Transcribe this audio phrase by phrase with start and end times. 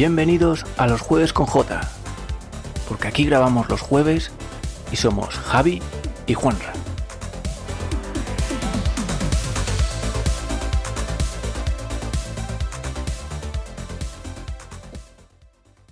[0.00, 1.78] Bienvenidos a los jueves con J,
[2.88, 4.30] porque aquí grabamos los jueves
[4.90, 5.82] y somos Javi
[6.26, 6.72] y Juanra.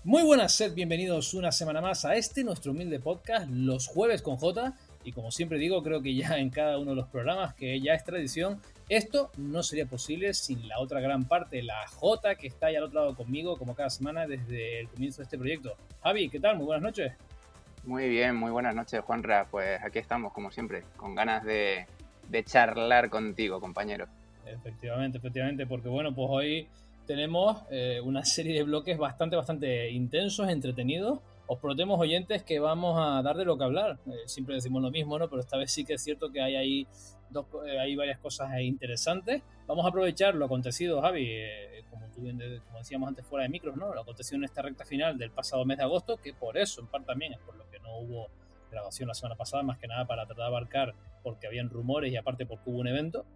[0.04, 4.38] Muy buenas, sed bienvenidos una semana más a este nuestro humilde podcast, Los Jueves con
[4.38, 4.72] J.
[5.04, 7.92] Y como siempre digo, creo que ya en cada uno de los programas, que ya
[7.92, 12.68] es tradición, esto no sería posible sin la otra gran parte, la J, que está
[12.68, 15.74] ahí al otro lado conmigo, como cada semana desde el comienzo de este proyecto.
[16.02, 16.56] Javi, ¿qué tal?
[16.56, 17.12] Muy buenas noches.
[17.84, 19.46] Muy bien, muy buenas noches, Juanra.
[19.50, 21.86] Pues aquí estamos, como siempre, con ganas de,
[22.28, 24.06] de charlar contigo, compañero.
[24.46, 26.68] Efectivamente, efectivamente, porque bueno, pues hoy
[27.06, 31.20] tenemos eh, una serie de bloques bastante, bastante intensos, entretenidos.
[31.46, 33.98] Os prometemos, oyentes, que vamos a dar de lo que hablar.
[34.06, 35.28] Eh, siempre decimos lo mismo, ¿no?
[35.28, 36.86] Pero esta vez sí que es cierto que hay ahí
[37.30, 39.42] dos, eh, hay varias cosas interesantes.
[39.66, 41.30] Vamos a aprovechar lo acontecido, Javi,
[41.90, 43.94] como, tú bien, como decíamos antes fuera de micros, ¿no?
[43.94, 46.86] Lo acontecido en esta recta final del pasado mes de agosto, que por eso, en
[46.86, 48.28] parte también, es por lo que no hubo
[48.70, 52.16] grabación la semana pasada, más que nada para tratar de abarcar, porque habían rumores y
[52.16, 53.26] aparte porque hubo un evento,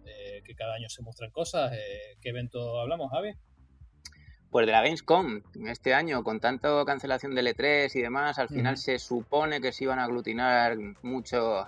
[0.43, 1.71] que cada año se muestran cosas.
[2.21, 3.33] ¿Qué evento hablamos, Javi?
[4.53, 8.77] Pues de la Gamescom, este año, con tanto cancelación de E3 y demás, al final
[8.77, 11.65] se supone que se iban a aglutinar mucho,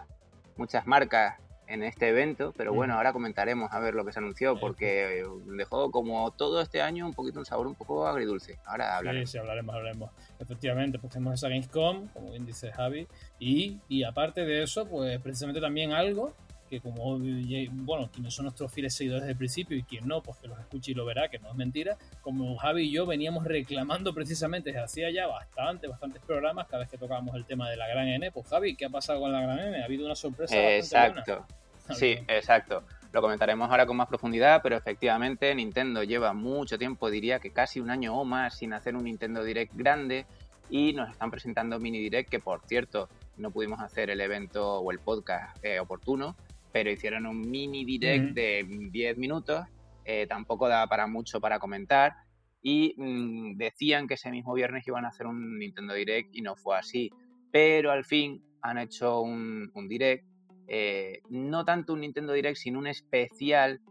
[0.55, 4.59] muchas marcas en este evento, pero bueno, ahora comentaremos a ver lo que se anunció,
[4.59, 8.59] porque dejó como todo este año un poquito un sabor un poco agridulce.
[8.65, 9.29] Ahora hablaremos.
[9.29, 10.11] Sí, sí, hablaremos, hablaremos.
[10.39, 13.07] Efectivamente, pues tenemos esa Gamescom, como bien dice Javi,
[13.39, 16.33] y, y aparte de eso, pues precisamente también algo
[16.69, 20.37] que como, bueno, quienes son nuestros fieles seguidores desde el principio y quien no, pues
[20.37, 23.43] que los escuche y lo verá, que no es mentira, como Javi y yo veníamos
[23.45, 27.77] reclamando precisamente desde hacía ya bastante, bastantes programas, cada vez que tocábamos el tema de
[27.77, 29.81] la Gran N, pues Javi, ¿qué ha pasado con la Gran N?
[29.81, 30.55] Ha habido una sorpresa.
[30.75, 31.45] Exacto,
[31.93, 32.83] sí, exacto.
[33.11, 37.79] Lo comentaremos ahora con más profundidad, pero efectivamente Nintendo lleva mucho tiempo, diría que casi
[37.79, 40.25] un año o más, sin hacer un Nintendo Direct grande
[40.69, 44.91] y nos están presentando mini direct que por cierto no pudimos hacer el evento o
[44.91, 46.35] el podcast eh, oportuno
[46.75, 49.65] pero hicieron un mini direct de 10 minutos,
[50.03, 52.17] eh, tampoco daba para mucho para comentar,
[52.61, 56.57] y mm, decían que ese mismo viernes iban a hacer un Nintendo Direct y no
[56.57, 57.09] fue así,
[57.49, 60.25] pero al fin han hecho un, un direct
[60.67, 63.81] eh, no tanto un Nintendo Direct, sino un especial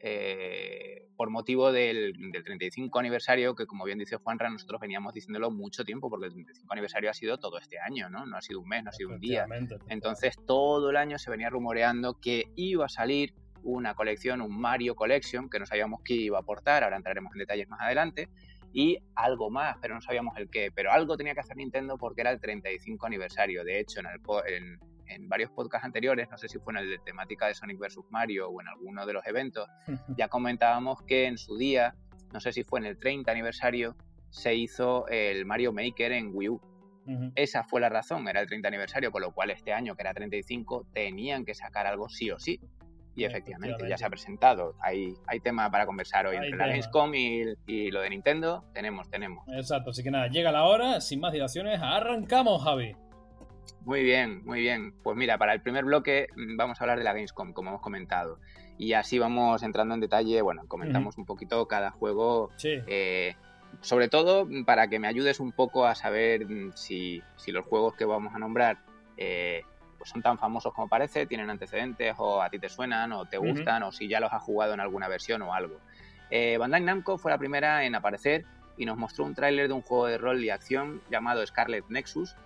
[0.00, 5.84] eh, por motivo del, 35 aniversario, que como bien dice Juanra, nosotros veníamos diciéndolo mucho
[5.84, 8.26] tiempo, porque el 35 aniversario ha sido todo este año, ¿no?
[8.26, 9.46] No ha sido un mes, no ha sido un día.
[9.88, 14.94] Entonces todo el año se venía rumoreando que iba a salir una colección, un Mario
[14.94, 18.28] Collection, que no sabíamos qué iba a aportar, ahora entraremos en detalles más adelante,
[18.72, 20.70] y algo más, pero no sabíamos el qué.
[20.74, 23.64] Pero algo tenía que hacer Nintendo porque era el 35 aniversario.
[23.64, 26.90] De hecho, en, el, en, en varios podcasts anteriores, no sé si fue en el
[26.90, 27.98] de temática de Sonic vs.
[28.10, 29.68] Mario o en alguno de los eventos,
[30.16, 31.94] ya comentábamos que en su día,
[32.32, 33.96] no sé si fue en el 30 aniversario,
[34.30, 36.60] se hizo el Mario Maker en Wii U.
[37.34, 40.12] Esa fue la razón, era el 30 aniversario, con lo cual este año, que era
[40.12, 42.60] 35, tenían que sacar algo sí o sí.
[43.16, 44.76] Y efectivamente, ya se ha presentado.
[44.80, 48.62] Hay, hay tema para conversar hoy entre la Gamescom y, y, lo de Nintendo.
[48.74, 49.42] Tenemos, tenemos.
[49.48, 52.94] Exacto, así que nada, llega la hora, sin más dilaciones, arrancamos, Javi.
[53.84, 54.94] Muy bien, muy bien.
[55.02, 57.82] Pues mira, para el primer bloque mm, vamos a hablar de la Gamescom, como hemos
[57.82, 58.38] comentado.
[58.76, 62.50] Y así vamos entrando en detalle, bueno, comentamos un poquito cada juego.
[62.64, 63.34] Eh,
[63.80, 68.04] sobre todo para que me ayudes un poco a saber mm, si, los juegos que
[68.04, 68.78] vamos a nombrar
[69.16, 69.62] eh,
[69.98, 73.36] pues son tan famosos como parece, tienen antecedentes o a ti te suenan o te
[73.36, 75.80] gustan o si ya los has jugado en alguna versión o algo.
[76.30, 78.44] Eh, Bandai Namco fue la primera en aparecer
[78.78, 82.36] y nos mostró un tráiler de un juego de rol y acción llamado Scarlet Nexus.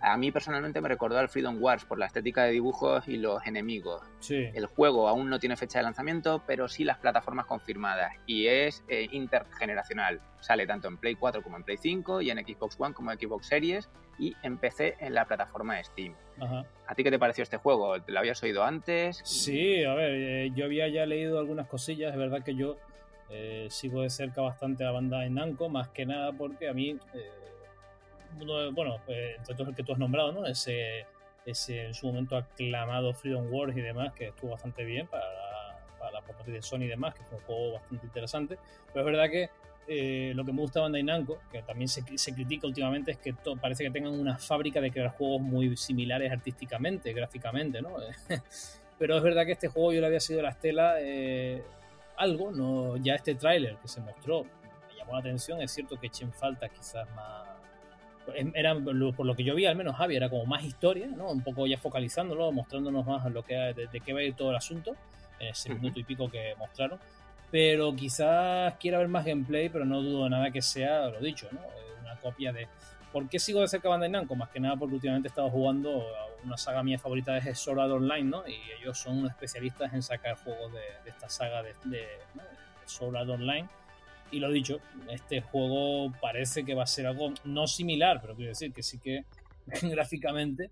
[0.00, 3.46] A mí personalmente me recordó al Freedom Wars por la estética de dibujos y los
[3.46, 4.02] enemigos.
[4.28, 8.82] El juego aún no tiene fecha de lanzamiento, pero sí las plataformas confirmadas y es
[8.88, 10.20] eh, intergeneracional.
[10.40, 13.18] Sale tanto en Play 4 como en Play 5 y en Xbox One como en
[13.18, 13.88] Xbox Series
[14.18, 16.14] y en PC en la plataforma Steam.
[16.86, 18.00] ¿A ti qué te pareció este juego?
[18.02, 19.20] ¿Te lo habías oído antes?
[19.24, 22.78] Sí, a ver, eh, yo había ya leído algunas cosillas, es verdad que yo
[23.32, 26.98] eh, sigo de cerca bastante la banda de Namco, más que nada porque a mí,
[27.14, 30.46] eh, bueno, pues, entre todos el que tú has nombrado, ¿no?
[30.46, 31.06] Ese,
[31.46, 35.80] ese en su momento aclamado Freedom Wars y demás, que estuvo bastante bien para la,
[35.98, 38.58] para la de Sony y demás, que fue un juego bastante interesante.
[38.92, 39.50] Pero es verdad que
[39.88, 43.18] eh, lo que me gusta de Bandai Namco, que también se, se critica últimamente, es
[43.18, 47.96] que parece que tengan una fábrica de crear juegos muy similares artísticamente, gráficamente, ¿no?
[48.98, 51.62] Pero es verdad que este juego yo le había sido la estela eh,
[52.16, 56.06] algo, no ya este tráiler que se mostró me llamó la atención, es cierto que
[56.08, 57.48] echen falta quizás más
[58.34, 61.30] em, era por lo que yo vi al menos Javi era como más historia, ¿no?
[61.30, 64.56] Un poco ya focalizándolo, mostrándonos más lo que de, qué va a ir todo el
[64.56, 64.94] asunto
[65.40, 66.98] en ese minuto y pico que mostraron.
[67.50, 71.60] pero quizás quiera ver más gameplay, pero no dudo nada que sea lo dicho, ¿no?
[72.00, 72.68] Una copia de...
[73.12, 74.34] ¿Por qué sigo de cerca Bandai Namco?
[74.34, 76.04] Más que nada porque últimamente he estado jugando
[76.44, 78.48] una saga mía favorita es Sword Art Online, ¿no?
[78.48, 82.06] Y ellos son especialistas en sacar juegos de, esta saga de, de,
[82.84, 83.68] Sword Art Online.
[84.30, 84.80] Y lo dicho,
[85.10, 88.98] este juego parece que va a ser algo no similar, pero quiero decir que sí
[88.98, 89.24] que
[89.82, 90.70] gráficamente, eh,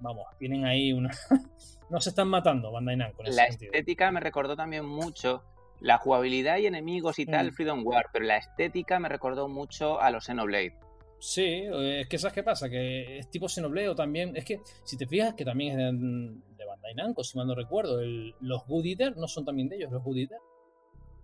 [0.00, 1.10] vamos, tienen ahí una...
[1.90, 3.22] no se están matando Bandai Namco.
[3.24, 5.44] la estética me recordó también mucho
[5.80, 7.52] la jugabilidad y enemigos y tal, mm.
[7.52, 10.74] Freedom War, pero la estética me recordó mucho a los Xenoblade.
[11.20, 12.70] Sí, es que ¿sabes qué pasa?
[12.70, 14.36] Que es tipo Xenoblade o también...
[14.36, 18.00] Es que, si te fijas, que también es de, Bandai Namco, si mal no recuerdo.
[18.40, 20.38] los Good Eater no son también de ellos, los Good Eater.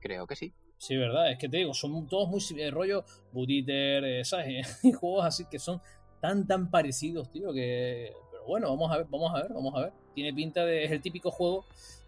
[0.01, 0.53] Creo que sí.
[0.79, 4.81] Sí, verdad, es que te digo, son todos muy eh, rollo Good Eater, eh, ¿sabes?
[5.01, 5.81] juegos así que son
[6.21, 8.13] tan, tan parecidos, tío, que...
[8.33, 9.93] Pero bueno, vamos a ver, vamos a ver, vamos a ver.
[10.13, 10.85] Tiene pinta de...
[10.85, 11.67] Es el típico juego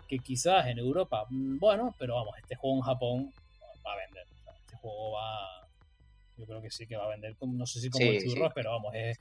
[0.09, 3.33] que quizás en Europa, mm, bueno, pero vamos, este juego en Japón
[3.87, 4.27] va a vender.
[4.61, 5.56] Este juego va
[6.37, 8.71] yo creo que sí que va a vender, no sé si como el churros, pero
[8.71, 9.19] vamos, es,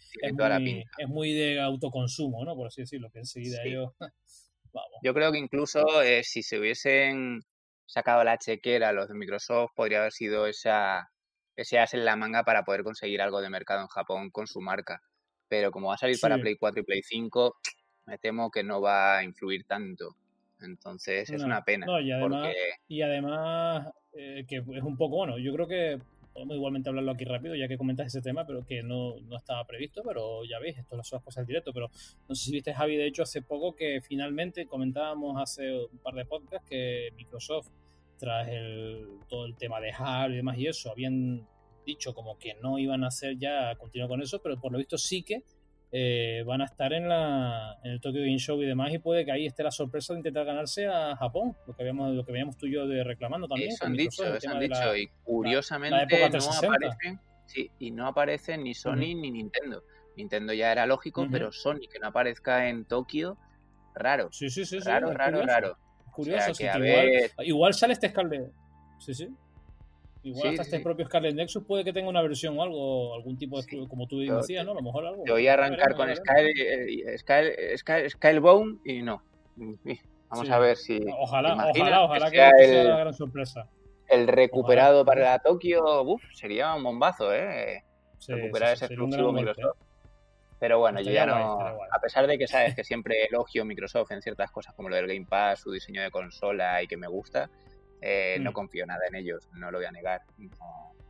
[1.07, 2.56] muy, de autoconsumo, ¿no?
[2.56, 3.94] Por así decirlo, que enseguida ellos...
[4.73, 5.00] vamos.
[5.03, 7.41] Yo creo que incluso eh, si se hubiesen
[7.85, 11.09] sacado la chequera los de Microsoft, podría haber sido esa,
[11.56, 14.59] ese as en la manga para poder conseguir algo de mercado en Japón con su
[14.59, 15.01] marca.
[15.47, 17.56] Pero como va a salir para Play 4 y Play 5,
[18.07, 20.15] me temo que no va a influir tanto.
[20.62, 21.85] Entonces es una pena.
[22.01, 22.53] y además,
[22.88, 26.00] y además eh, que es un poco, bueno, yo creo que
[26.35, 29.65] podemos igualmente hablarlo aquí rápido, ya que comentas ese tema, pero que no, no estaba
[29.65, 31.89] previsto, pero ya veis, esto son las cosas del directo, pero
[32.27, 36.13] no sé si viste, Javi, de hecho, hace poco que finalmente comentábamos hace un par
[36.13, 37.69] de podcasts que Microsoft,
[38.19, 41.47] tras el, todo el tema de Halo y demás y eso, habían
[41.85, 44.97] dicho como que no iban a hacer ya, continuar con eso, pero por lo visto
[44.97, 45.41] sí que
[45.91, 49.25] eh, van a estar en, la, en el Tokyo Game Show y demás y puede
[49.25, 52.31] que ahí esté la sorpresa de intentar ganarse a Japón, lo que habíamos, lo que
[52.31, 53.71] veíamos tú y yo de reclamando también.
[53.71, 58.73] Eso han dicho, eso han dicho y curiosamente no aparecen, sí, y no aparecen ni
[58.73, 59.83] Sony ni Nintendo.
[60.17, 63.38] Nintendo ya era lógico, pero Sony que no aparezca en Tokio,
[63.93, 64.29] raro.
[64.31, 64.79] Sí, sí, sí.
[64.79, 65.77] Raro, raro, raro.
[66.11, 68.49] Curioso, igual, igual, sale este escalde.
[68.99, 69.27] Sí, sí.
[70.25, 73.62] Igual hasta este propio Scarlet Nexus puede que tenga una versión o algo, algún tipo
[73.62, 74.72] de, como tú decías, ¿no?
[74.72, 75.24] A lo mejor algo.
[75.24, 77.18] Te voy a arrancar con Sky,
[77.77, 79.22] Sky, Skybone y no.
[80.30, 81.00] Vamos a ver si.
[81.19, 83.69] Ojalá, ojalá, ojalá que, sea la gran sorpresa.
[84.10, 87.83] El recuperado para Tokio, uff, sería un bombazo, ¿eh?
[88.27, 89.77] Recuperar ese exclusivo Microsoft.
[89.77, 89.86] ¿eh?
[90.60, 91.60] Pero bueno, yo ya no.
[91.62, 95.06] A pesar de que sabes que siempre elogio Microsoft en ciertas cosas como lo del
[95.06, 97.51] Game Pass, su diseño de consola y que me gusta,
[98.01, 98.53] eh, no mm.
[98.53, 100.21] confío nada en ellos, no lo voy a negar.
[100.38, 100.47] No,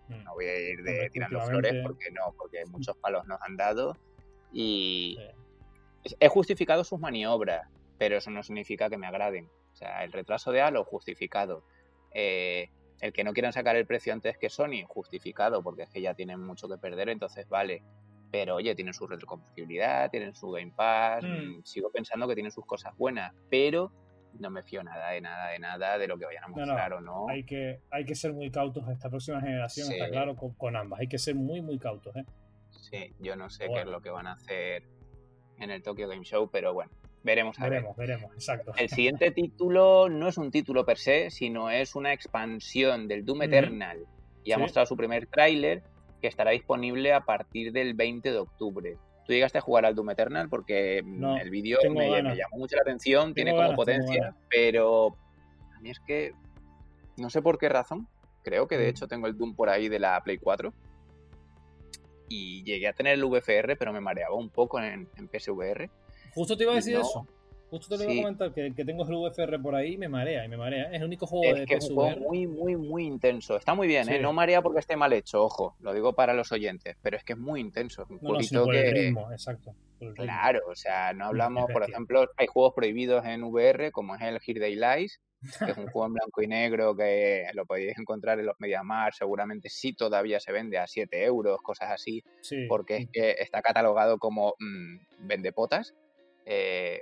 [0.07, 0.33] mm.
[0.33, 3.97] voy a ir de tirando flores porque no, porque muchos palos nos han dado
[4.51, 5.17] y
[6.19, 7.67] he justificado sus maniobras,
[7.97, 9.49] pero eso no significa que me agraden.
[9.73, 11.63] O sea, el retraso de Halo, justificado.
[12.11, 12.69] Eh,
[13.01, 16.13] el que no quieran sacar el precio antes que Sony, justificado, porque es que ya
[16.13, 17.83] tienen mucho que perder, entonces vale.
[18.31, 21.63] Pero oye, tienen su retrocompatibilidad, tienen su Game Pass, mm.
[21.63, 23.91] sigo pensando que tienen sus cosas buenas, pero
[24.39, 27.01] no me fío nada de nada de nada de lo que vayan a mostrar o
[27.01, 27.27] no.
[27.29, 30.99] Hay que, hay que ser muy cautos esta próxima generación, está claro, con, ambas.
[30.99, 32.15] Hay que ser muy, muy cautos.
[32.15, 32.25] ¿eh?
[32.71, 34.83] Sí, yo no sé qué es lo que van a hacer
[35.59, 36.91] en el Tokyo Game Show, pero bueno,
[37.23, 37.59] veremos.
[37.59, 38.73] A veremos, veremos, exacto.
[38.77, 43.43] El siguiente título no es un título per se, sino es una expansión del Doom
[43.43, 44.05] Eternal.
[44.43, 45.81] Y ha mostrado su primer tráiler
[46.21, 48.97] que estará disponible a partir del 20 de octubre.
[49.25, 52.83] Tú llegaste a jugar al Doom Eternal porque mm, el vídeo me, llamó mucho la
[52.83, 55.17] atención, tiene como potencia, pero
[55.75, 56.33] a mí es que
[57.17, 58.07] no sé por qué razón.
[58.43, 58.89] Creo que de mm.
[58.89, 60.73] hecho tengo el Doom por ahí de la Play 4.
[62.27, 65.89] Y llegué a tener el VFR, pero me mareaba un poco en, en PSVR.
[66.33, 67.27] Justo te iba a decir eso.
[67.77, 70.45] Justo te lo iba a comentar que, tengo el VFR por ahí y me marea
[70.45, 70.85] y me marea.
[70.85, 73.57] Es el único juego de que es un juego muy, muy, muy intenso.
[73.57, 74.19] Está muy bien, ¿eh?
[74.19, 75.75] No marea porque esté mal hecho, ojo.
[75.81, 78.05] Lo digo para los oyentes, pero es que es muy intenso.
[78.09, 79.75] un no, por el ritmo, exacto.
[80.13, 84.39] Claro, o sea, no hablamos, por ejemplo, hay juegos prohibidos en VR, como es el
[84.45, 85.19] Here Day Lies,
[85.59, 89.13] que es un juego en blanco y negro que lo podéis encontrar en los Mediamar,
[89.13, 92.23] seguramente sí todavía se vende a 7 euros, cosas así,
[92.67, 95.93] porque es que está catalogado como mmm, vendepotas
[96.47, 97.01] eh,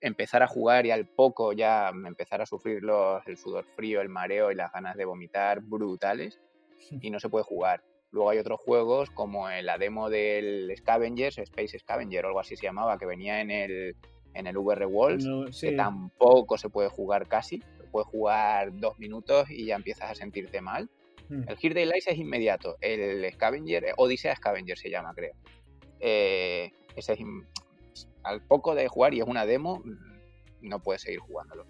[0.00, 4.08] empezar a jugar y al poco ya empezar a sufrir los, el sudor frío, el
[4.08, 6.40] mareo y las ganas de vomitar brutales
[7.00, 7.82] y no se puede jugar.
[8.12, 12.62] Luego hay otros juegos como la demo del Scavengers, Space Scavenger o algo así se
[12.62, 13.96] llamaba, que venía en el,
[14.34, 15.26] en el VR Walls,
[15.60, 17.60] que tampoco se puede jugar casi.
[17.90, 20.88] Puedes jugar dos minutos y ya empiezas a sentirte mal.
[21.28, 21.42] Hmm.
[21.48, 22.76] El Here Daylight es inmediato.
[22.80, 25.34] El Scavenger, Odisea Scavenger se llama, creo.
[25.98, 27.18] Eh, ese es
[28.22, 31.66] al poco de jugar y es una demo, mm, no puedes seguir jugándolo.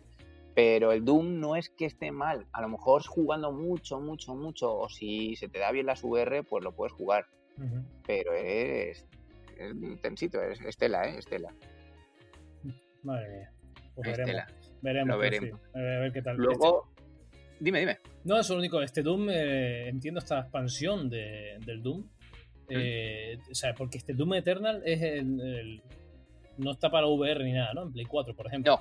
[0.54, 2.46] Pero el Doom no es que esté mal.
[2.52, 6.44] A lo mejor jugando mucho, mucho, mucho, o si se te da bien las VR,
[6.44, 7.26] pues lo puedes jugar.
[8.06, 9.06] Pero es,
[9.58, 11.18] es intensito, es Estela, ¿eh?
[11.18, 11.54] Estela.
[13.02, 13.52] Madre mía.
[13.94, 14.44] Pues veremos.
[14.80, 15.08] Veremos.
[15.08, 15.60] Lo veremos.
[15.74, 16.36] A ver qué tal.
[16.36, 16.88] Luego,
[17.60, 17.98] dime, dime.
[18.24, 18.80] No, es lo único.
[18.80, 22.00] Este Doom, eh, entiendo esta expansión de, del Doom.
[22.00, 22.06] Mm.
[22.70, 25.82] Eh, o sea, porque este Doom Eternal es el,
[26.58, 27.82] no está para VR ni nada, ¿no?
[27.82, 28.80] En Play 4, por ejemplo.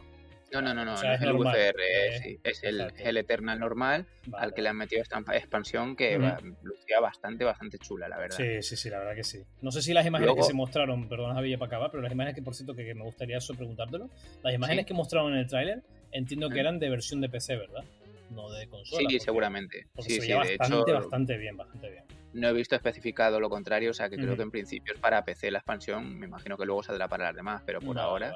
[0.53, 4.61] No, no, no, no, no, es, el VFR, eh, es, el, Eternal normal al que
[4.61, 6.15] le han metido esta expansión que
[6.61, 8.37] lucía bastante, bastante chula, la verdad.
[8.37, 9.39] Sí, sí, sí, la verdad que sí.
[9.61, 12.35] No sé si las imágenes que se mostraron, perdón, Javier, para acabar, pero las imágenes
[12.35, 14.11] que, por cierto, que, me gustaría eso preguntártelo,
[14.43, 17.83] las imágenes que mostraron en el tráiler, entiendo que eran de versión de PC, ¿verdad?
[18.29, 19.09] No de consola.
[19.09, 19.87] Sí, seguramente.
[19.99, 22.03] sí, se bastante, bastante bien, bastante bien.
[22.33, 25.23] No he visto especificado lo contrario, o sea que creo que en principio es para
[25.23, 28.35] PC la expansión, me imagino que luego saldrá para las demás, pero por ahora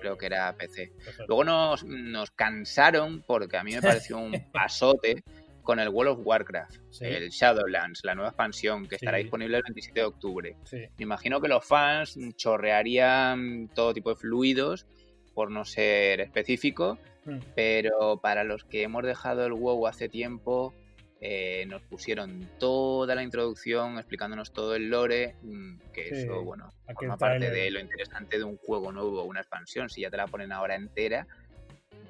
[0.00, 0.92] creo que era PC.
[1.28, 5.22] Luego nos, nos, cansaron, porque a mí me pareció un pasote,
[5.66, 10.00] con el World of Warcraft, el Shadowlands, la nueva expansión que estará disponible el 27
[10.00, 10.56] de octubre.
[10.72, 14.86] Me imagino que los fans chorrearían todo tipo de fluidos,
[15.34, 17.38] por no ser específico, mm.
[17.56, 20.72] pero para los que hemos dejado el WoW hace tiempo
[21.20, 27.16] eh, nos pusieron toda la introducción explicándonos todo el lore, mm, que eso, bueno, forma
[27.16, 29.88] parte de lo interesante de un juego nuevo, una expansión.
[29.88, 31.26] Si ya te la ponen ahora entera,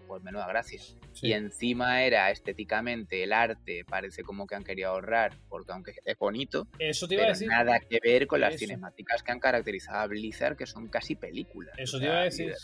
[0.06, 0.80] pues menuda gracia.
[1.22, 6.18] Y encima era estéticamente el arte, parece como que han querido ahorrar, porque aunque es
[6.18, 7.48] bonito, eso te iba a decir.
[7.48, 11.74] nada que ver con las cinemáticas que han caracterizado a Blizzard, que son casi películas.
[11.78, 12.54] Eso te iba a decir,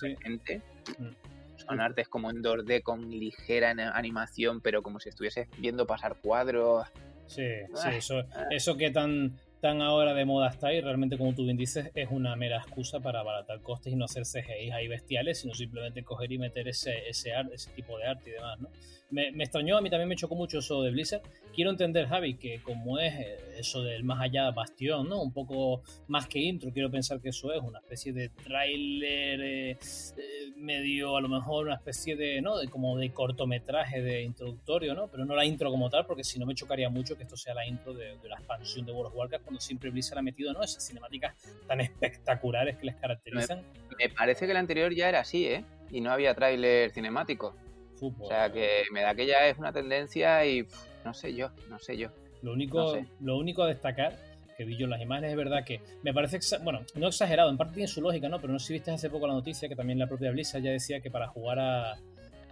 [1.73, 6.87] son artes como en 2D con ligera animación, pero como si estuviese viendo pasar cuadros.
[7.26, 11.45] Sí, sí, eso, eso que tan, tan ahora de moda está y realmente como tú
[11.45, 15.38] bien dices es una mera excusa para abaratar costes y no hacer CGI ahí bestiales,
[15.38, 18.69] sino simplemente coger y meter ese, ese, ese tipo de arte y demás, ¿no?
[19.12, 21.23] me, extrañó, a mí también me chocó mucho eso de Blizzard.
[21.54, 25.21] Quiero entender, Javi, que como es eh, eso del más allá bastión, ¿no?
[25.21, 29.71] Un poco más que intro, quiero pensar que eso es una especie de tráiler eh,
[29.73, 32.59] eh, medio, a lo mejor una especie de, ¿no?
[32.59, 35.09] De, como de cortometraje de introductorio, ¿no?
[35.09, 37.54] Pero no la intro como tal, porque si no me chocaría mucho que esto sea
[37.54, 40.63] la intro de, la expansión de World of Warcraft, cuando siempre Blizzard ha metido, ¿no?
[40.63, 41.35] Esas cinemáticas
[41.67, 43.63] tan espectaculares que les caracterizan.
[43.91, 45.65] Me, me parece que el anterior ya era así, ¿eh?
[45.91, 47.55] Y no había tráiler cinemático.
[48.01, 50.67] O sea que me da que ya es una tendencia y
[51.05, 52.09] no sé yo, no sé yo.
[52.43, 54.19] Lo único, lo único a destacar
[54.57, 57.57] que vi yo en las imágenes es verdad que me parece, bueno, no exagerado, en
[57.57, 58.41] parte tiene su lógica, ¿no?
[58.41, 60.71] Pero no sé si viste hace poco la noticia que también la propia Blizzard ya
[60.71, 61.97] decía que para jugar a,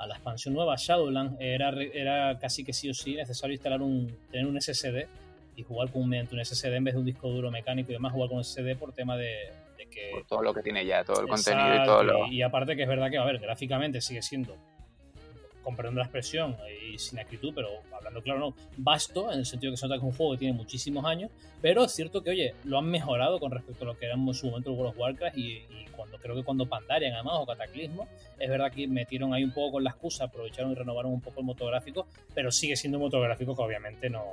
[0.07, 4.47] la expansión nueva Shadowlands era, era casi que sí o sí necesario instalar un, tener
[4.47, 5.09] un SSD
[5.61, 8.13] y jugar con, mediante un SSD en vez de un disco duro mecánico y demás,
[8.13, 9.53] jugar con un SSD por tema de,
[9.91, 10.11] que...
[10.13, 12.27] Por todo lo que tiene ya, todo el contenido y todo lo...
[12.27, 14.57] Y aparte que es verdad que, a ver, gráficamente sigue siendo
[15.63, 16.57] con la expresión
[16.93, 20.07] y sin acritud, pero hablando claro, no, vasto, en el sentido que se nota que
[20.07, 23.39] es un juego que tiene muchísimos años, pero es cierto que, oye, lo han mejorado
[23.39, 25.63] con respecto a lo que era en su momento el World of Warcraft y,
[25.97, 29.73] cuando creo que cuando Pandarian, además, o Cataclismo, es verdad que metieron ahí un poco
[29.73, 33.55] con la excusa, aprovecharon y renovaron un poco el motográfico, pero sigue siendo un motográfico
[33.55, 34.25] que obviamente no,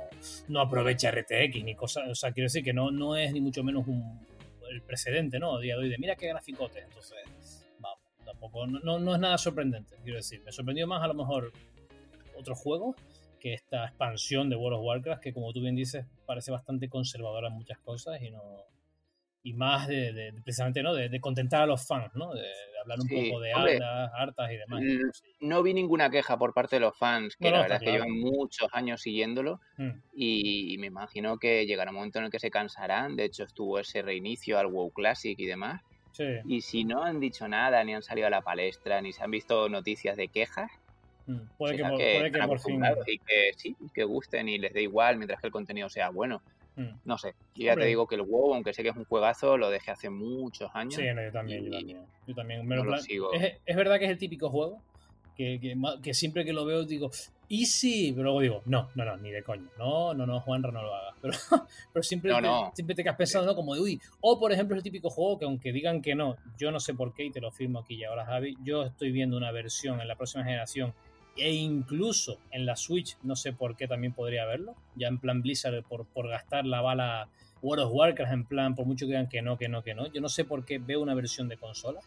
[0.48, 3.62] no aprovecha RTX ni cosas, o sea, quiero decir que no, no es ni mucho
[3.62, 4.18] menos un,
[4.70, 5.58] el precedente, ¿no?
[5.58, 7.18] Día de hoy de mira qué graficote, entonces
[8.38, 10.42] tampoco, no, no es nada sorprendente, quiero decir.
[10.44, 11.52] Me sorprendió más a lo mejor
[12.36, 12.94] otro juego
[13.40, 17.48] que esta expansión de World of Warcraft, que como tú bien dices, parece bastante conservadora
[17.48, 18.42] en muchas cosas y no
[19.42, 22.34] y más de, precisamente no de, contentar a los fans, ¿no?
[22.34, 22.44] De,
[22.80, 24.82] hablar un poco de hartas, hartas y demás.
[25.40, 28.12] No vi ninguna queja por parte de los fans, que la verdad es que llevan
[28.12, 29.90] muchos años siguiéndolo mm.
[30.14, 33.16] y, me imagino que llegará un momento en el que se cansarán.
[33.16, 35.82] De hecho, estuvo ese reinicio al WoW Classic y demás.
[36.46, 39.30] Y si no han dicho nada, ni han salido a la palestra, ni se han
[39.30, 40.70] visto noticias de quejas,
[41.26, 41.82] mm, puede que,
[42.46, 42.82] por, fin.
[43.06, 46.42] Y que sí, que gusten y les dé igual mientras que el contenido sea bueno.
[46.76, 46.90] Mm.
[47.04, 49.56] No sé, yo ya te digo que el WoW, aunque sé que es un juegazo,
[49.56, 50.94] lo dejé hace muchos años.
[50.94, 51.64] Sí, yo también,
[52.26, 52.66] yo también.
[52.66, 53.32] Me lo sigo.
[53.32, 54.80] Es, verdad que es el típico juego
[55.38, 57.12] que, que, siempre que lo veo digo,
[57.46, 59.68] y sí, pero luego digo, no, no, no, ni de coño.
[59.78, 61.14] No, no, no, Juanra, no lo hagas.
[61.20, 61.34] Pero,
[61.92, 63.56] pero siempre, te, siempre te quedas pensando, ¿no?
[63.56, 64.00] Como de, uy.
[64.20, 67.12] O, por ejemplo, el típico juego que aunque digan que no, yo no sé por
[67.12, 70.06] qué, y te lo firmo aquí y ahora, Javi, yo estoy viendo una versión en
[70.06, 70.94] la próxima generación
[71.36, 74.76] e incluso en la Switch, no sé por qué también podría haberlo.
[74.94, 77.28] Ya en plan Blizzard, por, por gastar la bala
[77.62, 80.06] World of Warcraft, en plan, por mucho que digan que no, que no, que no.
[80.06, 82.00] Yo no sé por qué veo una versión de consola.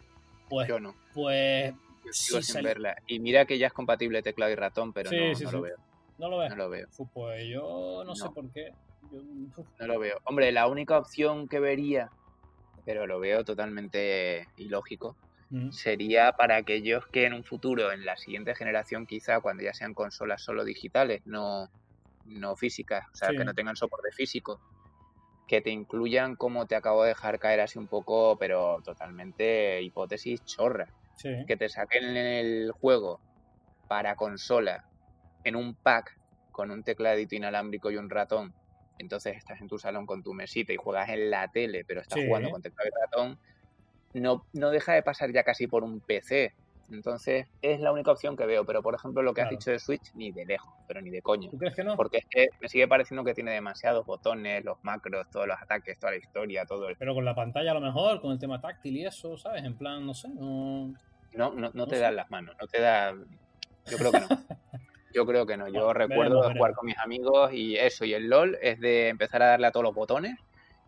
[0.49, 0.95] Pues, yo no.
[1.13, 1.73] Pues
[2.11, 2.95] sigo sin verla.
[3.07, 5.77] Y mira que ya es compatible teclado y ratón, pero no, lo veo.
[6.17, 6.49] ¿No lo veo?
[6.49, 6.87] No lo veo.
[7.13, 8.73] Pues yo no, sé por qué.
[9.79, 10.19] No lo veo.
[10.25, 12.11] Hombre, la única opción que vería,
[12.85, 15.15] pero lo veo totalmente ilógico,
[15.49, 15.71] mm.
[15.71, 19.93] sería para aquellos que en un futuro, en la siguiente generación quizá, cuando ya sean
[19.93, 21.69] consolas solo digitales, no,
[22.25, 24.59] no físicas, o sea, que no tengan soporte físico,
[25.47, 30.45] que te incluyan como te acabo de dejar caer así un poco, pero totalmente hipótesis
[30.45, 30.87] chorra.
[31.47, 33.19] Que te saquen el juego
[33.87, 34.85] para consola
[35.43, 36.17] en un pack
[36.51, 38.53] con un tecladito inalámbrico y un ratón.
[38.97, 42.19] Entonces estás en tu salón con tu mesita y juegas en la tele, pero estás
[42.25, 43.39] jugando con teclado y ratón.
[44.13, 46.53] No, no deja de pasar ya casi por un PC.
[46.91, 48.65] Entonces, es la única opción que veo.
[48.65, 51.21] Pero, por ejemplo, lo que has dicho de Switch, ni de lejos, pero ni de
[51.21, 51.49] coño.
[51.49, 51.95] ¿Tú crees que no?
[51.95, 55.97] Porque es que me sigue pareciendo que tiene demasiados botones, los macros, todos los ataques,
[55.99, 56.89] toda la historia, todo.
[56.89, 56.97] El...
[56.97, 59.63] Pero con la pantalla a lo mejor, con el tema táctil y eso, ¿sabes?
[59.63, 60.93] En plan, no sé, no.
[61.33, 63.13] No, no, te dan las manos, no te da.
[63.89, 64.27] Yo creo que no.
[65.13, 65.67] Yo creo que no.
[65.67, 69.47] Yo recuerdo jugar con mis amigos y eso, y el LOL es de empezar a
[69.47, 70.37] darle a todos los botones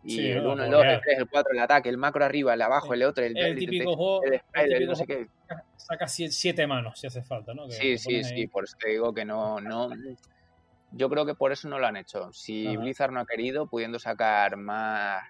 [0.04, 2.62] y el 1, el 2, el 3, el 4, el ataque, el macro arriba, el
[2.62, 5.28] abajo, el otro, el, el, típico juego, el spider, no sé qué.
[5.76, 7.70] Saca siete manos si hace falta, ¿no?
[7.70, 9.90] sí, sí, sí, por eso te digo que no, no.
[10.92, 12.32] Yo creo que por eso no lo han hecho.
[12.32, 15.22] Si Blizzard no ha querido, pudiendo sacar más,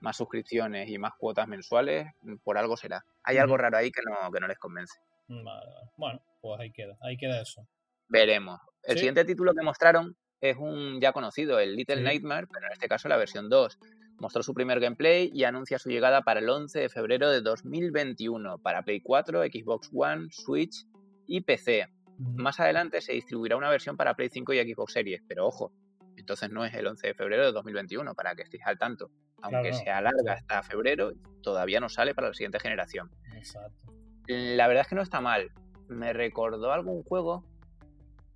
[0.00, 2.06] más suscripciones y más cuotas mensuales,
[2.42, 3.04] por algo será.
[3.24, 4.98] Hay algo raro ahí que no, que no les convence.
[5.28, 7.66] Vale, Bueno, pues ahí queda, ahí queda eso.
[8.08, 8.60] Veremos.
[8.82, 12.88] El siguiente título que mostraron es un ya conocido, el Little Nightmare, pero en este
[12.88, 13.78] caso la versión 2
[14.20, 18.58] mostró su primer gameplay y anuncia su llegada para el 11 de febrero de 2021
[18.58, 20.86] para Play 4, Xbox One, Switch
[21.26, 21.88] y PC.
[22.18, 25.72] Más adelante se distribuirá una versión para Play 5 y Xbox Series, pero ojo,
[26.16, 29.10] entonces no es el 11 de febrero de 2021 para que estéis al tanto.
[29.42, 31.12] Aunque se alarga hasta febrero,
[31.42, 33.10] todavía no sale para la siguiente generación.
[33.34, 33.90] Exacto.
[34.26, 35.50] La verdad es que no está mal.
[35.88, 37.44] Me recordó algún juego,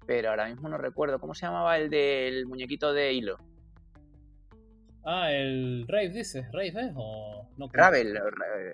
[0.07, 1.19] pero ahora mismo no recuerdo.
[1.19, 3.37] ¿Cómo se llamaba el del muñequito de hilo?
[5.05, 6.93] Ah, el Rave dices, Rave ¿eh?
[6.97, 8.19] o no Ravel,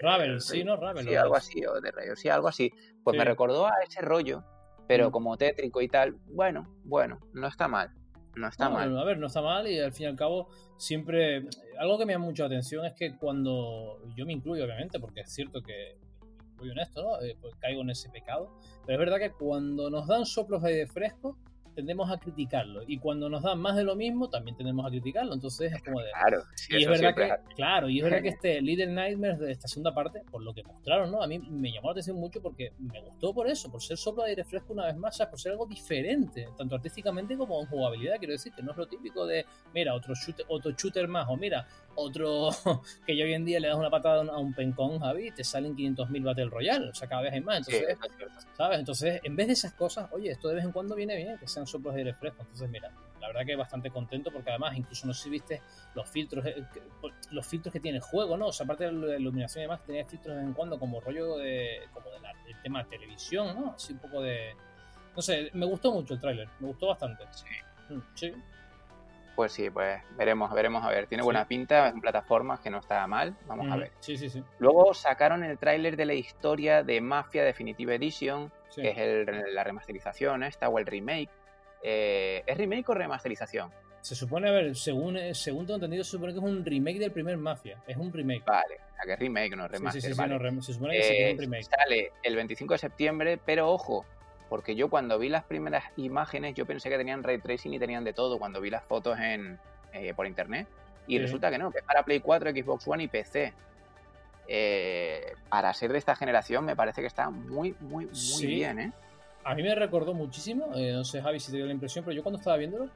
[0.01, 1.05] Ravel, sí, no Ravel.
[1.05, 2.73] Sí, algo así, o de Rave, sí, algo así.
[3.03, 4.45] Pues me recordó a ese rollo,
[4.87, 5.13] pero mm.
[5.13, 6.17] como tétrico y tal.
[6.27, 7.91] Bueno, bueno, no está mal.
[8.37, 8.97] No está mal.
[8.97, 11.49] A ver, no está mal y al fin y al cabo siempre...
[11.79, 14.01] Algo que me llama mucho la atención es que cuando...
[14.15, 15.99] Yo me incluyo, obviamente, porque es cierto que
[16.59, 17.21] muy honesto, ¿no?
[17.23, 18.55] Eh, pues caigo en ese pecado.
[18.87, 21.39] Pero es verdad que cuando nos dan soplos de fresco,
[21.81, 22.83] tendemos a criticarlo.
[22.87, 25.33] Y cuando nos dan más de lo mismo, también tendemos a criticarlo.
[25.33, 26.11] Entonces es como de.
[26.11, 29.67] Claro, y es verdad que, claro, y es verdad que este Little Nightmares de esta
[29.67, 31.23] segunda parte, por lo que mostraron, ¿no?
[31.23, 34.25] A mí me llamó la atención mucho porque me gustó por eso, por ser soplo
[34.25, 37.61] de aire fresco una vez más, o sea, por ser algo diferente, tanto artísticamente como
[37.61, 38.19] en jugabilidad.
[38.19, 41.37] Quiero decir que no es lo típico de, mira, otro shooter, otro shooter más, o
[41.37, 41.67] mira,
[42.01, 42.51] otro
[43.07, 45.45] que yo hoy en día le das una patada a un pencón, Javi, y te
[45.45, 47.59] salen 500.000 Battle Royale, o sea, cada vez hay más.
[47.59, 47.99] Entonces,
[48.57, 48.79] ¿sabes?
[48.79, 51.47] Entonces, en vez de esas cosas, oye, esto de vez en cuando viene bien, que
[51.47, 52.43] sean soplos de aire fresco.
[52.43, 55.63] Entonces, mira, la verdad que bastante contento porque además, incluso no sé si viste
[55.95, 56.65] los filtros, eh,
[57.31, 58.47] los filtros que tiene el juego, ¿no?
[58.47, 61.01] O sea, aparte de la iluminación y demás, tenía filtros de vez en cuando como
[61.01, 62.23] rollo de, como del
[62.63, 63.75] tema de televisión, ¿no?
[63.75, 64.55] Así un poco de...
[65.15, 67.25] No sé, me gustó mucho el tráiler, me gustó bastante.
[67.33, 67.95] Sí.
[67.95, 68.33] Mm, sí.
[69.37, 71.07] Pues sí, pues veremos, veremos a ver.
[71.07, 73.37] Tiene buena pinta en plataformas que no está mal.
[73.47, 73.93] Vamos a ver.
[74.01, 74.43] Sí, sí, sí.
[74.59, 80.43] Luego sacaron el tráiler de la historia de Mafia Definitive Edition, que es la remasterización
[80.43, 81.31] esta o el remake.
[81.83, 83.71] Eh, ¿Es remake o remasterización?
[84.01, 86.99] Se supone, a ver, según, eh, según tengo entendido, se supone que es un remake
[86.99, 87.83] del primer Mafia.
[87.87, 88.45] Es un remake.
[88.47, 90.01] Vale, o que es remake, no remaster.
[90.01, 91.65] Sí, sí, sí, no, se supone que es un eh, remake.
[91.65, 94.07] Sale el 25 de septiembre, pero ojo,
[94.51, 98.03] porque yo cuando vi las primeras imágenes yo pensé que tenían ray tracing y tenían
[98.03, 99.59] de todo cuando vi las fotos en,
[99.95, 100.67] eh, por internet.
[101.07, 103.53] Y resulta que no, que es para Play 4, Xbox One y PC.
[104.49, 108.93] Eh, para ser de esta generación me parece que está muy, muy, muy bien, ¿eh?
[109.45, 112.15] A mí me recordó muchísimo, eh, no sé Javi si te dio la impresión, pero
[112.15, 112.91] yo cuando estaba viéndolo,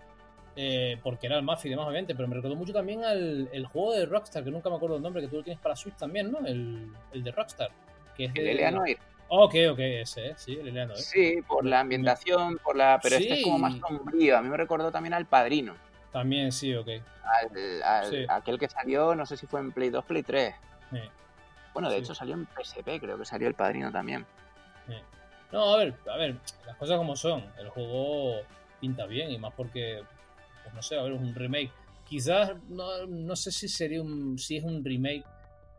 [1.03, 3.93] porque era el Mafia y demás obviamente, pero me recordó mucho también al el juego
[3.93, 6.33] de Rockstar, que nunca me acuerdo el nombre, que tú lo tienes para Switch también,
[6.33, 6.41] ¿no?
[6.45, 7.71] El, de Rockstar.
[8.17, 10.35] Que es el de, de Ok, ok, ese, ¿eh?
[10.37, 10.89] sí, el ¿eh?
[10.97, 14.37] Sí, por la ambientación, por la pero este es como más sombrío.
[14.37, 15.75] A mí me recordó también al Padrino.
[16.13, 16.89] También, sí, ok.
[17.25, 20.55] Al, Aquel que salió, no sé si fue en Play 2, Play 3.
[21.73, 24.25] Bueno, de hecho salió en PSP, creo que salió el Padrino también.
[25.51, 27.45] No, a ver, a ver, las cosas como son.
[27.59, 28.41] El juego
[28.81, 30.03] pinta bien y más porque,
[30.63, 31.71] pues no sé, a ver, es un remake.
[32.05, 35.25] Quizás, no, no sé si sería un, si es un remake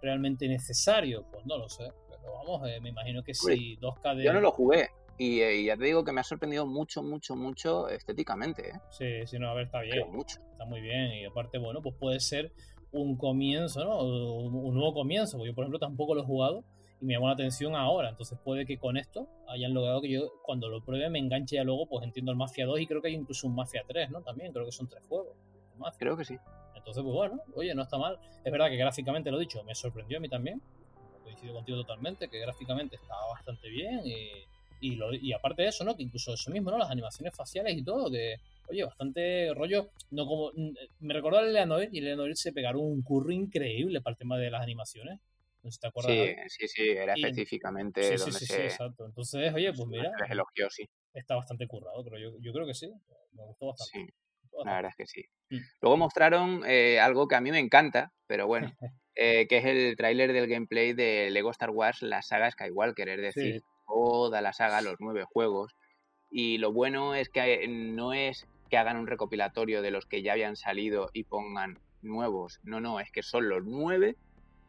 [0.02, 1.92] realmente necesario, pues no lo sé
[2.34, 4.24] vamos, eh, me imagino que si 2K de...
[4.24, 4.90] Yo no lo jugué.
[5.18, 8.70] Eh, y, ya te digo que me ha sorprendido mucho, mucho, mucho estéticamente.
[8.70, 8.80] ¿eh?
[8.90, 10.12] Sí, sí, no, a ver, está bien.
[10.12, 10.40] mucho.
[10.52, 11.14] Está muy bien.
[11.14, 12.52] Y aparte, bueno, pues puede ser
[12.92, 14.04] un comienzo, ¿no?
[14.04, 15.44] Un, nuevo comienzo.
[15.46, 16.64] Yo, por ejemplo, tampoco lo he jugado
[17.02, 18.10] y me llamó la atención ahora.
[18.10, 21.64] Entonces puede que con esto hayan logrado que yo, cuando lo pruebe, me enganche ya
[21.64, 24.22] luego, pues entiendo el Mafia 2 y creo que hay incluso un Mafia 3, ¿no?
[24.22, 25.36] También, creo que son tres juegos.
[25.98, 26.38] Creo que sí.
[26.76, 28.18] Entonces, pues bueno, oye, no está mal.
[28.44, 30.62] Es verdad que gráficamente lo he dicho, me sorprendió a mí también
[31.36, 34.48] coincido contigo totalmente, que gráficamente estaba bastante bien y,
[34.80, 35.96] y, lo, y aparte de eso, ¿no?
[35.96, 36.78] Que incluso eso mismo, ¿no?
[36.78, 38.38] Las animaciones faciales y todo, que,
[38.70, 40.52] oye, bastante rollo, no como,
[41.00, 44.50] me recordó a Eleanor y Eleanor se pegaron un curro increíble para el tema de
[44.50, 45.20] las animaciones.
[45.62, 46.14] No sé si te acuerdas.
[46.16, 49.06] Sí, sí, sí, era Y- específicamente Sí, donde sí, sí, se, sí, exacto.
[49.06, 50.12] Entonces, oye, pues mira,
[50.70, 50.88] sí.
[51.14, 52.92] está bastante currado, pero yo, yo creo que sí.
[53.34, 53.92] Me gustó bastante.
[53.92, 54.14] Sí,
[54.64, 55.26] la verdad es que sí.
[55.50, 55.62] Mm.
[55.82, 58.68] Luego mostraron eh, algo que a mí me encanta, pero bueno,
[59.16, 63.22] eh, que es el tráiler del gameplay de Lego Star Wars, la saga Skywalker, es
[63.22, 63.66] decir, Sí.
[63.88, 65.76] toda la saga, los nueve juegos.
[66.30, 70.22] Y lo bueno es que eh, no es que hagan un recopilatorio de los que
[70.22, 72.60] ya habían salido y pongan nuevos.
[72.64, 74.16] No, no, es que son los nueve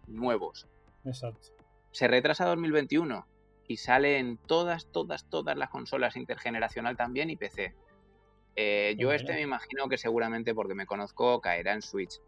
[0.07, 0.69] nuevos.
[1.05, 1.49] Exacto.
[1.93, 3.27] Se retrasa a 2021
[3.69, 7.75] y sale en todas, todas, todas las consolas intergeneracional también y PC.
[8.55, 12.21] Eh, yo este me imagino que seguramente porque me conozco caerá en Switch.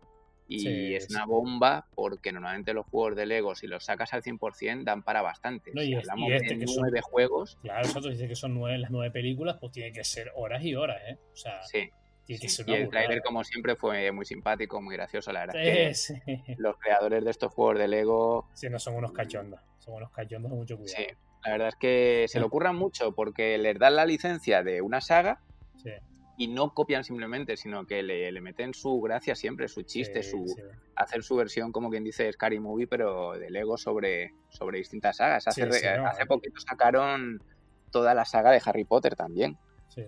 [0.50, 4.22] Y Sí, es una bomba porque normalmente los juegos de Lego, si los sacas al
[4.22, 5.72] 100%, dan para bastante.
[5.74, 8.08] No, si es- y hablamos este de que son- nueve juegos, Claro, exacto.
[8.08, 11.18] Dice que son nueve, las nueve películas, pues tiene que ser horas y horas, ¿eh?
[11.32, 11.90] O sea, sí.
[12.24, 12.56] tiene que sí.
[12.64, 15.32] ser Y el trailer, como siempre, fue muy simpático, muy gracioso.
[15.32, 16.42] La verdad es Sí, sí.
[16.46, 19.60] que los creadores de estos juegos de Lego Sí, no son unos cachondos.
[19.78, 20.96] Son unos cachondos de mucho cuidado.
[20.96, 21.06] Sí,
[21.44, 25.00] la verdad es que se le ocurran mucho porque les dan la licencia de una
[25.02, 25.40] saga
[25.76, 25.90] Sí,
[26.38, 30.30] y no copian simplemente, sino que le, le meten su gracia siempre, su chiste, sí,
[30.30, 30.62] su sí.
[30.94, 35.48] hacer su versión, como quien dice, Scary Movie, pero de Lego sobre, sobre distintas sagas.
[35.48, 36.26] Hace, Sí, no, hace eh.
[36.26, 37.42] poquito sacaron
[37.90, 39.58] toda la saga de Harry Potter también.
[39.88, 40.04] sí.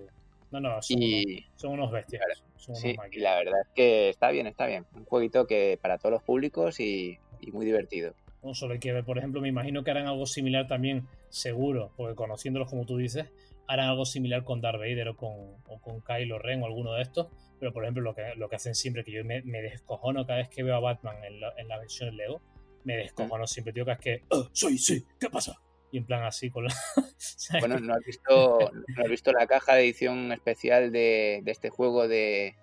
[0.53, 2.23] No, no, son, Y son unos bestias.
[2.57, 4.85] Son unos sí, y la verdad es que está bien, está bien.
[4.97, 8.15] Un jueguito que para todos los públicos y, y muy divertido.
[8.43, 11.93] No solo hay que ver, por ejemplo, me imagino que harán algo similar también, seguro,
[11.97, 13.27] porque conociéndolos como tú dices,
[13.73, 15.31] harán algo similar con Darth Vader o con,
[15.67, 17.29] o con Kylo Ren o alguno de estos.
[17.59, 20.39] Pero, por ejemplo, lo que, lo que hacen siempre, que yo me, me descojono cada
[20.41, 22.41] vez que veo a Batman en la, en la versión Lego,
[22.85, 25.61] me descojono siempre, tío, que es que, "Ah, soy, sí, ¿qué pasa?
[25.93, 26.75] Y en plan así, con la.
[27.61, 31.69] Bueno, ¿no has visto, ¿no has visto la caja de edición especial de, de este
[31.71, 32.55] juego de,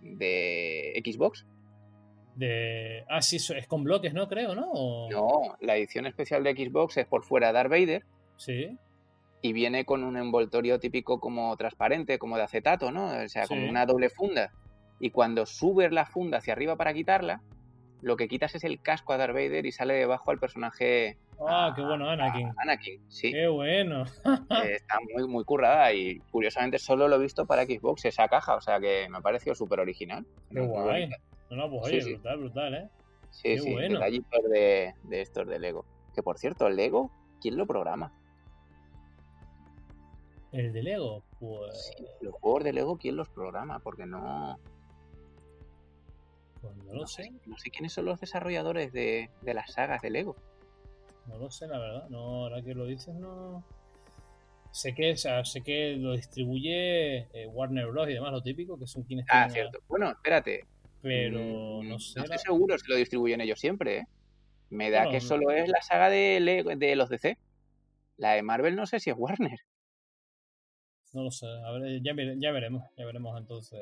[0.00, 1.44] de Xbox?
[2.34, 3.02] De...
[3.08, 4.28] Ah, sí, es con bloques, ¿no?
[4.28, 4.70] Creo, ¿no?
[4.72, 8.04] O- No, la edición especial de Xbox es por fuera Darth Vader
[8.36, 8.76] Sí,
[9.42, 13.06] y viene con un envoltorio típico como transparente, como de acetato, ¿no?
[13.24, 13.68] O sea, como Sí.
[13.68, 14.50] una doble funda.
[14.98, 17.42] Y cuando subes la funda hacia arriba para quitarla,
[18.02, 21.70] lo que quitas es el casco a Darth Vader y sale debajo al personaje Ah,
[21.76, 22.50] qué bueno, Anakin.
[22.56, 23.10] Anakin.
[23.10, 24.04] Sí, Qué bueno.
[24.04, 24.06] eh,
[24.80, 28.60] está muy, muy currada y curiosamente solo lo he visto para Xbox esa caja, o
[28.62, 30.24] sea que me ha parecido súper original.
[30.50, 31.10] Qué guay.
[31.50, 32.12] No, no, pues Sí, oye, sí.
[32.14, 32.88] brutal, brutal, ¿eh?
[33.30, 33.94] Sí, Qué sí, bueno.
[33.98, 35.84] detallitos de, de estos de Lego.
[36.14, 37.10] Que por cierto, Lego,
[37.42, 38.12] ¿quién lo programa?
[40.52, 43.78] El de Lego, pues, Sí, los juegos de Lego, ¿quién los programa?
[43.80, 44.58] Porque no,
[46.60, 47.30] pues no lo sé.
[47.46, 50.36] no sé quiénes son los desarrolladores de, de las sagas de Lego.
[51.26, 52.08] No lo sé, la verdad.
[52.08, 53.64] No, ahora que lo dices, no.
[54.70, 58.08] Sé que, o sea, sé que lo distribuye eh, Warner Bros.
[58.08, 59.78] y demás, lo típico, que son quienes Ah, cierto.
[59.88, 60.64] Bueno, espérate.
[61.02, 62.18] Pero Mm, no sé.
[62.18, 64.04] No estoy la- seguro si lo distribuyen ellos siempre, ¿eh?
[64.70, 67.38] Me da Bueno, que no- solo es la saga de, Lego- de los DC.
[68.16, 69.58] La de Marvel no sé si es Warner.
[71.16, 71.46] No lo sé.
[71.46, 72.82] A ver, ya, vere- ya veremos.
[72.98, 73.80] Ya veremos entonces.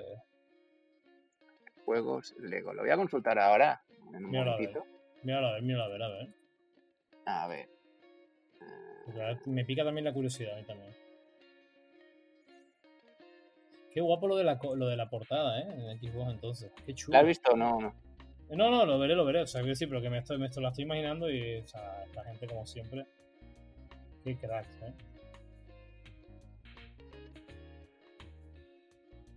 [1.85, 2.73] Juegos Lego.
[2.73, 3.83] Lo voy a consultar ahora.
[4.13, 4.69] En un Míralo a ver.
[4.71, 4.87] momentito.
[5.25, 6.29] Míralo a ver, míralo a ver, a ver.
[7.27, 7.69] A ver.
[9.05, 10.93] Porque me pica también la curiosidad a mí también.
[13.93, 15.67] Qué guapo lo de la, lo de la portada, ¿eh?
[15.69, 16.73] En Xbox entonces.
[16.87, 17.15] Qué chulo.
[17.15, 17.81] ¿La has visto o no?
[17.81, 17.95] no?
[18.51, 19.43] No, no, lo veré, lo veré.
[19.43, 21.67] O sea, quiero decir, pero que me, estoy, me estoy, la estoy imaginando y, o
[21.67, 23.07] sea, la gente como siempre.
[24.23, 24.95] Qué cracks, ¿eh?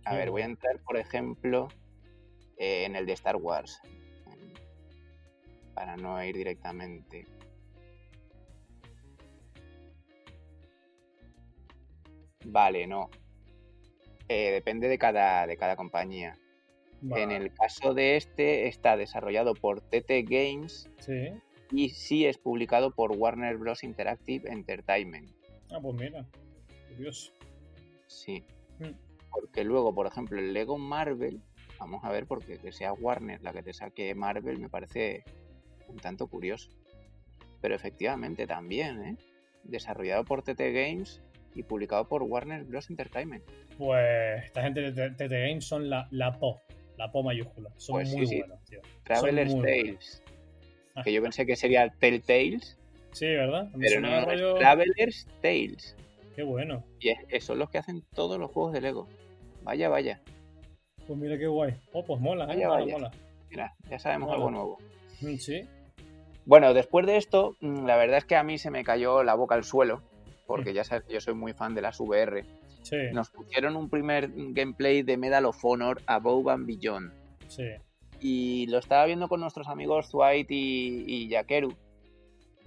[0.08, 1.68] A ver, voy a entrar, por ejemplo,
[2.56, 3.80] eh, en el de Star Wars.
[5.74, 7.26] Para no ir directamente.
[12.46, 13.10] Vale, no.
[14.28, 16.38] Eh, depende de cada, de cada compañía.
[17.10, 21.28] En el caso de este, está desarrollado por TT Games Sí.
[21.70, 23.84] y sí es publicado por Warner Bros.
[23.84, 25.30] Interactive Entertainment.
[25.70, 26.26] Ah, pues mira.
[26.88, 27.32] Curioso.
[28.08, 28.42] Sí.
[28.80, 29.07] Mm.
[29.30, 31.40] Porque luego, por ejemplo, el Lego Marvel,
[31.78, 35.24] vamos a ver, porque que sea Warner la que te saque Marvel me parece
[35.88, 36.70] un tanto curioso.
[37.60, 39.16] Pero efectivamente también, ¿eh?
[39.64, 41.20] Desarrollado por TT Games
[41.54, 42.88] y publicado por Warner Bros.
[42.90, 43.44] Entertainment.
[43.76, 46.60] Pues esta gente de TT Games son la, la PO.
[46.96, 47.70] La PO mayúscula.
[47.76, 48.38] Son Pues sí, muy sí.
[48.38, 48.80] buenos, tío.
[49.04, 50.22] Traveler's Tales.
[51.04, 52.76] Que yo pensé que sería Telltales,
[53.12, 53.68] Sí, ¿verdad?
[53.78, 55.96] Pero no, no, rollo- Traveler's Tales.
[56.38, 56.84] Qué bueno.
[57.00, 59.08] Y es- es- son los que hacen todos los juegos de Lego.
[59.64, 60.20] Vaya, vaya.
[61.04, 61.74] Pues mira qué guay.
[61.92, 62.46] Oh, pues mola, ¿eh?
[62.46, 62.92] Vaya, Mola, vaya.
[62.92, 63.10] mola.
[63.50, 64.36] Mira, ya sabemos Mola.
[64.36, 64.78] algo nuevo.
[65.20, 65.62] Mm, Sí.
[66.46, 69.34] Bueno, después de esto, mm, la verdad es que a mí se me cayó la
[69.34, 70.00] boca al suelo,
[70.46, 72.44] porque ya sabes, yo soy muy fan de las VR.
[72.82, 77.12] Sí, Nos pusieron un primer gameplay de Medal of Honor Above and Beyond.
[77.48, 77.64] sí.
[78.20, 81.72] Y lo estaba viendo con nuestros amigos Dwight y, y Yakeru.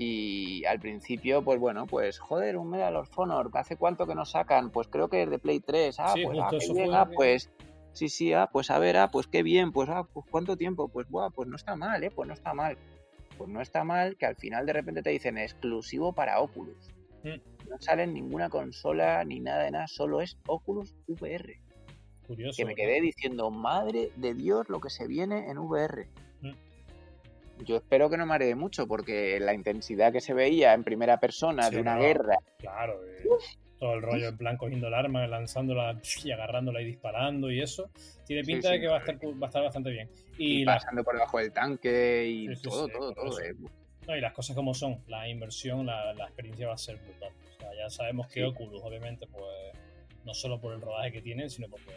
[0.04, 4.32] Y al principio, pues bueno, pues joder, un Medal of Honor, ¿hace cuánto que nos
[4.32, 4.72] sacan?
[4.72, 5.96] Pues creo que es de Play 3.
[6.00, 7.52] Ah, Sí, pues, ah, qué bien, ah, pues
[7.94, 10.88] sí, sí, ah, pues a ver, ah, pues qué bien, pues ah, pues cuánto tiempo,
[10.88, 12.80] pues buah, pues no está mal, eh, pues no está mal.
[13.38, 16.90] Pues no está mal que al final de repente te dicen exclusivo para Oculus.
[17.24, 17.70] Mm.
[17.70, 21.62] No sale en ninguna consola ni nada de nada, solo es Oculus VR.
[22.26, 22.58] Curioso.
[22.58, 26.08] Que me quedé diciendo, madre de Dios, lo que se viene en VR.
[27.66, 31.64] Yo espero que no maree mucho, porque la intensidad que se veía en primera persona
[31.64, 32.02] Sí, de una no.
[32.02, 33.24] guerra, Claro, eh,
[33.80, 37.90] todo el rollo en plan cogiendo el arma, lanzándola y agarrándola y disparando y eso,
[38.28, 40.10] tiene pinta sí, de que va a, estar, va a estar bastante bien.
[40.38, 43.40] y pasando por debajo del tanque y todo, todo, todo.
[43.42, 43.56] eh.
[44.08, 47.32] no, y las cosas como son, la inversión, la, la experiencia va a ser brutal.
[47.58, 48.44] O sea, ya sabemos que.
[48.44, 49.44] Oculus, obviamente, pues
[50.26, 51.92] no solo por el rodaje que tienen, sino porque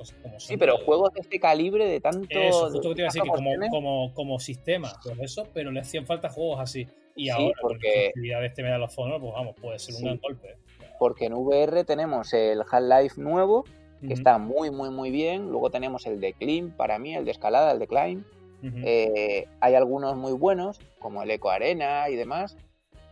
[0.00, 0.48] cosas como son.
[0.48, 2.26] Sí, pero eh, juegos de este calibre, de tanto.
[2.30, 5.70] Eso, justo que te iba a decir, que como, como, como sistema, pues eso, pero
[5.70, 6.88] le hacían falta juegos así.
[7.16, 9.94] Y Sí, ahora, la porque- exclusividad de este Medal of Honor, pues vamos, puede ser
[9.94, 10.04] un Sí.
[10.06, 10.56] gran golpe.
[10.98, 13.64] Porque en VR tenemos el Half-Life nuevo,
[14.06, 15.50] que está muy, muy, muy bien.
[15.50, 18.24] Luego tenemos el de Climb, para mí, el de escalada, el de Climb.
[18.62, 22.56] Eh, hay algunos muy buenos, como el Eco Arena y demás,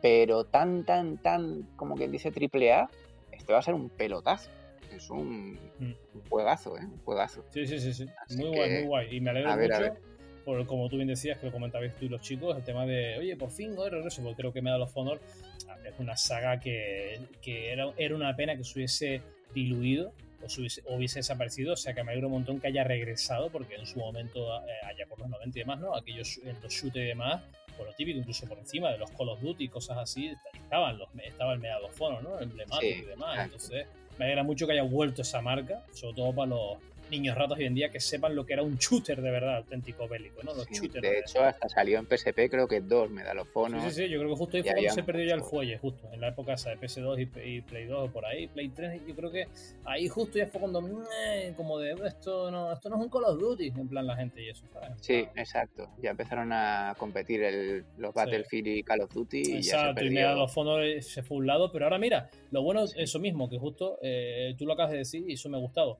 [0.03, 2.89] pero tan, tan, tan, como quien dice triple A,
[3.33, 4.51] este va a ser un pelotazo.
[4.99, 5.95] Es un, Mm.
[6.15, 6.83] un juegazo, ¿eh?
[6.85, 7.45] Un juegazo.
[7.51, 8.07] Sí, sí, sí, sí.
[8.25, 9.17] Así Muy que, guay, muy guay.
[9.17, 9.93] Y me alegro a mucho, ver.
[10.45, 13.17] por como tú bien decías, que lo comentabais tú y los chicos, el tema de,
[13.19, 15.21] oye, por fin, hoy regreso, porque creo que Medal of Honor
[15.69, 19.23] ah, es una saga que, que era, era una pena que se hubiese
[19.55, 20.13] diluido
[20.45, 22.85] o, se hubiese, o hubiese desaparecido, o sea que me alegro un montón que haya
[22.85, 25.95] regresado, porque en su momento, eh, allá por los 90 y demás, ¿no?
[25.97, 27.43] Aquellos, en los shooters y demás,
[27.77, 30.99] por lo típico, incluso por encima de los Call of Duty y cosas así, estaban
[30.99, 32.41] los, estaba el Medal of Honor, ¿no?
[32.41, 33.45] Emblemático Sí, y demás.
[33.45, 33.87] Entonces,
[34.19, 36.79] me alegra mucho que haya vuelto esa marca, sobre todo para los
[37.11, 40.07] niños ratos hoy en día que sepan lo que era un shooter de verdad, auténtico
[40.09, 40.55] bélico, ¿no?
[40.55, 41.03] Los Sí, shooters.
[41.03, 43.81] de hecho, hasta salió en PSP, creo que dos Medal of Honor.
[43.83, 45.43] Sí, sí, sí, yo creo que justo ahí Y fue cuando se perdió ya el
[45.43, 48.69] fuelle, justo, en la época esa de PS2 y, Play 2 o por ahí, Play
[48.71, 49.47] 3, yo creo que
[49.85, 53.25] ahí justo ya fue cuando, "Meh", como de, esto no, esto no es un Call
[53.25, 54.91] of Duty, en plan la gente y eso, ¿sabes?
[55.01, 55.89] Sí, exacto.
[56.03, 59.91] Ya empezaron a competir el- los Battlefield y Call of Duty y ya se Exacto,
[59.91, 60.13] y perdió.
[60.21, 62.95] Medal of Honor eh, se fue a un lado, pero ahora mira, lo bueno es
[62.97, 65.99] eso mismo, que justo eh, tú lo acabas de decir y eso me ha gustado.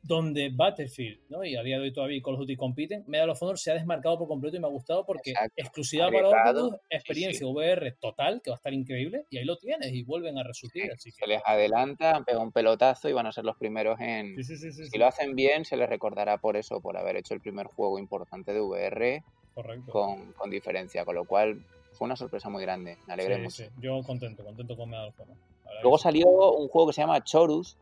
[0.00, 1.44] Donde Battlefield, ¿no?
[1.44, 3.74] y a día de hoy todavía Call of Duty compiten, Medal of Honor se ha
[3.74, 5.52] desmarcado por completo y me ha gustado porque Exacto.
[5.56, 9.92] exclusiva para Oculus, experiencia VR total, que va a estar increíble, y ahí lo tienes
[9.92, 10.90] y vuelven a resurgir.
[10.92, 13.98] Así que, Se les adelanta, han pegado un pelotazo y van a ser los primeros
[14.00, 14.42] en...
[14.42, 17.98] Si lo hacen bien, se les recordará por eso, por haber hecho el primer juego
[17.98, 19.90] importante de VR correcto.
[19.90, 23.56] con, con diferencia, con lo cual fue una sorpresa muy grande, me alegré Sí, mucho.
[23.64, 25.36] sí, Yo contento, contento con Medal of Honor.
[25.82, 27.76] Luego salió un juego que se llama Chorus,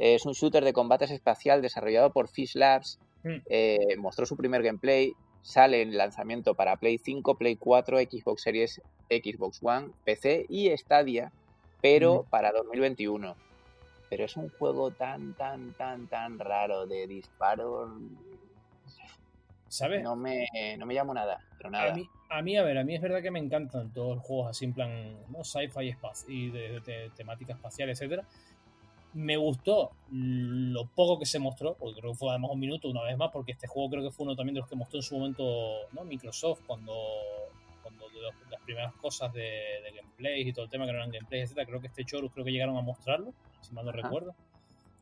[0.00, 3.36] es un shooter de combates espacial desarrollado por Fish Labs, Mm.
[3.50, 8.80] eh, mostró su primer gameplay, sale en lanzamiento para Play 5, Play 4, Xbox Series,
[9.10, 11.30] Xbox One, PC y Stadia,
[11.82, 12.30] pero Mm.
[12.30, 13.36] para 2021.
[14.08, 17.90] Pero es un juego tan, tan, tan, tan raro de disparos.
[19.68, 20.02] ¿Sabes?
[20.02, 20.46] No me,
[20.78, 23.22] no me llamo nada, pero A mí, a mí, a ver, a mí es verdad
[23.22, 25.44] que me encantan todos los juegos así en plan, ¿no?
[25.44, 25.94] Sci-fi
[26.26, 28.24] y de, de temática espacial, etcétera.
[29.12, 33.02] Me gustó lo poco que se mostró, porque creo que fue además un minuto una
[33.02, 35.02] vez más, porque este juego creo que fue uno también de los que mostró en
[35.02, 35.42] su momento
[35.92, 36.04] ¿no?
[36.04, 36.94] Microsoft cuando,
[37.82, 41.10] cuando los- las primeras cosas de, de gameplay y todo el tema que no eran
[41.10, 41.66] gameplay, etcétera.
[41.66, 44.34] Creo que este Chorus creo que llegaron a mostrarlo, si mal no recuerdo.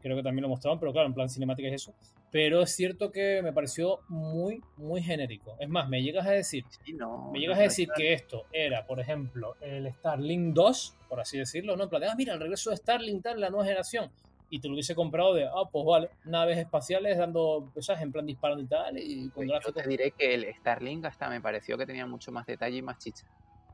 [0.01, 1.93] Creo que también lo mostraban, pero claro, en plan cinemática y eso.
[2.31, 5.57] Pero es cierto que me pareció muy, muy genérico.
[5.59, 7.89] Es más, me llegas a decir Sí, no, me no- llegas no a es decir
[7.89, 7.97] nada.
[7.97, 11.85] que esto era, por ejemplo, el Starlink 2, por así decirlo, ¿no?
[11.85, 14.11] En plan de, ah, mira, el regreso de Starlink tal, la nueva generación.
[14.51, 18.01] Y te lo hubiese comprado de, ah, pues vale, naves espaciales dando, ¿sabes?
[18.03, 21.29] En plan disparando y tal, y con Pues yo te diré que el Starlink hasta
[21.29, 23.27] me pareció que tenía mucho más detalle y más chicha.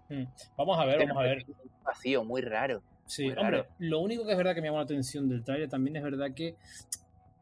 [0.09, 0.25] Mm.
[0.57, 1.45] Vamos a ver, Este vamos a ver.
[1.49, 2.83] un vacío, muy raro.
[3.07, 3.69] Sí, muy hombre, raro.
[3.79, 6.33] lo único que es verdad que me llama la atención del trailer también es verdad
[6.35, 6.57] que,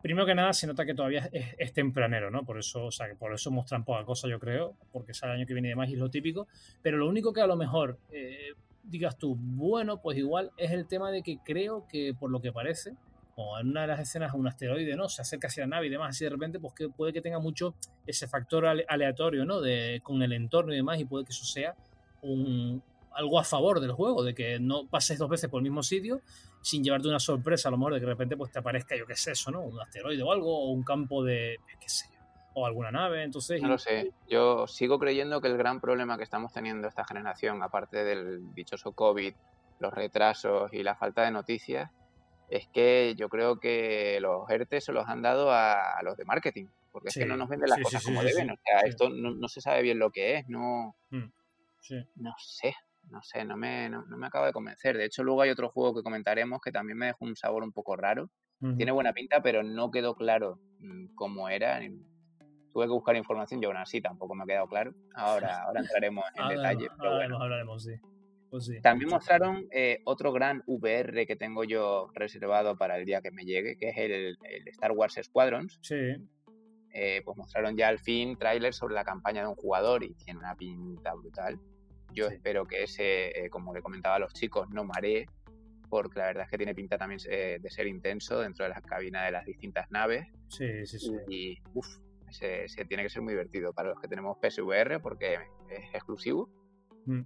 [0.02, 2.44] primero que nada, se nota que todavía es, es tempranero, ¿no?
[2.44, 5.38] Por eso, o sea, que por eso muestran poca cosa, yo creo, porque sale el
[5.38, 6.48] año que viene y demás y es lo típico.
[6.82, 10.86] Pero lo único que a lo mejor eh, digas tú, bueno, pues igual es el
[10.88, 12.94] tema de que creo que, por lo que parece,
[13.36, 15.08] o en una de las escenas un asteroide, ¿no?
[15.08, 17.38] Se acerca hacia la nave y demás, así de repente, pues que puede que tenga
[17.38, 17.74] mucho
[18.06, 19.60] ese factor ale- aleatorio, ¿no?
[19.60, 21.74] De, con el entorno y demás, y puede que eso sea
[22.20, 22.82] un,
[23.14, 26.22] algo a favor del juego, de que no pases dos veces por el mismo sitio
[26.62, 29.06] sin llevarte una sorpresa, a lo mejor de que de repente pues te aparezca, yo
[29.06, 29.60] qué sé, eso, ¿no?
[29.60, 32.20] Un asteroide o algo, o un campo de, qué sé yo,
[32.54, 33.60] o alguna nave, entonces...
[33.60, 37.62] No lo sé, yo sigo creyendo que el gran problema que estamos teniendo esta generación,
[37.62, 39.34] aparte del dichoso COVID,
[39.80, 41.90] los retrasos y la falta de noticias,
[42.48, 46.66] es que yo creo que los ERTE se los han dado a, los de marketing,
[46.92, 49.60] porque es que no nos venden las cosas como deben, o sea, esto no, se
[49.60, 50.94] sabe bien lo que es, no...
[51.10, 51.30] Mm,
[52.16, 52.76] no sé,
[53.10, 54.96] no sé, no me, no, me acaba de convencer.
[54.96, 57.72] De hecho, luego hay otro juego que comentaremos que también me dejó un sabor un
[57.72, 58.30] poco raro.
[58.76, 61.80] Tiene buena pinta, pero no quedó claro mm, cómo era.
[62.72, 64.94] Tuve que buscar información y aún así tampoco me ha quedado claro.
[65.16, 66.88] Ahora, ahora entraremos en detalle.
[66.96, 67.42] Pero bueno.
[67.42, 67.88] hablaremos,
[68.50, 68.80] pues sí.
[68.80, 73.44] También mostraron eh, otro gran VR que tengo yo reservado para el día que me
[73.44, 74.36] llegue, que es el,
[74.66, 75.80] Star Wars Squadrons.
[75.82, 76.14] Sí.
[76.94, 80.38] Eh, pues mostraron ya al fin tráiler sobre la campaña de un jugador y tiene
[80.38, 81.58] una pinta brutal.
[82.12, 85.26] Yo espero que ese, eh, como le comentaba a los chicos, no maree,
[85.88, 88.82] porque la verdad es que tiene pinta también eh, de ser intenso dentro de las
[88.82, 90.26] cabinas de las distintas naves.
[90.48, 91.12] Sí, sí, sí.
[91.28, 91.86] Y, uff,
[92.30, 95.34] se, tiene que ser muy divertido para los que tenemos PSVR, porque
[95.70, 96.48] es exclusivo.
[97.06, 97.22] Mm.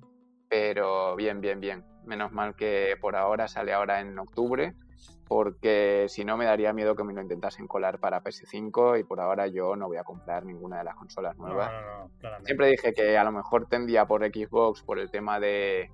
[0.49, 1.85] Pero bien, bien, bien.
[2.05, 4.75] Menos mal que por ahora sale ahora en octubre
[5.29, 9.21] porque si no me daría miedo que me lo intentasen colar para PS5 y por
[9.21, 11.71] ahora yo no voy a comprar ninguna de las consolas nuevas.
[12.45, 15.91] Siempre dije que a lo mejor tendría por Xbox por el tema de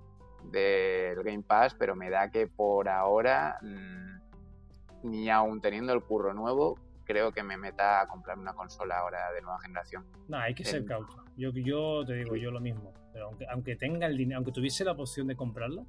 [0.50, 6.34] del Game Pass, pero me da que por ahora mm, ni aún teniendo el curro
[6.34, 10.04] nuevo creo que me meta a comprar una consola ahora de nueva generación.
[10.28, 11.24] No, hay que ser cauto.
[11.36, 12.92] Yo, yo te digo, yo lo mismo.
[13.12, 15.84] Pero aunque, aunque tenga el dinero, aunque tuviese la opción de comprarla,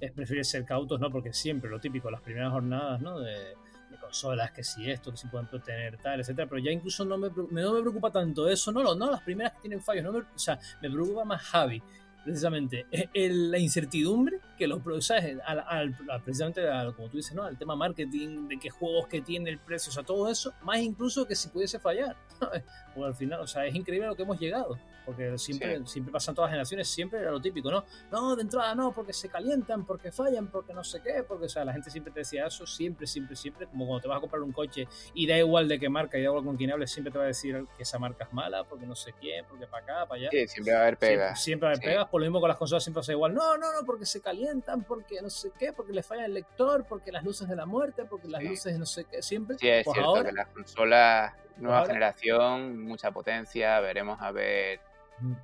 [0.00, 1.10] es prefiere ser cautos, ¿no?
[1.10, 3.20] Porque siempre lo típico, las primeras jornadas, ¿no?
[3.20, 3.56] De,
[4.00, 7.28] consolas, que si esto, que si pueden tener tal, etcétera, pero ya incluso no me,
[7.28, 10.38] no me preocupa tanto eso, no, no, las primeras que tienen fallos, no me, o
[10.38, 11.82] sea, me preocupa más Javi,
[12.24, 15.38] precisamente, la incertidumbre que los ¿sabes?
[15.44, 16.62] Al, al, precisamente
[16.96, 17.42] como tú dices, ¿no?
[17.42, 20.78] Al tema marketing, de qué juegos que tiene el precio, o sea, todo eso, más
[20.78, 22.16] incluso que si pudiese fallar,
[22.96, 26.34] o al final, o sea, es increíble lo que hemos llegado porque siempre, siempre pasan
[26.34, 27.82] todas las generaciones, siempre era lo típico, ¿no?
[28.10, 31.48] No, de entrada no, porque se calientan, porque fallan, porque no sé qué, porque, o
[31.48, 34.20] sea, la gente siempre te decía eso, siempre, siempre, siempre, como cuando te vas a
[34.20, 36.90] comprar un coche y da igual de qué marca y da igual con quién hables,
[36.90, 39.66] siempre te va a decir que esa marca es mala, porque no sé quién, porque
[39.66, 40.28] para acá, para allá.
[40.30, 41.42] Sí, siempre va a haber pegas.
[41.42, 43.56] Siempre, va a haber pegas, por lo mismo con las consolas siempre pasa igual, no,
[43.56, 47.12] no, no, porque se calientan, porque no sé qué, porque le falla el lector, porque
[47.12, 49.56] las luces de la muerte, porque las luces no sé qué, siempre.
[49.58, 54.80] Sí, es pues cierto que las consolas nueva generación, mucha potencia, veremos a ver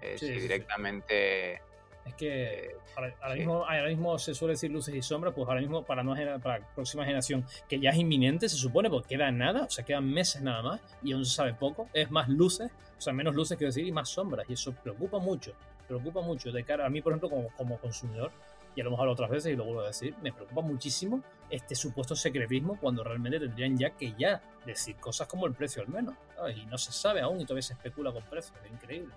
[0.01, 1.63] eh, sí, directamente...
[2.05, 5.61] Es que eh, ahora, mismo, ahora, mismo, se suele decir luces y sombras, pues ahora
[5.61, 9.31] mismo para, no, para la próxima generación, que ya es inminente, se supone, porque queda
[9.31, 12.71] nada, o sea, quedan meses nada más, y aún se sabe poco, es más luces,
[12.99, 15.55] o sea, menos luces quiero decir, y más sombras, y eso preocupa mucho,
[15.89, 18.31] preocupa mucho de cara a mí, por ejemplo, como, como consumidor,
[18.77, 21.75] ya lo hemos hablado otras veces y lo vuelvo a decir, me preocupa muchísimo este
[21.75, 26.15] supuesto secretismo cuando realmente tendrían ya que ya decir cosas como el precio al menos,
[26.55, 29.15] y no se sabe aún y todavía se especula con precios, es increíble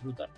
[0.00, 0.28] brutal.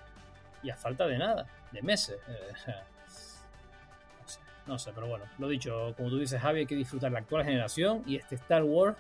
[0.63, 2.19] Y a falta de nada, de meses.
[2.29, 2.53] Eh,
[4.67, 7.45] no, sé, pero bueno, lo dicho, como tú dices, Javi, hay que disfrutar la actual
[7.45, 8.97] generación y este Star Wars,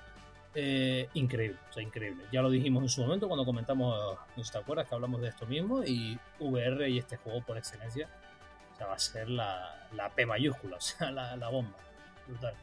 [0.55, 2.25] eh, increíble, o sea, increíble.
[2.33, 5.47] Ya lo dijimos en su momento cuando comentamos, no te acuerdas, que hablamos de esto
[5.47, 8.09] mismo, y VR y este juego por excelencia,
[8.73, 11.77] o sea, va a ser la, la P mayúscula, o sea, la, la bomba.
[12.27, 12.55] Brutal.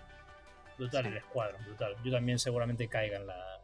[0.78, 1.96] Brutal el escuadrón, brutal.
[2.04, 3.55] Yo también seguramente caiga en la,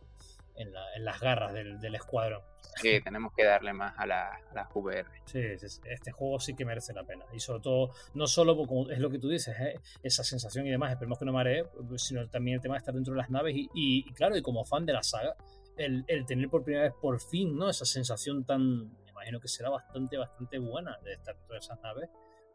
[0.55, 2.41] en, las garras del, escuadrón.
[2.75, 5.07] Sí, tenemos que darle más a la, a VR.
[5.25, 7.25] Sí, este juego sí que merece la pena.
[7.33, 9.79] Y sobre todo, no solo como es lo que tú dices, ¿eh?
[10.03, 11.65] esa sensación y demás, esperemos que no maree,
[11.97, 14.85] sino también el tema de estar dentro de las naves y, claro, y como fan
[14.85, 15.35] de la saga,
[15.77, 17.69] el, tener por primera vez por fin, ¿no?
[17.69, 21.79] Esa sensación tan, me imagino que será bastante, bastante buena de estar dentro de esas
[21.81, 22.09] naves.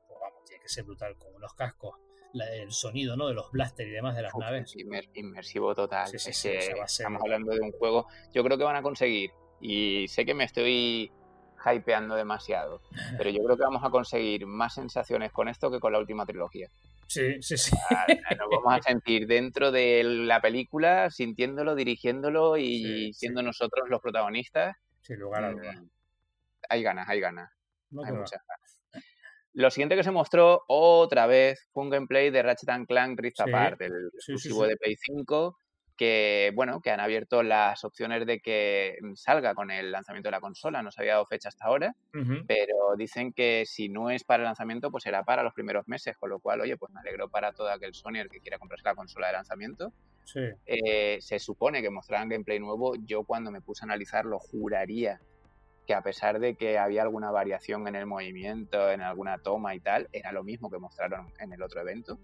[0.06, 2.05] Pues vamos, tiene que ser brutal, con unos cascos
[2.40, 3.28] el sonido ¿no?
[3.28, 4.74] de los blasters y demás de las naves.
[5.14, 6.10] inmersivo total.
[6.14, 8.06] estamos hablando de un juego.
[8.32, 11.10] Yo creo que van a conseguir, y sé que me estoy
[11.64, 12.82] hypeando demasiado,
[13.18, 16.26] pero yo creo que vamos a conseguir más sensaciones con esto que con la última
[16.26, 16.68] trilogía.
[17.08, 17.76] Sí, sí, sí.
[18.36, 24.76] Nos vamos a sentir dentro de la película, sintiéndolo, dirigiéndolo y siendo nosotros los protagonistas.
[25.02, 25.76] Sin lugar a dudas.
[25.76, 25.88] Mm,
[26.68, 27.50] hay ganas, hay ganas.
[27.92, 28.65] hay muchas ganas.
[29.56, 33.80] Lo siguiente que se mostró otra vez fue un gameplay de Ratchet Clank Rift Apart,
[33.80, 35.56] el exclusivo de Play 5,
[35.96, 40.42] que bueno, que han abierto las opciones de que salga con el lanzamiento de la
[40.42, 40.82] consola.
[40.82, 41.94] No se había dado fecha hasta ahora,
[42.46, 46.18] pero dicen que si no es para el lanzamiento, pues será para los primeros meses,
[46.18, 48.94] con lo cual, oye, pues me alegro para todo aquel Sony que quiera comprarse la
[48.94, 49.90] consola de lanzamiento.
[50.66, 52.94] Eh, se supone que mostrarán gameplay nuevo.
[53.06, 55.18] Yo cuando me puse a analizarlo juraría
[55.86, 59.80] que a pesar de que había alguna variación en el movimiento, en alguna toma y
[59.80, 62.18] tal, era lo mismo que mostraron en el otro evento.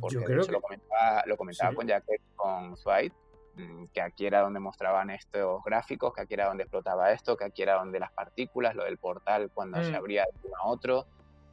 [0.00, 0.52] Porque Yo creo que...
[0.52, 2.04] lo comentaba, lo comentaba con Jack,
[2.34, 3.14] con Swipe,
[3.56, 7.44] mm, que aquí era donde mostraban estos gráficos, que aquí era donde explotaba esto, que
[7.44, 9.96] aquí era donde las partículas, lo del portal cuando se mm.
[9.96, 11.06] abría de uno a otro.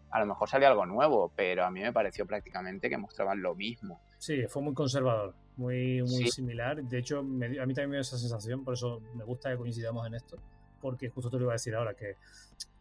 [0.10, 3.56] A lo mejor salía algo nuevo, pero a mí me pareció prácticamente que mostraban lo
[3.56, 4.00] mismo.
[4.20, 6.82] Sí, fue muy conservador, muy, muy similar.
[6.82, 10.06] De hecho, a mí también me dio esa sensación, por eso me gusta que coincidamos
[10.08, 10.38] en esto,
[10.84, 12.18] porque justo te lo iba a decir ahora, que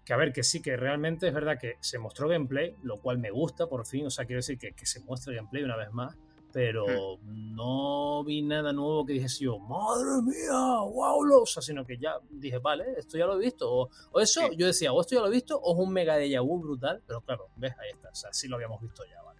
[0.04, 3.18] que a ver, que sí, que realmente es verdad que se mostró gameplay, lo cual
[3.18, 5.92] me gusta por fin, o sea, quiero decir que, que se muestre gameplay una vez
[5.92, 6.16] más,
[6.52, 7.54] pero hmm.
[7.54, 12.16] no vi nada nuevo que dijese yo, madre mía, wow, o sea, sino que ya
[12.30, 15.28] dije, vale, esto ya lo he visto, o, eso, yo decía, o esto ya lo
[15.28, 18.14] he visto, o es un mega de vu brutal, pero claro, ves, ahí está, o
[18.14, 19.31] sea, sí lo habíamos visto ya, vale.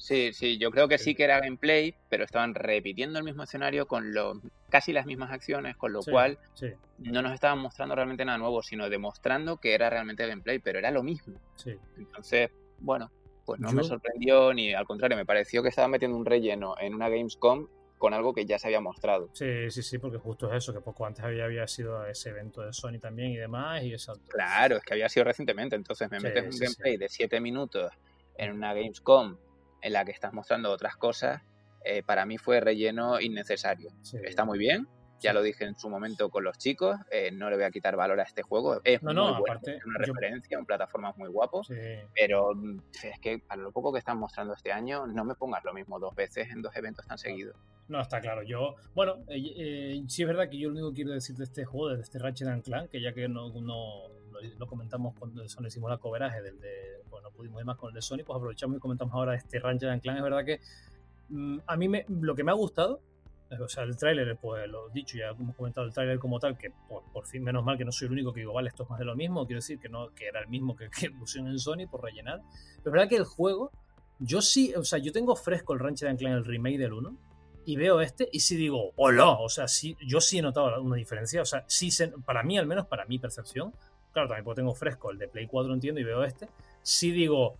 [0.00, 1.14] Sí, sí, yo creo que sí.
[1.14, 4.40] que era gameplay, pero estaban repitiendo el mismo escenario con lo,
[4.70, 6.38] casi las mismas acciones, con lo cual
[6.98, 10.90] no nos estaban mostrando realmente nada nuevo, sino demostrando que era realmente gameplay, pero era
[10.90, 11.38] lo mismo.
[11.98, 13.10] Entonces, bueno,
[13.44, 16.94] pues no me sorprendió ni al contrario, me pareció que estaban metiendo un relleno en
[16.94, 19.28] una Gamescom con algo que ya se había mostrado.
[19.34, 22.62] Sí, sí, sí, porque justo es eso, que poco antes había, había sido ese evento
[22.62, 24.14] de Sony también y demás, y eso.
[24.28, 27.92] Claro, es que había sido recientemente, entonces me metes un gameplay de 7 minutos
[28.38, 29.36] en una Gamescom
[29.82, 31.42] en la que estás mostrando otras cosas,
[31.84, 33.90] eh, para mí fue relleno innecesario.
[34.22, 34.86] Está muy bien,
[35.20, 37.94] ya lo dije en su momento con los chicos, eh, no le voy a quitar
[37.96, 38.80] valor a este juego.
[38.84, 41.62] Es muy bueno, es una referencia, un plataforma muy guapo,
[42.14, 45.64] pero mm, es que a lo poco que están mostrando este año, no me pongas
[45.64, 47.56] lo mismo dos veces en dos eventos tan seguidos.
[47.88, 48.42] No, está claro.
[48.42, 51.64] Yo, bueno, eh, sí es verdad que yo lo único que quiero decir de este
[51.64, 54.08] juego, de este Ratchet Clank, que ya que no, no
[54.58, 57.94] lo comentamos cuando Sony hicimos la coveraje del de, no pudimos ir más con el
[57.94, 60.16] de Sony, pues aprovechamos y comentamos ahora este Ratchet Clank.
[60.16, 60.60] Es verdad que
[61.28, 63.00] mm, a mí me, lo que me ha gustado,
[63.58, 66.72] o sea, el tráiler, pues lo dicho, ya hemos comentado el tráiler como tal, que
[67.12, 68.98] por, fin, menos mal que no soy el único que digo, vale, esto es más
[68.98, 71.58] de lo mismo, quiero decir que no que era el mismo que, que pusieron en
[71.58, 72.40] Sony por rellenar.
[72.40, 73.72] Pero es verdad que el juego,
[74.20, 77.16] yo sí, o sea, yo tengo fresco el Ratchet Clank, el remake del 1,
[77.64, 80.96] y veo este y sí digo, hola, o sea, sí, yo sí he notado una
[80.96, 81.90] diferencia, o sea, sí,
[82.24, 83.72] para mí, al menos para mi percepción,
[84.12, 86.48] claro, también tengo fresco el de Play 4, entiendo, y veo este,
[86.82, 87.56] sí digo,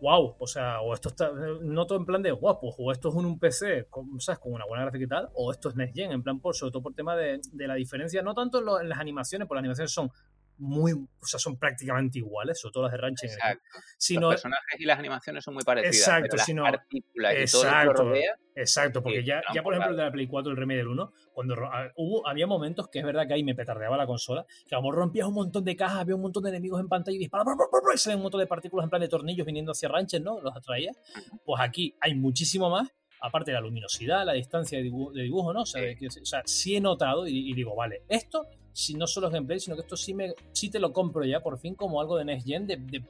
[0.00, 1.30] wow, o sea, o esto está,
[1.62, 4.38] noto en plan de, guapo, pues, o esto es un, PC, con, ¿sabes?
[4.38, 6.72] Con una buena gráfica y tal, o esto es Next Gen, en plan, por, sobre
[6.72, 9.62] todo por tema de, de la diferencia, no tanto en, en, las animaciones, porque las
[9.62, 10.10] animaciones son
[10.58, 13.26] muy, o sea, son prácticamente iguales, sobre todo las de.
[13.34, 13.78] Exacto.
[13.98, 15.96] Sino, los personajes y las animaciones son muy parecidas.
[15.96, 18.26] Exacto, pero sino, las partículas y todo lo que
[18.58, 21.12] Exacto, porque ya, ya por ejemplo el de la Play 4, el remake del 1,
[21.32, 21.54] cuando
[21.96, 25.28] hubo, había momentos que es verdad que ahí me petardeaba la consola, que como rompías
[25.28, 27.54] un montón de cajas, había un montón de enemigos en pantalla y disparaba,
[27.94, 30.40] y salen un montón de partículas en plan de tornillos viniendo hacia Rancher, ¿no?
[30.40, 30.92] Los atraía.
[31.44, 32.88] Pues aquí hay muchísimo más
[33.20, 35.62] aparte de la luminosidad, la distancia de dibujo, ¿no?
[35.62, 35.82] O sea,
[36.44, 38.46] sí he notado y, digo, vale, esto
[38.76, 41.40] si no solo es gameplay, sino que esto sí, me, sí te lo compro ya
[41.40, 43.02] por fin como algo de Next Gen de,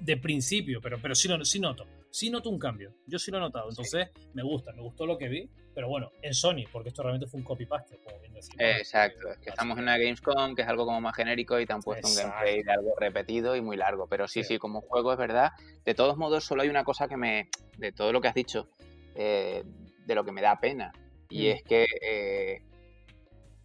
[0.00, 3.40] de, principio, pero, pero sí, sí noto, sí noto un cambio, yo sí lo he
[3.40, 7.02] notado, entonces me gusta, me gustó lo que vi, pero bueno, en Sony, porque esto
[7.02, 8.54] realmente fue un copy-paste, como bien decía.
[8.78, 11.74] Exacto, es que estamos en una Gamescom que es algo como más genérico y te
[11.74, 15.12] han puesto un gameplay de algo repetido y muy largo, pero sí, sí, como juego
[15.12, 15.50] es verdad.
[15.84, 18.70] De todos modos, solo hay una cosa que me, de todo lo que has dicho,
[19.16, 19.64] eh,
[20.06, 20.94] de lo que me da pena,
[21.28, 21.50] y mm.
[21.50, 22.62] es que eh,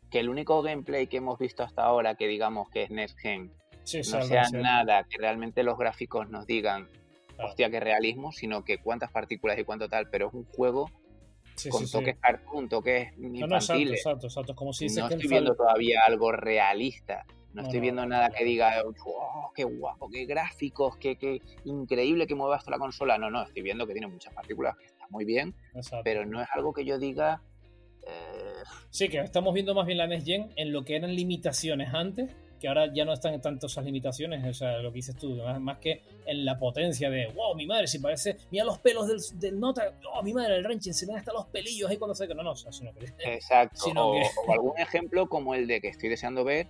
[0.10, 3.52] que el único gameplay que hemos visto hasta ahora que digamos que es Next Gen
[4.12, 6.88] no sea nada que realmente los gráficos nos digan
[7.42, 10.92] hostia qué realismo, sino que cuántas partículas y cuánto tal, pero es un juego
[11.70, 13.50] con toques cartoon, toques infantiles.
[13.50, 17.26] No, exacto, exacto, Como si no estoy viendo todavía algo realista.
[17.52, 22.36] No, estoy viendo nada que diga, oh, qué guapo, qué gráficos, qué, qué increíble que
[22.36, 23.18] mueva hasta la consola.
[23.18, 25.56] No, no, estoy viendo que tiene muchas partículas, que está muy bien,
[26.04, 27.42] pero no es algo que yo diga,
[28.10, 31.94] eh, sí, que estamos viendo más bien la Next Gen en lo que eran limitaciones
[31.94, 35.38] antes, que ahora ya no están tanto esas limitaciones, o sea, lo que dices tú,
[35.60, 39.08] más, que en la potencia de, wow, mi madre, si parece, mira los pelos
[39.40, 42.28] del, Nota, oh, mi madre, el ranching, se ven hasta los pelillos ahí cuando se...
[42.28, 43.06] No, no, o sea, sino que...
[43.34, 46.68] Exacto, o, algún ejemplo como el de que estoy deseando ver,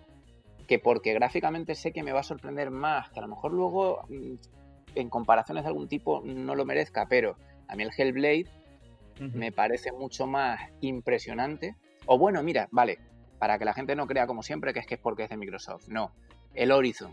[0.67, 4.03] que porque gráficamente sé que me va a sorprender más, que a lo mejor luego
[4.09, 4.35] mm,
[4.95, 7.35] en comparaciones de algún tipo no lo merezca, pero
[7.67, 8.45] a mí el Hellblade
[9.19, 11.75] me parece mucho más impresionante.
[12.05, 12.99] O bueno, mira, vale,
[13.39, 15.37] para que la gente no crea como siempre que es que es porque es de
[15.37, 15.87] Microsoft.
[15.87, 16.13] No,
[16.53, 17.11] el Horizon.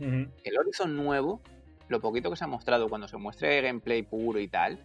[0.00, 1.40] El Horizon nuevo,
[1.88, 4.78] lo poquito que se ha mostrado cuando se muestre gameplay puro y tal,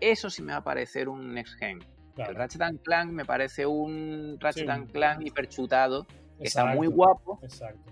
[0.00, 1.80] eso sí me va a parecer un next gen.
[2.16, 6.06] El Ratchet Clank me parece un Ratchet Clank hiperchutado,
[6.38, 7.40] que está muy guapo,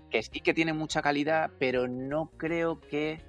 [0.09, 3.19] que sí que tiene mucha calidad, pero no creo que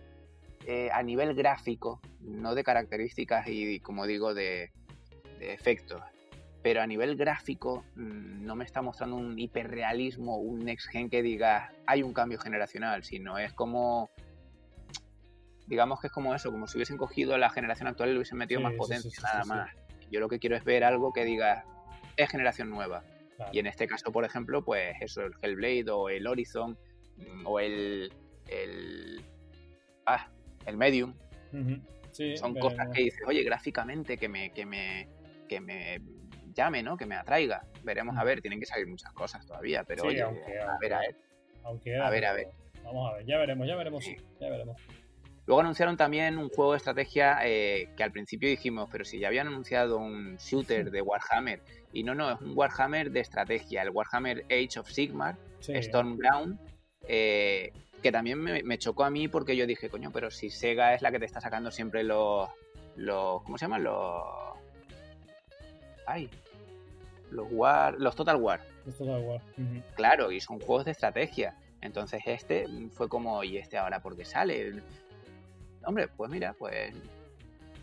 [0.66, 4.70] eh, a nivel gráfico, no de características y como digo, de,
[5.51, 6.03] efectos.
[6.62, 11.22] Pero a nivel gráfico mm, no me está mostrando un hiperrealismo, un next gen que
[11.22, 14.11] diga hay un cambio generacional, sino es como
[15.66, 18.38] digamos que es como eso, como si hubiesen cogido la generación actual y le hubiesen
[18.38, 19.70] metido más potencia, nada más.
[20.11, 21.64] Yo lo que quiero es ver algo que diga,
[22.16, 23.03] es generación nueva.
[23.53, 26.78] Y en este caso, por ejemplo, pues eso, el Hellblade o el Horizon
[27.16, 28.12] mm, o el.
[28.49, 29.24] el.
[30.07, 30.28] Ah,
[30.66, 31.14] el Medium.
[32.36, 35.09] Son cosas que dices, oye, gráficamente que me, que me,
[35.53, 36.00] que me
[36.55, 36.96] llame, ¿no?
[36.96, 37.64] Que me atraiga.
[37.82, 40.30] Veremos a ver, tienen que salir muchas cosas todavía, pero oye, a
[40.80, 41.16] ver, a ver.
[42.00, 42.48] a ver, a ver.
[42.84, 44.05] Vamos a ver, ya veremos, ya veremos,
[44.40, 44.76] ya veremos.
[45.46, 49.28] Luego anunciaron también un juego de estrategia eh, que al principio dijimos, pero si ya
[49.28, 51.61] habían anunciado un shooter de Warhammer,
[51.92, 56.59] y no, no, es un Warhammer de estrategia, el Warhammer Age of Sigmar, Stormground,
[57.09, 57.72] eh,
[58.03, 61.11] que también me, chocó a mí porque yo dije, coño, pero si Sega es la
[61.11, 62.48] que te está sacando siempre los,
[62.96, 63.84] los ¿cómo se llaman?
[63.84, 64.51] Los...
[66.07, 66.28] Ay,
[67.30, 68.61] los War, los Total War.
[68.86, 69.40] Los Total War.
[69.94, 71.57] Claro, y son juegos de estrategia.
[71.80, 74.82] Entonces este fue como, ¿y este ahora por qué sale?
[75.84, 76.94] Hombre, pues mira, pues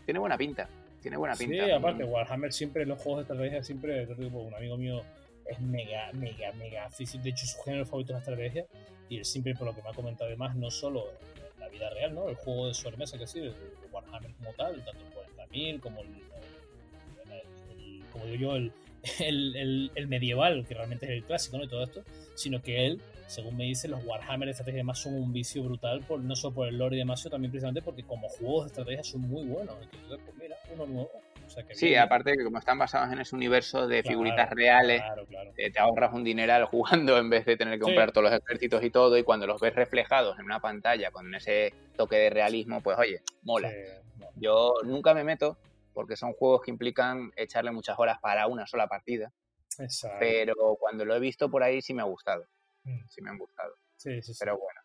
[0.04, 0.68] tiene buena pinta.
[1.02, 1.64] Tiene buena pinta.
[1.64, 5.02] Sí, aparte, Warhammer siempre, los juegos de estrategia, siempre, un amigo mío
[5.46, 8.66] es mega, mega, mega De hecho, su género favorito es la estrategia.
[9.08, 11.06] Y él siempre, por lo que me ha comentado además, no solo
[11.54, 12.28] en la vida real, ¿no?
[12.28, 13.54] El juego de sobremesa que sí, el
[13.90, 16.08] Warhammer como tal, tanto el 40.000 como el,
[18.20, 18.56] como digo yo,
[19.20, 21.64] el, el, el, medieval, que realmente es el clásico, ¿no?
[21.64, 22.02] Y todo esto,
[22.34, 23.00] sino que él
[23.30, 26.34] según me dice, los Warhammer de estrategia y demás son un vicio brutal, por, no
[26.34, 29.20] solo por el lore y demás, sino también precisamente porque como juegos de estrategia son
[29.20, 29.76] muy buenos.
[29.80, 31.10] Entonces, pues mira, uno nuevo.
[31.72, 35.00] sí, aparte que como están basados en ese universo de figuritas reales,
[35.56, 38.82] eh, te ahorras un dineral jugando en vez de tener que comprar todos los ejércitos
[38.82, 42.80] y todo, y cuando los ves reflejados en una pantalla con ese toque de realismo,
[42.80, 43.70] pues oye, mola.
[44.34, 45.56] Yo nunca me meto
[46.00, 49.30] porque son juegos que implican echarle muchas horas para una sola partida.
[50.18, 52.46] Pero cuando lo he visto por ahí sí me ha gustado.
[52.84, 53.00] Mm.
[53.06, 53.74] sí me han gustado.
[53.96, 54.38] Sí, sí, sí.
[54.40, 54.80] Pero bueno.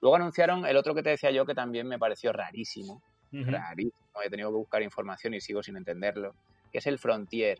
[0.00, 3.02] Luego anunciaron el otro que te decía yo que también me pareció rarísimo.
[3.32, 4.22] Rarísimo.
[4.24, 6.36] He tenido que buscar información y sigo sin entenderlo.
[6.70, 7.58] Que es el Frontier.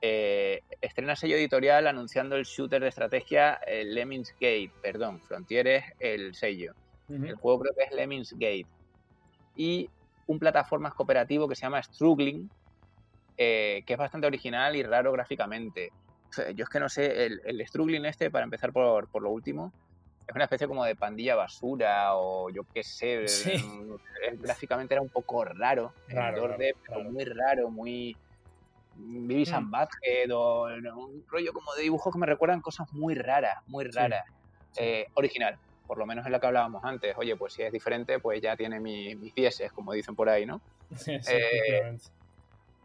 [0.00, 4.72] Eh, estrena sello editorial anunciando el shooter de estrategia Lemmings Gate.
[4.80, 6.74] Perdón, Frontier es el sello.
[7.10, 8.66] El juego creo que es Lemmings Gate.
[9.54, 9.90] Y
[10.26, 12.50] un plataformas cooperativo que se llama Struggling,
[13.36, 15.90] eh, que es bastante original y raro gráficamente.
[16.54, 19.72] Yo es que no sé, el, el struggling este, para empezar por, por, lo último,
[20.26, 23.26] es una especie como de pandilla basura o yo qué sé,
[24.40, 28.16] gráficamente era un poco raro, raro, pero muy raro, muy...
[28.94, 30.32] Vivi mm.
[30.32, 34.24] o un rollo como de dibujos que me recuerdan cosas muy raras, muy raras.
[34.76, 37.14] Eh, original, por lo menos en la que hablábamos antes.
[37.16, 40.60] Oye, pues si es diferente, pues ya tiene mis dieces, como dicen por ahí, ¿no?
[41.06, 41.98] Eh,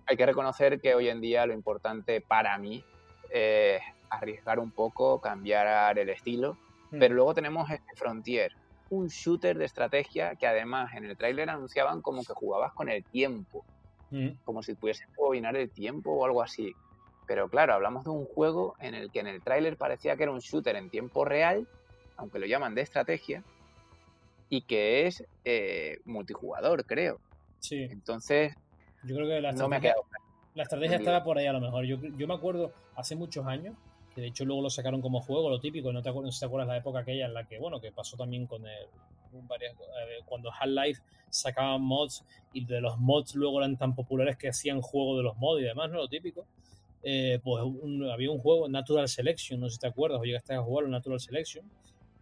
[0.10, 2.84] hay que reconocer que hoy en día lo importante para mí
[3.30, 3.80] eh,
[4.10, 6.58] arriesgar un poco, cambiar el estilo.
[6.92, 7.00] Hmm.
[7.00, 8.54] Pero luego tenemos este Frontier,
[8.90, 13.04] un shooter de estrategia que además en el tráiler anunciaban como que jugabas con el
[13.04, 13.66] tiempo,
[14.12, 14.30] hmm.
[14.46, 16.74] como si pudieses bobinar el tiempo o algo así.
[17.28, 20.32] Pero claro, hablamos de un juego en el que en el tráiler parecía que era
[20.32, 21.68] un shooter en tiempo real,
[22.18, 23.44] aunque lo llaman de estrategia,
[24.50, 27.20] y que es eh, multijugador, creo.
[27.60, 27.84] Sí.
[27.84, 28.54] Entonces,
[29.04, 30.04] yo creo que no me ha quedado
[30.58, 31.86] la estrategia estaba por ahí a lo mejor.
[31.86, 33.76] Yo, yo me acuerdo hace muchos años,
[34.16, 36.38] que de hecho luego lo sacaron como juego, lo típico, no te acuerdas, no sé
[36.38, 38.88] si te acuerdas la época aquella en la que, bueno, que pasó también con el,
[39.48, 44.50] varias, eh, cuando Half-Life sacaban mods y de los mods luego eran tan populares que
[44.50, 45.98] hacían juego de los mods y demás, ¿no?
[45.98, 46.48] Lo típico.
[47.04, 47.64] Eh, pues
[48.12, 51.20] había un juego, Natural Selection, no sé si te acuerdas o llegaste a jugarlo, Natural
[51.20, 51.70] Selection,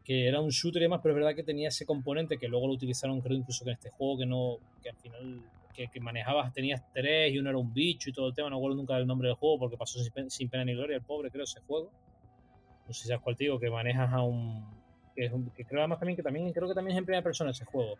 [0.05, 2.67] que era un shooter y demás, pero es verdad que tenía ese componente que luego
[2.67, 5.41] lo utilizaron, creo, incluso que en este juego, que no, que al final
[5.73, 8.77] que, manejabas, tenías tres y uno era un bicho y todo el tema, no acuerdo
[8.77, 9.99] nunca del nombre del juego porque pasó
[10.29, 11.91] sin, pena ni gloria el pobre, creo, ese juego.
[12.87, 14.63] No sé si sabes cuál te digo, que manejas a un...
[15.15, 15.29] Que,
[15.65, 17.95] creo además también que también creo que también es en primera persona ese juego.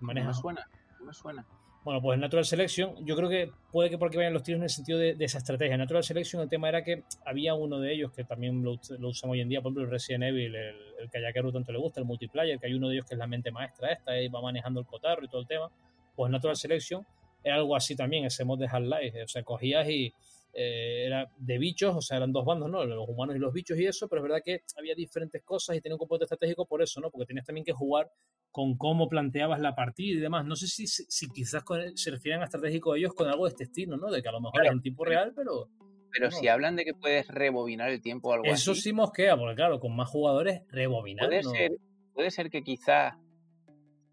[0.00, 0.36] Manejas...
[0.36, 1.46] No me suena, no me suena.
[1.84, 4.70] Bueno, pues Natural Selection, yo creo que puede que porque vayan los tiros en el
[4.70, 5.76] sentido de, esa estrategia.
[5.76, 9.40] Natural Selection, el tema era que había uno de ellos que también lo, usan hoy
[9.40, 12.06] en día, por ejemplo, el Resident Evil, el, el que a tanto le gusta, el
[12.06, 14.78] multiplayer, que hay uno de ellos que es la mente maestra esta, y va manejando
[14.78, 15.72] el cotarro y todo el tema
[16.14, 17.06] pues Natural Selection
[17.44, 19.24] era algo así también, ese mod de Half-Life.
[19.24, 20.14] O sea, cogías y
[20.52, 22.84] eh, era de bichos, o sea, eran dos bandos, ¿no?
[22.84, 25.80] Los humanos y los bichos y eso, pero es verdad que había diferentes cosas y
[25.80, 27.10] tenía un componente estratégico por eso, ¿no?
[27.10, 28.10] Porque tenías también que jugar
[28.50, 30.44] con cómo planteabas la partida y demás.
[30.44, 33.96] No sé si, si, quizás se refieren a estratégico ellos con algo de este estilo,
[33.96, 34.10] ¿no?
[34.10, 35.68] De que a lo mejor es en tiempo real, pero...
[36.14, 39.54] Pero si hablan de que puedes rebobinar el tiempo o algo Eso sí mosquea, porque
[39.54, 41.26] claro, con más jugadores, rebobinar.
[41.26, 41.72] Puede, ser,
[42.12, 43.14] puede ser que quizás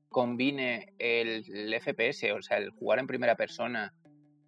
[0.09, 1.43] combine el,
[1.79, 3.93] FPS, o sea, el jugar en primera persona,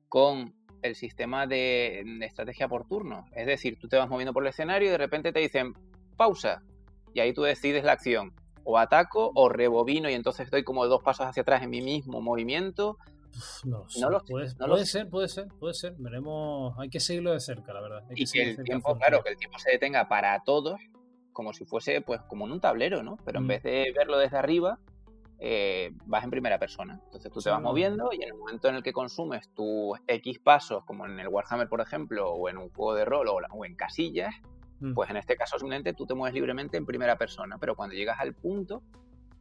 [0.08, 3.26] con el sistema de, estrategia por turno.
[3.34, 5.74] Es decir, tú te vas moviendo por el escenario y de repente te dicen
[6.18, 6.62] pausa.
[7.14, 8.34] Y ahí tú decides la acción.
[8.64, 12.22] O ataco o rebobino y entonces doy como dos pasos hacia atrás en mi mismo
[12.22, 12.98] movimiento.
[13.64, 15.96] No, lo puede, puede ser, puede ser, puede ser.
[15.98, 18.04] Veremos, hay que seguirlo de cerca, la verdad.
[18.14, 20.80] y que, el tiempo, claro, que el tiempo se detenga para todos,
[21.32, 23.18] como si fuese, pues, como en un tablero, ¿no?
[23.26, 23.48] Pero en mm.
[23.48, 24.80] vez de verlo desde arriba,
[25.44, 27.02] eh, vas en primera persona.
[27.06, 30.38] Entonces tú te vas moviendo y en el momento en el que consumes tus X
[30.38, 33.76] pasos, como en el Warhammer, por ejemplo, o en un juego de rol o, en
[33.76, 34.36] casillas,
[34.82, 34.94] mm.
[34.94, 37.58] pues en este caso simplemente tú te mueves libremente en primera persona.
[37.58, 38.84] Pero cuando llegas al punto,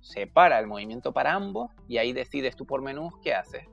[0.01, 3.69] se para el movimiento para ambos y ahí decides tú por menús qué haces.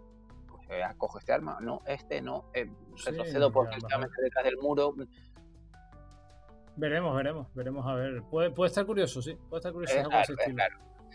[0.50, 2.70] Pues, eh, cojo este arma, no, este no, eh,
[3.06, 4.94] retrocedo porque detrás del muro.
[6.76, 8.22] Veremos, veremos, veremos a ver.
[8.24, 9.96] Puede, puede estar curioso, sí, puede estar curioso.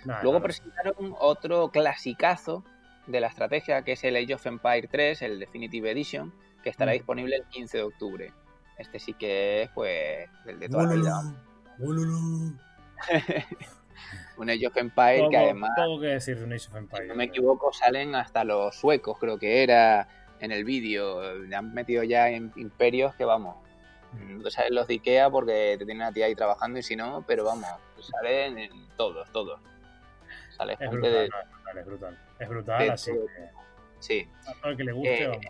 [0.05, 2.64] Luego presentaron otro clasicazo
[3.07, 6.32] de la estrategia que es el Age of Empire 3, el Definitive Edition,
[6.62, 6.94] que estará mm.
[6.94, 8.32] disponible el 15 de octubre.
[8.78, 11.22] Este sí que es pues el de toda la vida.
[14.36, 15.70] un Age of Empire que además.
[16.00, 17.03] que decir de un Age of Empire.
[17.03, 20.09] Si no me equivoco, salen hasta los suecos, creo que era
[20.40, 21.34] en el vídeo.
[21.34, 23.57] Le han metido ya en imperios que vamos.
[24.12, 24.46] Mm.
[24.48, 27.44] Sabes los de Ikea porque te tienen a ti ahí trabajando y si no, pero
[27.44, 27.68] vamos,
[28.00, 29.61] salen en todos, todos
[30.59, 31.30] es brutal,
[31.76, 33.12] es brutal, es brutal, así
[34.03, 34.26] Sí.
[34.44, 35.24] A que le guste.
[35.26, 35.40] Eh,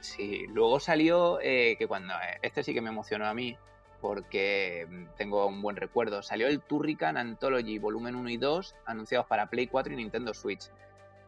[0.00, 2.12] sí, luego salió eh, que cuando.
[2.14, 3.56] Eh, este sí que me emocionó a mí,
[4.00, 6.20] porque mm, tengo un buen recuerdo.
[6.20, 10.70] Salió el Turrican Anthology Volumen 1 y 2, anunciados para Play 4 y Nintendo Switch.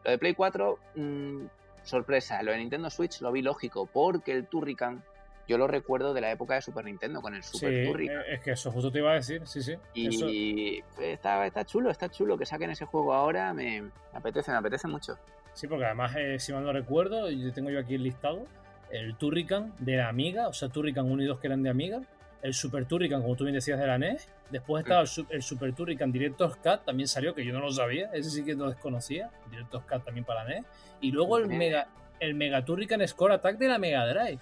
[0.03, 1.45] Lo de Play 4, mm,
[1.83, 2.43] sorpresa.
[2.43, 5.05] Lo de Nintendo Switch lo vi lógico, porque el Turrican
[5.47, 8.51] yo lo recuerdo de la época de Super Nintendo con el Super sí, Es que
[8.51, 9.75] eso justo te iba a decir, sí, sí.
[9.93, 13.83] Y está, está chulo, está chulo que saquen ese juego ahora, me,
[14.13, 15.17] apetece, me apetece mucho.
[15.53, 18.45] Sí, porque además, eh, si mal no recuerdo, yo tengo yo aquí el listado,
[18.91, 22.01] el Turrican de la Amiga, o sea, Turrican 1 y 2 que eran de Amiga,
[22.41, 26.11] el Super Turrican, como tú bien decías, de la NES, después estaba el, Super Turrican
[26.11, 29.85] Director's Cut, también salió, que yo no lo sabía, ese sí que lo desconocía, Director's
[29.85, 30.65] Cut también para la NES,
[31.01, 31.87] y luego el Mega,
[32.19, 34.39] el Mega Turrican Score Attack de la Mega Drive.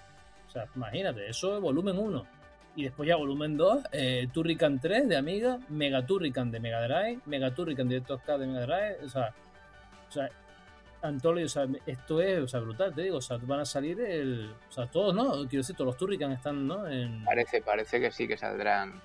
[0.52, 2.26] O sea, imagínate, eso es volumen 1.
[2.76, 7.20] Y después ya volumen 2, eh, Turrican 3 de Amiga, Mega Turrican de Mega Drive,
[7.24, 9.34] Mega Turrican de K de Mega Drive, o sea,
[10.08, 10.28] o sea,
[11.00, 13.98] Antolio, o sea, esto es, o sea, brutal, te digo, o sea, van a salir
[14.02, 15.30] el, o sea, todos, ¿no?
[15.48, 16.84] Quiero decir, todos los Turrican están, ¿no?
[17.24, 19.00] Parece, parece que sí, que saldrán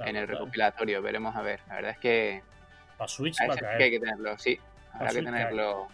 [0.00, 1.60] en el recopilatorio, veremos a ver.
[1.68, 2.42] La verdad es que...
[2.98, 3.78] Para Switch va a caer.
[3.78, 4.58] Que hay que tenerlo, sí,
[4.92, 5.86] habrá que tenerlo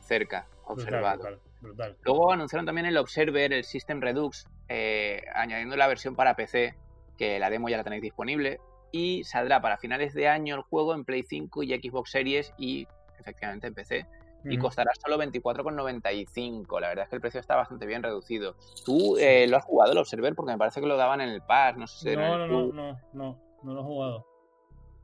[0.00, 1.38] cerca, observado.
[1.60, 6.76] Luego anunciaron también el Observer, el System Redux, eh, añadiendo la versión para PC,
[7.16, 8.60] que la demo ya la tenéis disponible,
[8.92, 12.86] y saldrá para finales de año el juego en Play 5 y Xbox Series y
[13.18, 14.06] efectivamente en PC.
[14.44, 16.80] Y costará solo 24,95.
[16.80, 18.54] La verdad es que el precio está bastante bien reducido.
[18.84, 20.34] ¿Tú eh, lo has jugado el Observer?
[20.34, 22.72] Porque me parece que lo daban en el Pass, no sé si no, no, no,
[22.72, 24.26] no, no, no lo he jugado.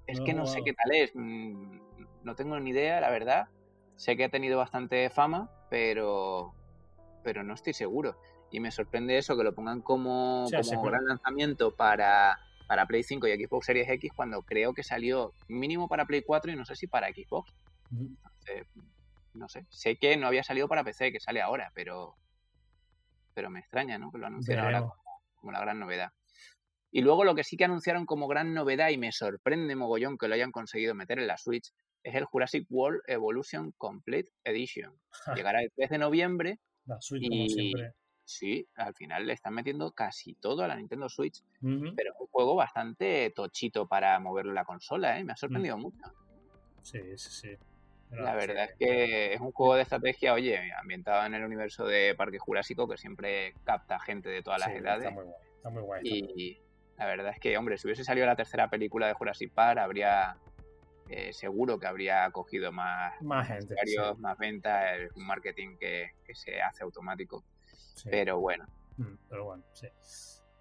[0.06, 1.10] Es que no sé qué tal es.
[1.14, 1.78] Mm,
[2.22, 3.48] no tengo ni idea, la verdad.
[3.96, 6.52] Sé que ha tenido bastante fama, pero,
[7.22, 8.18] pero no estoy seguro.
[8.50, 13.26] Y me sorprende eso, que lo pongan como, como gran lanzamiento para, para Play 5
[13.26, 16.76] y Xbox Series X cuando creo que salió mínimo para Play 4 y no sé
[16.76, 17.52] si para Xbox.
[19.34, 19.66] no sé.
[19.70, 22.16] Sé que no había salido para PC, que sale ahora, pero,
[23.34, 24.10] pero me extraña, ¿no?
[24.10, 24.94] Que lo anuncien ahora como,
[25.34, 26.12] como, la gran novedad.
[26.90, 30.28] Y luego lo que sí que anunciaron como gran novedad y me sorprende mogollón que
[30.28, 31.72] lo hayan conseguido meter en la Switch
[32.04, 34.92] es el Jurassic World Evolution Complete Edition.
[35.34, 36.60] Llegará el 3 de noviembre.
[36.86, 37.94] La Switch, como siempre.
[38.26, 41.42] Sí, al final le están metiendo casi todo a la Nintendo Switch.
[41.60, 45.24] Pero es un juego bastante tochito para moverlo la consola, ¿eh?
[45.24, 45.38] Me ha mm.
[45.38, 45.98] sorprendido mucho.
[46.82, 47.56] Sí, sí, sí.
[48.10, 52.14] la verdad es que es un juego de estrategia, oye, ambientado en el universo de
[52.14, 55.06] Parque Jurásico que siempre capta gente de todas las edades.
[55.06, 56.02] Está muy guay, está muy guay.
[56.04, 56.58] y
[56.98, 60.36] la verdad es que, hombre, si hubiese salido la tercera película de Jurassic Park, habría
[61.08, 63.74] eh, seguro que habría cogido más, más gente,
[64.18, 67.44] más ventas, un marketing que, se hace automático.
[68.10, 68.66] Pero bueno.
[68.96, 69.88] Mm, pero bueno, sí.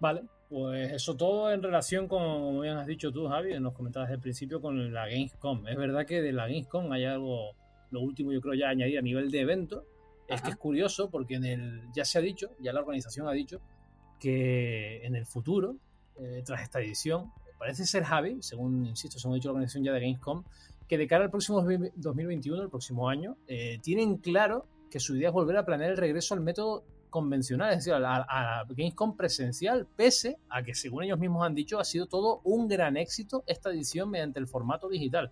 [0.00, 4.10] Vale, pues eso todo en relación con, como bien has dicho tú, Javi, nos comentabas
[4.10, 5.66] el principio con la Gamescom.
[5.66, 7.52] Es verdad que de la Gamescom hay algo,
[7.90, 9.86] lo último yo creo ya añadir a nivel de evento,
[10.28, 13.32] es que es curioso porque en el, ya se ha dicho, ya la organización ha
[13.32, 13.60] dicho,
[14.20, 15.76] que en el futuro,
[16.18, 19.92] eh, tras esta edición, parece ser Javi, según, insisto, según ha dicho la organización ya
[19.92, 20.44] de Gamescom,
[20.88, 25.28] que de cara al próximo 2021, el próximo año, eh, tienen claro que su idea
[25.28, 29.86] es volver a planear el regreso al método convencional, es decir, a, la Gamescom presencial,
[29.96, 33.70] pese a que, según ellos mismos han dicho, ha sido todo un gran éxito esta
[33.70, 35.30] edición mediante el formato digital.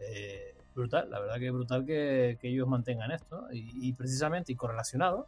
[0.00, 5.26] Eh, brutal, la verdad que brutal que, ellos mantengan esto, y, precisamente, y correlacionado,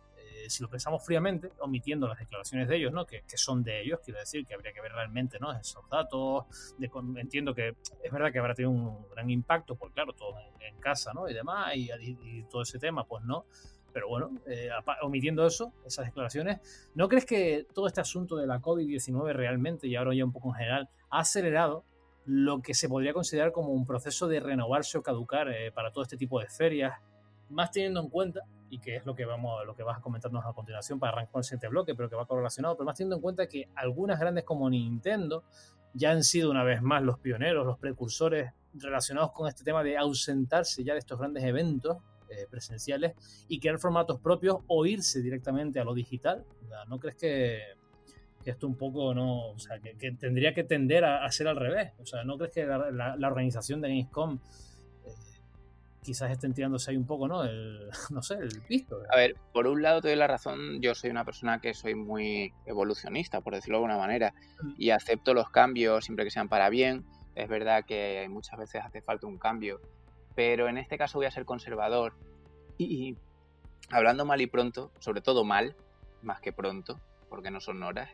[0.48, 3.06] si lo pensamos fríamente, omitiendo las declaraciones de ellos, ¿no?
[3.06, 5.52] Que, son de ellos, quiero decir que habría que ver realmente ¿no?
[5.52, 6.44] esos datos.
[7.16, 11.12] entiendo que es verdad que habrá tenido un gran impacto, porque claro, todo en, casa
[11.12, 11.28] ¿no?
[11.28, 13.44] y demás, y, todo ese tema, pues no.
[13.92, 14.70] Pero bueno, eh,
[15.02, 19.96] omitiendo eso, esas declaraciones, ¿no crees que todo este asunto de la COVID-19 realmente, y
[19.96, 21.84] ahora ya un poco en general, ha acelerado
[22.24, 26.04] lo que se podría considerar como un proceso de renovarse o caducar eh, para todo
[26.04, 26.94] este tipo de ferias,
[27.48, 30.44] más teniendo en cuenta, y que es lo que, vamos, lo que vas a comentarnos
[30.46, 33.22] a continuación para arrancar el siguiente bloque, pero que va correlacionado, pero más teniendo en
[33.22, 35.44] cuenta que algunas grandes como Nintendo
[35.92, 39.96] ya han sido una vez más los pioneros, los precursores relacionados con este tema de
[39.98, 41.98] ausentarse ya de estos grandes eventos
[42.28, 43.14] eh, presenciales
[43.48, 46.44] y crear formatos propios o irse directamente a lo digital.
[46.88, 47.60] ¿No crees que,
[48.44, 51.92] esto un poco no, o sea, que, tendría que tender a, ser al revés?
[51.98, 54.38] O sea, ¿no crees que la, organización de Gamescom
[56.02, 57.44] quizás estén tirándose ahí un poco, ¿no?
[57.44, 59.02] El, no sé, el pisto.
[59.12, 61.94] A ver, por un lado te doy la razón, yo soy una persona que soy
[61.94, 64.74] muy evolucionista, por decirlo de alguna manera, mm.
[64.78, 67.04] y acepto los cambios siempre que sean para bien.
[67.34, 69.80] Es verdad que muchas veces hace falta un cambio
[70.34, 72.14] pero en este caso voy a ser conservador
[72.78, 73.16] y,
[73.90, 75.76] hablando mal y pronto, sobre todo mal,
[76.22, 76.98] más que pronto,
[77.28, 78.10] porque no son horas,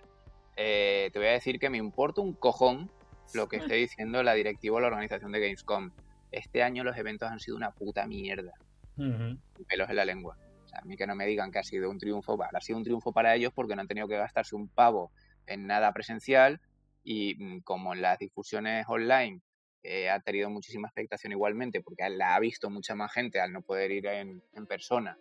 [0.56, 2.90] eh, te voy a decir que me importa un cojón
[3.34, 5.92] lo que esté diciendo la directiva o la organización de Gamescom.
[6.30, 8.52] Este año los eventos han sido una puta mierda.
[8.96, 10.38] Pelos en la lengua.
[10.64, 12.78] O sea, a mí que no me digan que ha sido un triunfo, ha sido
[12.78, 15.12] un triunfo para ellos porque no han tenido que gastarse un pavo
[15.46, 16.60] en nada presencial
[17.04, 19.40] y mm, como en las difusiones online
[19.82, 23.62] eh, ha tenido muchísima expectación igualmente porque la ha visto mucha más gente al no
[23.62, 25.16] poder ir en, persona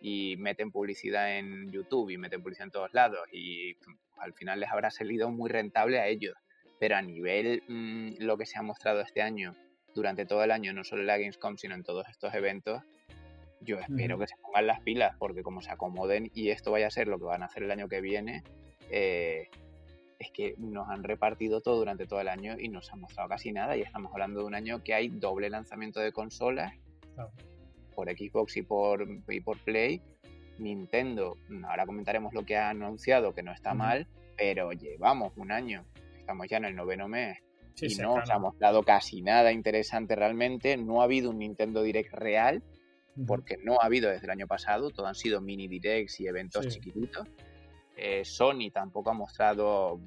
[0.00, 3.76] y meten publicidad en YouTube y meten publicidad en todos lados y
[4.18, 6.36] al final les habrá salido muy rentable a ellos.
[6.78, 9.56] Pero a nivel mm, lo que se ha mostrado este año,
[9.94, 12.82] durante todo el año, no solo en la Gamescom, sino en todos estos eventos,
[13.60, 16.90] yo espero que se pongan las pilas porque como se acomoden y esto vaya a
[16.90, 18.42] ser lo que van a hacer el año que viene,
[18.90, 19.48] eh,
[20.18, 23.28] es que nos han repartido todo durante todo el año y no se ha mostrado
[23.28, 23.76] casi nada.
[23.76, 26.74] Y estamos hablando de un año que hay doble lanzamiento de consolas
[27.94, 30.02] por Xbox y por, y por Play.
[30.58, 31.36] Nintendo,
[31.68, 35.84] ahora comentaremos lo que ha anunciado, que no está mal, pero llevamos un año,
[36.16, 37.38] estamos ya en el noveno mes
[37.80, 40.76] y no se ha mostrado casi nada interesante realmente.
[40.76, 42.62] No ha habido un Nintendo Direct real,
[43.26, 46.68] porque no ha habido desde el año pasado, todo han sido mini directs y eventos
[46.68, 47.28] chiquititos.
[47.96, 50.00] Eh, Sony tampoco ha mostrado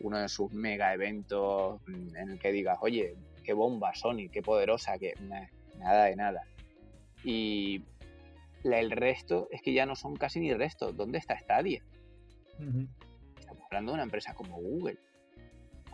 [0.00, 3.14] uno de sus mega eventos en el que digas, oye,
[3.44, 5.14] qué bomba Sony, qué poderosa, que
[5.78, 6.42] nada de nada.
[7.22, 7.84] Y
[8.64, 10.92] el resto es que ya no son casi ni resto.
[10.92, 11.82] ¿Dónde está Stadia?
[13.38, 14.98] Estamos hablando de una empresa como Google.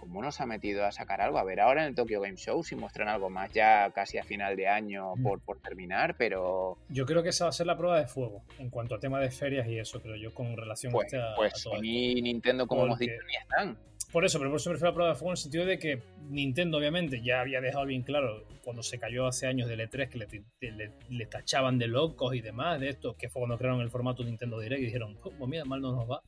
[0.01, 1.39] ¿Cómo nos ha metido a sacar algo?
[1.39, 4.25] A ver, ahora en el Tokyo Game Show si muestran algo más ya casi a
[4.25, 5.23] final de año mm.
[5.23, 6.79] por, por terminar, pero...
[6.89, 9.21] Yo creo que esa va a ser la prueba de fuego en cuanto a tema
[9.21, 12.99] de ferias y eso, creo yo, con relación pues, a, pues ni Nintendo, como hemos
[12.99, 13.77] dicho, ni están.
[14.11, 15.67] Por eso, pero por eso me refiero a la prueba de fuego en el sentido
[15.67, 19.81] de que Nintendo, obviamente, ya había dejado bien claro cuando se cayó hace años del
[19.81, 23.83] E3 que le, le, tachaban de locos y demás, de esto, que fue cuando crearon
[23.83, 26.23] el formato Nintendo Direct y dijeron, oh, pues mira, mal no nos va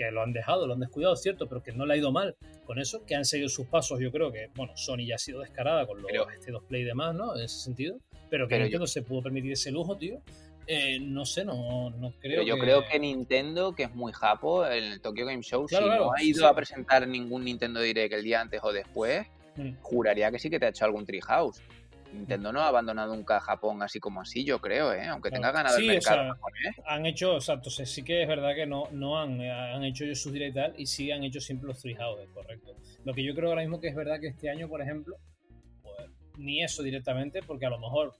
[0.00, 2.34] que lo han dejado, lo han descuidado, cierto, pero que no le ha ido mal
[2.64, 5.40] con eso, que han seguido sus pasos, yo creo que, bueno, Sony ya ha sido
[5.40, 7.36] descarada con los este dos play y demás, ¿no?
[7.36, 7.98] En ese sentido,
[8.30, 10.22] pero que Nintendo se pudo permitir ese lujo, tío.
[10.66, 12.42] Eh, no sé, no, no creo.
[12.42, 16.22] yo creo que Nintendo, que es muy japo, el Tokyo Game Show, si no ha
[16.22, 19.26] ido a presentar ningún Nintendo Direct el día antes o después,
[19.56, 19.72] mm.
[19.82, 21.60] juraría que sí que te ha hecho algún Treehouse.
[22.12, 25.06] Nintendo no ha abandonado nunca a Japón así como así, yo creo, ¿eh?
[25.06, 26.36] aunque tenga ganado el mercado.
[26.86, 30.20] Han hecho, exacto, sí que es verdad que no, no han, eh, han hecho ellos
[30.20, 32.74] sus direct y sí han hecho siempre los Treehouse, correcto.
[33.04, 35.16] Lo que yo creo ahora mismo que es verdad que este año, por ejemplo,
[35.82, 36.08] pues,
[36.38, 38.14] ni eso directamente, porque a lo mejor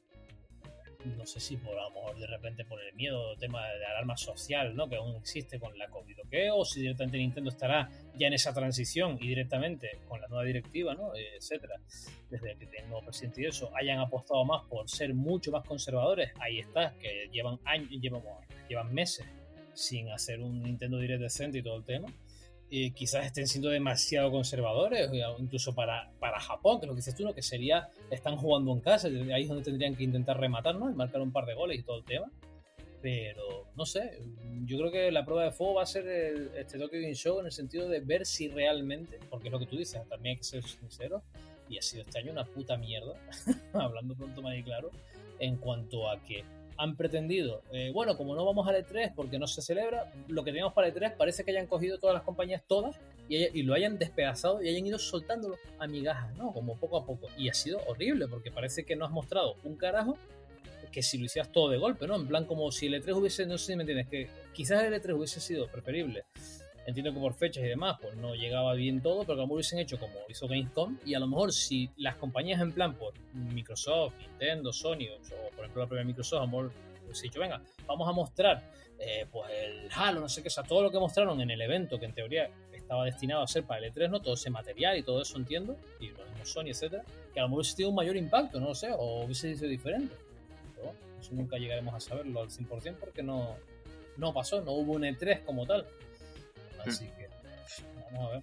[1.05, 4.17] no sé si por a lo mejor de repente por el miedo, tema de alarma
[4.17, 4.89] social, ¿no?
[4.89, 8.35] Que aún existe con la COVID o qué, o si directamente Nintendo estará ya en
[8.35, 11.13] esa transición y directamente con la nueva directiva, ¿no?
[11.15, 11.77] etcétera,
[12.31, 16.61] desde que tengo presidente y eso, hayan apostado más por ser mucho más conservadores, ahí
[16.61, 18.23] está, que llevan años, llevan,
[18.69, 19.27] llevan meses
[19.73, 22.09] sin hacer un Nintendo Direct decente y todo el tema
[22.71, 27.35] quizás estén siendo demasiado conservadores, incluso para, para Japón, que lo que dices tú, ¿no?
[27.35, 30.89] que sería, están jugando en casa, ahí es donde tendrían que intentar rematar, ¿no?
[30.89, 32.31] Y marcar un par de goles y todo el tema.
[33.03, 34.21] Pero, no sé,
[34.67, 36.07] yo creo que la prueba de fuego va a ser
[36.57, 39.67] este Tokyo Game Show en el sentido de ver si realmente, porque es lo que
[39.67, 41.23] tú dices, también hay que ser sincero,
[41.69, 43.15] y ha sido este año una puta mierda,
[43.73, 44.91] hablando pronto más y claro,
[45.39, 46.45] en cuanto a que
[46.81, 50.51] han pretendido, eh, bueno, como no vamos al E3 porque no se celebra, lo que
[50.51, 52.97] tenemos para el E3 parece que hayan cogido todas las compañías, todas,
[53.29, 56.53] y, lo hayan despedazado y hayan ido soltándolo a migajas, ¿no?
[56.53, 57.29] Como poco a poco.
[57.37, 60.17] Y ha sido horrible porque parece que no has mostrado un carajo
[60.91, 62.17] que si lo hicieras todo de golpe, ¿no?
[62.17, 64.95] En plan como si el E3 hubiese, no sé si me entiendes, que quizás el
[64.95, 66.25] E3 hubiese sido preferible.
[66.87, 69.57] Entiendo que por fechas y demás, pues no llegaba bien todo, pero que lo mejor
[69.57, 70.99] hubiesen hecho como hizo Gamescom.
[71.05, 75.65] Y a lo mejor si las compañías en plan, por Microsoft, Nintendo, Sony, o por
[75.65, 76.73] ejemplo la propia Microsoft, a lo mejor
[77.05, 78.63] hubiese dicho, venga, vamos a mostrar
[78.99, 81.61] eh, pues el Halo, no sé qué, o sea, todo lo que mostraron en el
[81.61, 84.21] evento, que en teoría estaba destinado a ser para el E3, ¿no?
[84.21, 87.49] Todo ese material y todo eso entiendo, y lo mismo Sony, etcétera, que a lo
[87.49, 90.15] mejor hubiese tenido un mayor impacto, no sé, o hubiese sido diferente.
[90.77, 93.57] Pero eso nunca llegaremos a saberlo al 100% porque no,
[94.17, 95.87] no pasó, no hubo un E3 como tal.
[96.87, 97.29] Así que,
[98.13, 98.43] vamos a ver.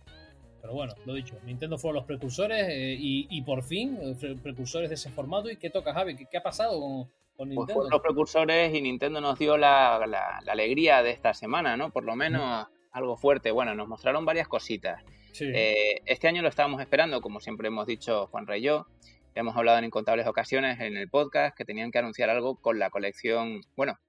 [0.62, 4.90] Pero bueno, lo dicho, Nintendo fueron los precursores eh, y, y, por fin, eh, precursores
[4.90, 5.50] de ese formato.
[5.50, 6.16] ¿Y qué toca, Javi?
[6.16, 7.04] ¿Qué, qué ha pasado con,
[7.38, 7.66] con Nintendo?
[7.66, 11.78] Pues fueron los precursores y Nintendo nos dio la, la, la, alegría de esta semana,
[11.78, 11.92] ¿no?
[11.92, 13.52] Por lo menos algo fuerte.
[13.52, 15.04] Bueno, nos mostraron varias cositas.
[15.32, 15.46] Sí.
[15.54, 18.88] Eh, este año lo estábamos esperando, como siempre hemos dicho Juan Rey y yo.
[19.36, 22.90] Hemos hablado en incontables ocasiones en el podcast que tenían que anunciar algo con la
[22.90, 24.00] colección, bueno,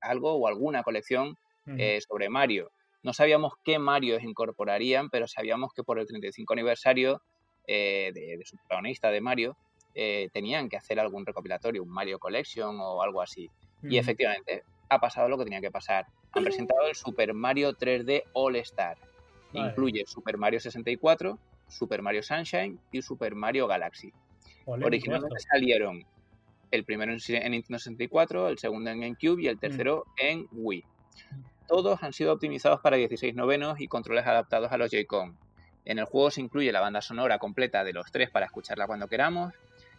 [0.00, 1.28] algo o alguna colección
[1.66, 1.76] uh -huh.
[1.78, 2.72] eh, sobre Mario.
[3.04, 7.22] No sabíamos qué Marios incorporarían, pero sabíamos que por el 35 aniversario
[7.68, 9.56] eh, de, de, su protagonista de Mario,
[9.94, 13.48] eh, tenían que hacer algún recopilatorio, un Mario Collection o algo así.
[13.82, 16.06] Y efectivamente, ha pasado lo que tenía que pasar.
[16.32, 18.96] Han presentado el Super Mario 3D All Star.
[19.52, 19.68] Vale.
[19.68, 21.38] Incluye Super Mario 64,
[21.68, 24.12] Super Mario Sunshine y Super Mario Galaxy.
[24.64, 26.04] Olé, Originalmente salieron
[26.70, 30.26] el primero en Nintendo 64, el segundo en GameCube y el tercero mm.
[30.26, 30.84] en Wii.
[31.66, 35.36] Todos han sido optimizados para 16 novenos y controles adaptados a los Joy-Con.
[35.86, 39.08] En el juego se incluye la banda sonora completa de los tres para escucharla cuando
[39.08, 39.54] queramos.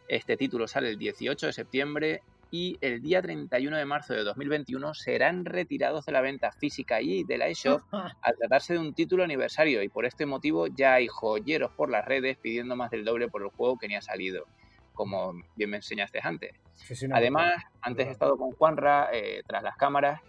[0.07, 4.93] Este título sale el 18 de septiembre y el día 31 de marzo de 2021
[4.93, 7.81] serán retirados de la venta física y de la eShop
[8.21, 12.05] al tratarse de un título aniversario y por este motivo ya hay joyeros por las
[12.05, 14.45] redes pidiendo más del doble por el juego que ni ha salido,
[14.93, 16.53] como bien me enseñaste antes.
[16.73, 20.21] Sí, sí, no, Además, no, antes he estado con Juanra eh, tras las cámaras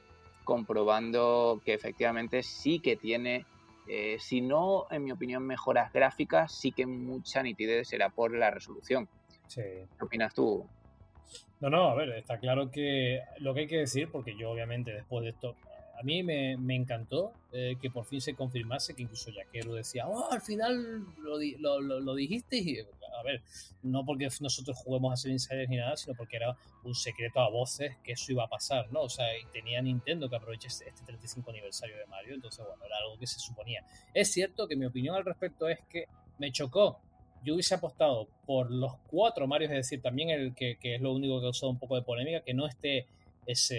[0.46, 3.44] comprobando que efectivamente sí que tiene,
[3.88, 8.50] eh, si no, en mi opinión, mejoras gráficas, sí que mucha nitidez será por la
[8.50, 9.08] resolución.
[9.48, 9.60] Sí.
[9.60, 10.64] ¿Qué opinas tú?
[11.60, 14.92] No, no, a ver, está claro que lo que hay que decir, porque yo obviamente
[14.92, 15.56] después de esto,
[15.98, 20.06] a mí me, me encantó eh, que por fin se confirmase, que incluso Yaquero decía,
[20.06, 22.78] oh, al final lo, lo, lo, lo dijiste, y
[23.18, 23.42] a ver,
[23.82, 27.50] no porque nosotros juguemos a ser insiders ni nada, sino porque era un secreto a
[27.50, 29.02] voces que eso iba a pasar, ¿no?
[29.02, 33.18] O sea, tenía Nintendo que aprovechar este 35 aniversario de Mario, entonces, bueno, era algo
[33.18, 33.84] que se suponía.
[34.14, 36.06] Es cierto que mi opinión al respecto es que
[36.38, 37.00] me chocó
[37.46, 41.12] yo hubiese apostado por los cuatro Marios, es decir, también el que, que, es lo
[41.14, 43.06] único que ha causado un poco de polémica, que no esté
[43.46, 43.78] ese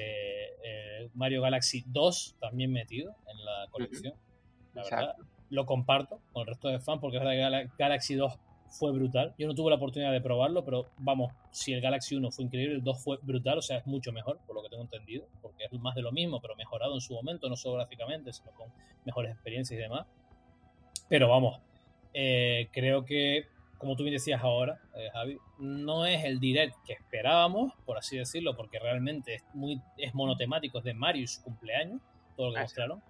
[0.63, 4.13] eh, Mario Galaxy 2 también metido en la colección.
[4.13, 4.73] Uh -huh.
[4.73, 5.25] La verdad, Exacto.
[5.49, 9.33] lo comparto con el resto de fans porque es verdad que Galaxy 2 fue brutal.
[9.37, 12.75] Yo no tuve la oportunidad de probarlo, pero vamos, si el Galaxy 1 fue increíble,
[12.75, 15.65] el 2 fue brutal, o sea, es mucho mejor, por lo que tengo entendido, porque
[15.65, 18.71] es más de lo mismo, pero mejorado en su momento, no solo gráficamente, sino con
[19.05, 20.05] mejores experiencias y demás.
[21.09, 21.59] Pero vamos,
[22.13, 23.47] eh, creo que
[23.77, 28.17] como tú bien decías ahora, eh, Javi, no es el direct que esperábamos, por así
[28.17, 32.01] decirlo, porque realmente es muy es monotemático, es de Mario y su cumpleaños,
[32.35, 33.03] todo lo que ah, mostraron.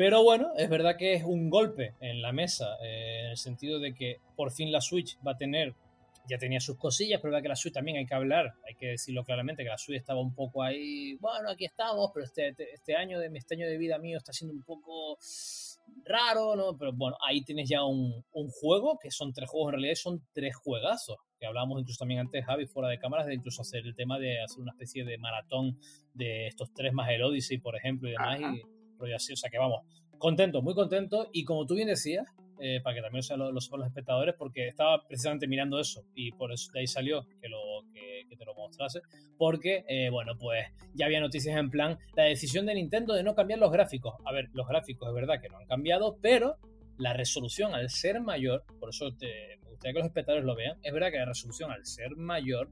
[0.00, 3.78] Pero bueno, es verdad que es un golpe en la mesa, eh, en el sentido
[3.78, 5.74] de que por fin la Switch va a tener,
[6.26, 8.76] ya tenía sus cosillas, pero es verdad que la Switch también hay que hablar, hay
[8.76, 12.54] que decirlo claramente, que la Switch estaba un poco ahí, bueno, aquí estamos, pero este,
[12.72, 15.18] este año de este año de vida mío está siendo un poco
[16.06, 16.78] raro, ¿no?
[16.78, 20.22] Pero bueno, ahí tienes ya un, un, juego, que son tres juegos, en realidad son
[20.32, 23.94] tres juegazos, que hablábamos incluso también antes, Javi, fuera de cámaras, de incluso hacer el
[23.94, 25.78] tema de hacer una especie de maratón
[26.14, 28.54] de estos tres más el Odyssey, por ejemplo, y demás, Ajá.
[28.56, 29.80] y rollo así, o sea que vamos,
[30.18, 32.26] contento, muy contento, y como tú bien decías,
[32.60, 36.04] eh, para que también lo, lo, lo sepan los espectadores, porque estaba precisamente mirando eso,
[36.14, 37.58] y por eso de ahí salió que lo
[37.92, 39.00] que, que te lo mostrase,
[39.38, 43.34] porque, eh, bueno, pues ya había noticias en plan, la decisión de Nintendo de no
[43.34, 44.14] cambiar los gráficos.
[44.24, 46.58] A ver, los gráficos es verdad que no han cambiado, pero
[46.98, 50.78] la resolución al ser mayor, por eso te, me gustaría que los espectadores lo vean,
[50.82, 52.70] es verdad que la resolución al ser mayor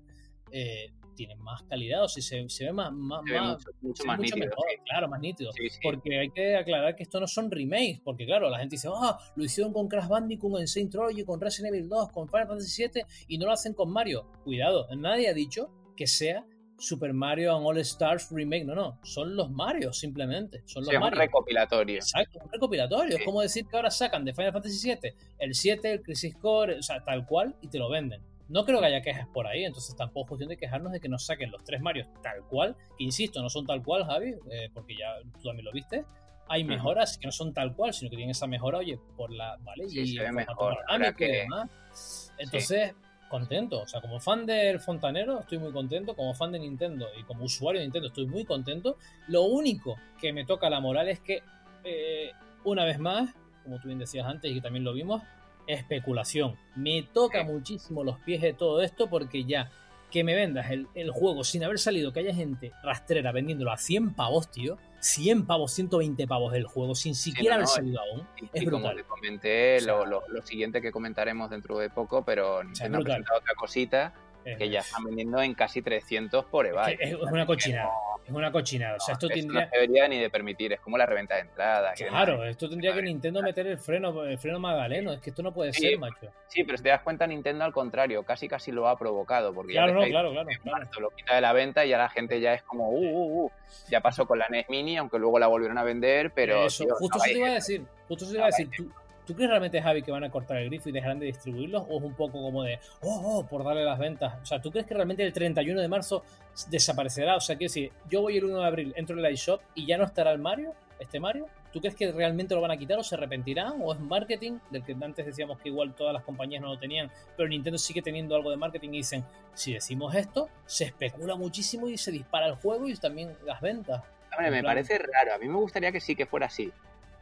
[0.53, 4.05] eh, tiene más calidad, o si se, se, ve más, más, se ve mucho, mucho,
[4.05, 4.77] más mucho nítido, mejor, sí.
[4.85, 5.53] claro, más nítido.
[5.53, 5.81] Sí, sí.
[5.83, 9.19] Porque hay que aclarar que esto no son remakes, porque claro, la gente dice, ah,
[9.19, 12.47] oh, lo hicieron con Crash Bandicoot, en Saint Trilogy, con Resident Evil 2, con Final
[12.47, 14.31] Fantasy VII y no lo hacen con Mario.
[14.45, 16.47] Cuidado, nadie ha dicho que sea
[16.79, 20.99] Super Mario and All Stars Remake, no, no, son los Mario simplemente, son los sí,
[20.99, 21.17] Mario.
[21.17, 21.97] un recopilatorio.
[21.97, 23.19] Exacto, un recopilatorio, sí.
[23.19, 26.79] es como decir que ahora sacan de Final Fantasy VII el 7, el Crisis Core,
[26.79, 28.23] o sea, tal cual, y te lo venden.
[28.49, 31.09] No creo que haya quejas por ahí, entonces tampoco es cuestión de quejarnos de que
[31.09, 34.71] nos saquen los tres Marios tal cual, que insisto, no son tal cual, Javi, eh,
[34.73, 36.05] porque ya tú también lo viste.
[36.51, 39.59] Hay mejoras que no son tal cual, sino que tienen esa mejora, oye, por la,
[39.61, 39.87] ¿vale?
[39.89, 40.79] Sí, y se ve mejor.
[41.15, 41.29] Que...
[41.29, 42.33] y demás.
[42.39, 42.97] Entonces, sí
[43.29, 43.83] contento.
[43.83, 47.45] O sea, como fan del Fontanero estoy muy contento, como fan de Nintendo y como
[47.45, 48.97] usuario de Nintendo estoy muy contento.
[49.29, 51.43] Lo único que me toca la moral es que,
[51.85, 52.33] eh,
[52.65, 55.23] una vez más, como tú bien decías antes y que también lo vimos,
[55.69, 56.57] especulación.
[56.75, 59.71] Me toca muchísimo los pies de todo esto porque ya
[60.11, 63.77] que me vendas el, el, juego sin haber salido, que haya gente rastrera vendiéndolo a
[63.77, 64.79] 100 pavos, tío.
[65.01, 68.27] 100 pavos, 120 pavos del juego sin siquiera haber salido aún.
[68.53, 72.99] Y, como te comenté, lo, lo, lo, siguiente que comentaremos dentro de poco, pero Nintendo
[72.99, 74.15] ha presentado otra cosita
[74.57, 76.97] que ya están vendiendo en casi 300 por eBay.
[76.99, 77.91] Es, es una cochinada.
[78.29, 78.97] Es una cochinada.
[78.97, 79.65] O sea, esto tendría...
[79.65, 81.95] no debería ni de permitir, es como la reventa de entrada.
[81.95, 85.15] Claro, esto tendría que Nintendo meter el freno, el freno Magdaleno.
[85.15, 86.31] Es que esto no puede sí, ser, macho.
[86.49, 89.55] Sí, pero si te das cuenta, Nintendo al contrario, casi casi lo ha provocado.
[89.55, 90.89] Porque claro, ya no, claro, claro, claro.
[91.01, 93.51] Lo quita de la venta y ya la gente ya es como, uh, uh, uh.
[93.89, 96.67] Ya pasó con la NES Mini, aunque luego la volvieron a vender, pero.
[96.67, 97.83] Eso, tío, justo no eso te iba a decir.
[98.09, 98.71] Justo eso te iba a decir.
[98.77, 98.93] Tú,
[99.29, 101.85] ¿Tú crees realmente, Javi, que van a cortar el grifo y dejarán de distribuirlos?
[101.91, 104.33] ¿O es un poco como de, oh, oh, por darle las ventas?
[104.43, 106.25] O sea, ¿tú crees que realmente el 31 de marzo
[106.71, 107.37] desaparecerá?
[107.37, 109.85] O sea, quiero decir, yo voy el 1 de abril, entro en el iShop y
[109.85, 111.47] ya no estará el Mario, este Mario.
[111.75, 113.75] ¿Tú crees que realmente lo van a quitar o se arrepentirán?
[113.83, 114.61] ¿O es marketing?
[114.71, 118.01] Del que antes decíamos que igual todas las compañías no lo tenían, pero Nintendo sigue
[118.01, 122.47] teniendo algo de marketing y dicen, si decimos esto, se especula muchísimo y se dispara
[122.47, 124.03] el juego y también las ventas.
[124.33, 125.35] Hombre, me parece raro.
[125.35, 126.73] A mí me gustaría que sí que fuera así.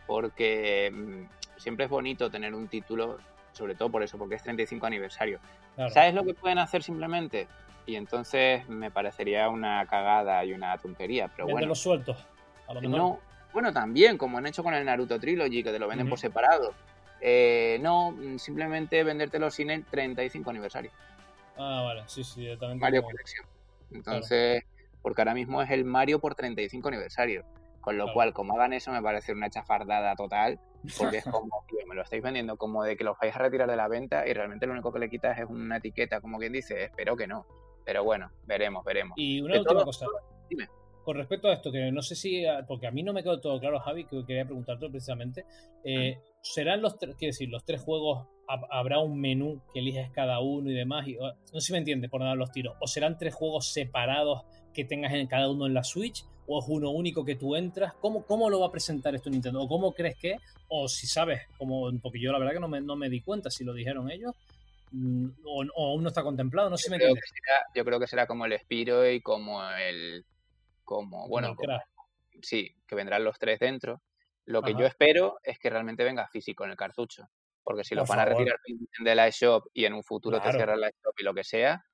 [0.07, 0.93] Porque
[1.57, 3.19] siempre es bonito tener un título,
[3.53, 5.41] sobre todo por eso, porque es 35 aniversario.
[5.75, 5.91] Claro.
[5.91, 7.49] ¿Sabes lo que pueden hacer simplemente?
[7.87, 11.67] Y entonces me parecería una cagada y una tontería, pero bueno.
[11.67, 12.17] los sueltos.
[12.67, 12.99] A lo mejor.
[12.99, 13.21] No,
[13.53, 16.11] bueno, también, como han hecho con el Naruto Trilogy, que te lo venden uh -huh.
[16.11, 16.75] por separado.
[17.21, 20.91] Eh, no, simplemente vendértelo sin el 35 aniversario.
[21.57, 22.79] Ah, vale, sí, sí, también.
[22.79, 23.13] Mario como...
[23.13, 23.47] Collection.
[23.93, 24.99] Entonces, claro.
[25.01, 27.45] porque ahora mismo es el Mario por 35 aniversario.
[27.87, 28.15] Con lo claro.
[28.15, 30.59] cual, como hagan eso, me parece una chafardada total,
[30.99, 33.71] porque es como, tío, me lo estáis vendiendo como de que los vais a retirar
[33.71, 36.53] de la venta y realmente lo único que le quitas es una etiqueta, como quien
[36.53, 37.47] dice, espero que no.
[37.85, 39.17] Pero bueno, veremos, veremos.
[39.17, 40.07] Y una de última todo, cosa.
[40.51, 40.67] Dime.
[41.05, 43.61] Con respecto a esto, que no sé si, porque a mí no me quedó todo
[43.61, 45.45] claro, Javi, que quería preguntarte precisamente,
[45.85, 50.41] eh, ¿serán los tres, quiero decir, los tres juegos, habrá un menú que eliges cada
[50.41, 51.07] uno y demás?
[51.07, 54.43] Y, no sé si me entiendes por dar los tiros, o serán tres juegos separados
[54.75, 57.95] que tengas en cada uno en la Switch, o es uno único que tú entras,
[57.95, 59.63] ¿cómo, cómo lo va a presentar esto Nintendo?
[59.63, 60.39] ¿O cómo crees que?
[60.69, 63.51] O si sabes, como, porque yo la verdad que no me, no me di cuenta
[63.51, 64.35] si lo dijeron ellos,
[64.93, 67.85] mm, o, o aún no está contemplado, no sé si me creo que será, Yo
[67.85, 70.25] creo que será como el Spiro y como el,
[70.85, 71.79] como, bueno, como,
[72.43, 74.03] sí, que vendrán los tres dentro.
[74.45, 77.29] Lo que yo espero es que realmente venga físico en el cartucho,
[77.65, 78.21] porque si lo van favor.
[78.21, 78.59] a retirar
[79.01, 80.53] de la eShop y en un futuro claro.
[80.53, 81.85] te cierran la eShop y lo que sea,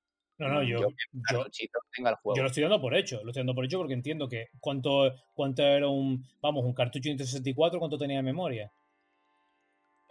[0.48, 0.88] no, no, yo, yo,
[1.30, 5.14] yo, lo estoy dando por hecho, lo estoy dando por hecho porque entiendo que cuánto,
[5.34, 8.72] cuánto era un, vamos, un cartucho de 64, cuánto tenía de memoria.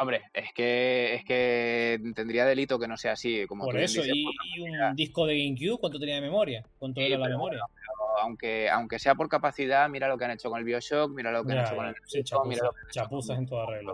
[0.02, 3.46] Hombre, es que es que tendría delito que no sea así.
[3.46, 4.26] Como por eso, dices, y,
[4.56, 6.66] y, un disco de GameCube, ¿cuánto tenía de memoria?
[6.80, 7.60] ¿Cuánto sí, era la pero, memoria?
[7.72, 11.32] Pero, aunque, aunque sea por capacidad, mira lo que han hecho con el Bioshock, mira
[11.32, 13.68] lo que ya, han hecho con el sí, chapuza, mira lo que chapuzas en toda
[13.68, 13.94] regla.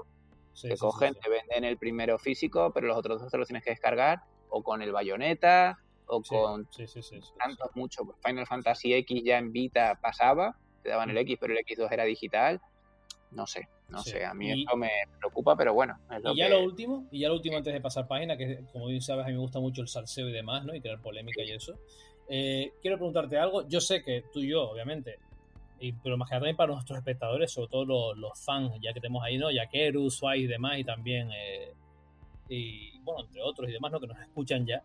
[0.54, 3.66] Sí, te cogen, te venden el primero físico, pero los otros dos te los tienes
[3.66, 5.78] que descargar, o con el bayoneta,
[6.08, 8.04] o sí, con sí, sí, tantos mucho.
[8.26, 12.04] Final Fantasy X ya en Vita pasaba, te daban el X, pero el X2 era
[12.06, 12.62] digital.
[13.32, 14.90] No sé, no sé, a mí y, esto me
[15.20, 15.98] preocupa, pero bueno.
[16.10, 16.54] Es lo y ya que...
[16.54, 19.28] lo último, y ya lo último antes de pasar página, que como bien sabes, a
[19.28, 20.74] mí me gusta mucho el salseo y demás, ¿no?
[20.74, 21.78] Y crear polémica y eso.
[22.30, 23.68] Eh, quiero preguntarte algo.
[23.68, 25.20] Yo sé que tú y yo, obviamente,
[25.80, 28.94] y, pero más que nada también para nuestros espectadores, sobre todo los, los fans, ya
[28.94, 29.52] que tenemos ahí, ¿no?
[29.52, 31.74] Yakeru, Swai y demás, y también, eh,
[32.50, 34.00] y bueno, entre otros y demás, ¿no?
[34.00, 34.82] Que nos escuchan ya.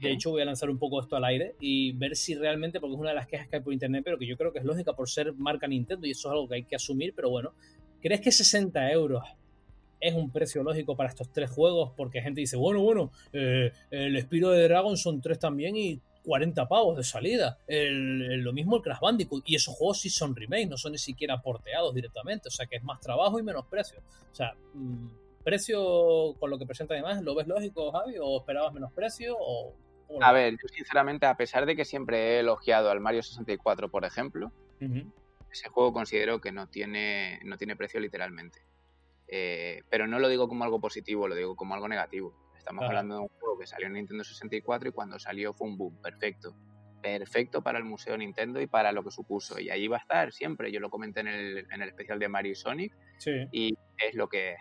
[0.00, 2.94] De hecho, voy a lanzar un poco esto al aire y ver si realmente, porque
[2.94, 4.64] es una de las quejas que hay por internet, pero que yo creo que es
[4.64, 7.52] lógica por ser marca Nintendo y eso es algo que hay que asumir, pero bueno,
[8.00, 9.24] ¿crees que 60 euros
[10.00, 11.92] es un precio lógico para estos tres juegos?
[11.96, 16.68] Porque gente dice, bueno, bueno, eh, el Spiro de Dragon son tres también y 40
[16.68, 17.58] pavos de salida.
[17.66, 19.42] El, el, lo mismo el Crash Bandicoot.
[19.46, 22.48] Y esos juegos sí son remakes, no son ni siquiera porteados directamente.
[22.48, 24.00] O sea que es más trabajo y menos precio.
[24.30, 25.08] O sea, mmm,
[25.42, 28.16] precio con lo que presenta además, ¿lo ves lógico, Javi?
[28.20, 29.36] ¿O esperabas menos precio?
[29.40, 29.72] O
[30.20, 34.04] a ver, yo sinceramente, a pesar de que siempre he elogiado al Mario 64, por
[34.04, 35.12] ejemplo, uh -huh.
[35.50, 38.60] ese juego considero que no tiene, no tiene precio literalmente.
[39.28, 42.34] Eh, pero no lo digo como algo positivo, lo digo como algo negativo.
[42.56, 42.98] Estamos claro.
[42.98, 46.00] hablando de un juego que salió en Nintendo 64 y cuando salió fue un boom,
[46.02, 46.54] perfecto.
[47.02, 49.60] Perfecto para el Museo Nintendo y para lo que supuso.
[49.60, 50.72] Y ahí va a estar siempre.
[50.72, 52.96] Yo lo comenté en el, en el especial de Mario y Sonic.
[53.18, 53.46] Sí.
[53.52, 54.58] Y es lo que es.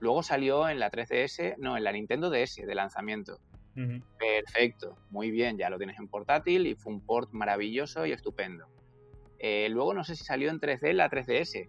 [0.00, 3.38] Luego salió en la 3DS, no, en la Nintendo DS de lanzamiento.
[3.78, 4.02] Uh -huh.
[4.18, 8.66] Perfecto, muy bien, ya lo tienes en portátil y fue un port maravilloso y estupendo.
[9.38, 11.68] Eh, luego no sé si salió en 3D la 3DS.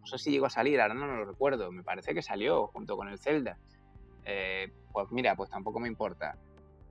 [0.00, 1.72] No sé si llegó a salir, ahora no, no lo recuerdo.
[1.72, 3.58] Me parece que salió junto con el Zelda.
[4.24, 6.36] eh, pues mira, pues tampoco me importa.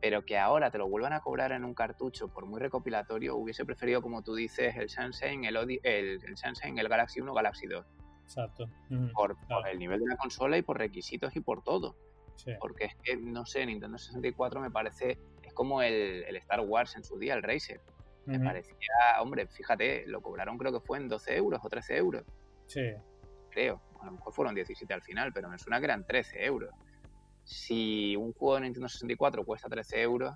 [0.01, 3.65] Pero que ahora te lo vuelvan a cobrar en un cartucho por muy recopilatorio, hubiese
[3.65, 6.19] preferido, como tú dices, el Sunshine, el, el, el,
[6.79, 7.85] el Galaxy 1, Galaxy 2.
[8.23, 8.69] Exacto.
[9.13, 9.37] por,
[9.71, 11.95] el nivel de la consola y por requisitos y por todo.
[12.59, 17.03] Porque es que, no sé, Nintendo 64 me parece, es como el, Star Wars en
[17.03, 17.81] su día, el Racer.
[18.25, 22.23] Me parecía, hombre, fíjate, lo cobraron creo que fue en 12 euros o 13 euros.
[22.65, 22.91] Sí.
[23.51, 23.81] Creo.
[24.01, 26.71] A lo mejor fueron 17 al final, pero me suena que eran 13 euros.
[27.43, 30.35] Si un juego de Nintendo 64 cuesta 13 euros,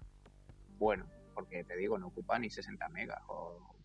[0.78, 3.76] bueno, porque te digo, no ocupa ni 60 megas o,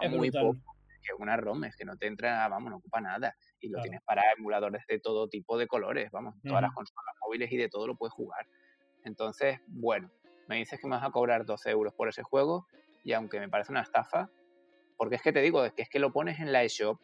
[0.00, 0.58] es muy poco.
[1.02, 3.34] Que una ROM es que no te entra, vamos, no ocupa nada.
[3.60, 7.52] Y lo tienes para emuladores de todo tipo de colores, vamos, todas las consolas móviles
[7.52, 8.46] y de todo lo puedes jugar.
[9.04, 10.10] Entonces, bueno,
[10.48, 12.66] me dices que me vas a cobrar 12 euros por ese juego
[13.04, 14.30] y aunque me parece una estafa,
[14.96, 17.00] porque es que te digo, es que es que lo pones en la eShop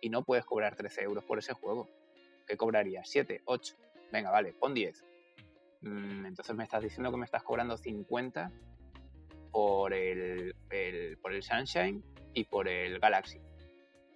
[0.00, 1.88] y no puedes cobrar 13 euros por ese juego.
[2.46, 3.08] ¿Qué cobrarías?
[3.14, 3.42] ¿7?
[3.44, 3.76] ¿8?
[4.12, 5.04] Venga, vale, pon 10.
[5.82, 8.50] Mm, entonces me estás diciendo que me estás cobrando 50
[9.50, 10.54] por el,
[11.20, 13.40] por el Sunshine y por el Galaxy.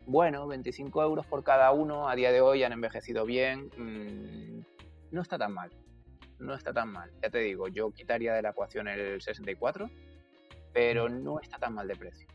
[0.06, 3.70] Bueno, 25 euros por cada uno, a día de hoy han envejecido bien.
[3.76, 4.64] Mm,
[5.12, 5.70] no está tan mal.
[6.38, 7.10] No está tan mal.
[7.22, 9.88] Ya te digo, yo quitaría de la ecuación el 64,
[10.72, 12.26] pero no está tan mal de precio.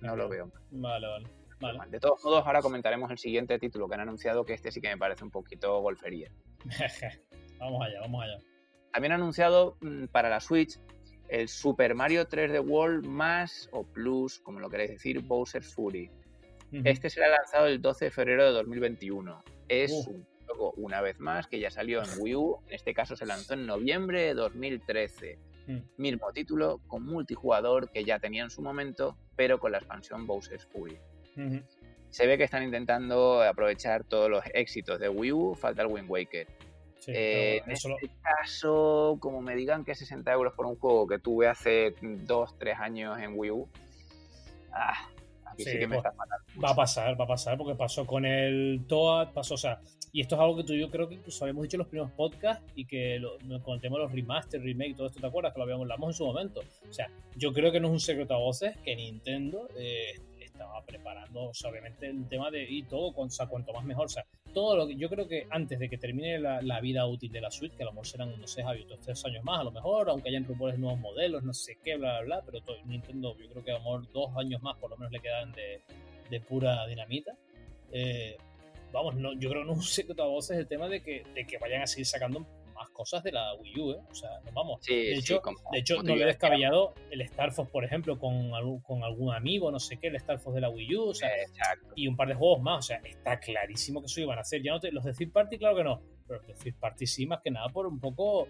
[0.00, 1.90] No lo veo Vale, vale.
[1.90, 4.88] De todos modos, ahora comentaremos el siguiente título que han anunciado, que este sí que
[4.88, 6.30] me parece un poquito golfería.
[7.58, 8.38] vamos allá, vamos allá.
[8.92, 10.78] También han anunciado mm, para la Switch
[11.32, 16.10] el Super Mario 3D World más o plus, como lo queréis decir, Bowser's Fury.
[16.84, 19.42] Este será lanzado el 12 de febrero de 2021.
[19.68, 20.10] Es uh.
[20.10, 22.58] un juego, una vez más, que ya salió en Wii U.
[22.66, 25.38] En este caso se lanzó en noviembre de 2013.
[25.68, 25.78] Mm.
[25.96, 30.66] Mismo título, con multijugador que ya tenía en su momento, pero con la expansión Bowser's
[30.66, 30.98] Fury.
[32.10, 36.10] Se ve que están intentando aprovechar todos los éxitos de Wii U, falta el Wind
[36.10, 36.46] Waker.
[37.08, 41.48] Eh, en este caso, como me digan que 60 euros por un juego que tuve
[41.48, 43.68] hace 2, 3 años en Wii U,
[44.72, 45.08] ah,
[45.46, 48.24] aquí sí, que me pues, está Va a pasar, va a pasar, porque pasó con
[48.24, 49.80] el Toad, pasó, o sea,
[50.12, 51.88] y esto es algo que tú y yo creo que incluso habíamos dicho en los
[51.88, 55.26] primeros podcasts y que lo, con el tema de los remaster, remake, todo esto, ¿te
[55.26, 55.54] acuerdas?
[55.54, 56.60] Que lo habíamos hablado en su momento.
[56.88, 60.20] O sea, yo creo que no es un secreto a voces que Nintendo eh,
[60.62, 64.24] estaba preparando, obviamente, el tema de y todo, o sea, cuanto más mejor, o sea,
[64.52, 67.50] todo lo que yo creo que antes de que termine la, vida útil de la
[67.50, 70.08] suite, que a lo mejor serán, no sé, Javi, tres años más, a lo mejor,
[70.10, 73.36] aunque hayan rumores de nuevos modelos, no sé qué, bla, bla, bla, pero todo, Nintendo,
[73.38, 75.80] yo creo que a lo mejor dos años más por lo menos le quedan de,
[76.30, 77.36] de pura dinamita.
[77.92, 78.36] Eh,
[78.92, 81.58] vamos, no, yo creo no un secreto a voces el tema de que, de que
[81.58, 82.46] vayan a seguir sacando
[82.90, 84.00] cosas de la Wii U, ¿eh?
[84.10, 84.80] O sea, nos vamos.
[84.86, 85.40] de hecho,
[85.72, 89.70] de hecho no he descabellado el Star Fox, por ejemplo, con, algún, con algún amigo,
[89.70, 91.30] no sé qué, el Star Fox de la Wii U, o sea,
[91.94, 94.62] y un par de juegos más, o sea, está clarísimo que eso iban a hacer.
[94.62, 97.06] Ya no te, los de Third Party, claro que no, pero los de Third Party
[97.06, 98.48] sí, más que nada por un poco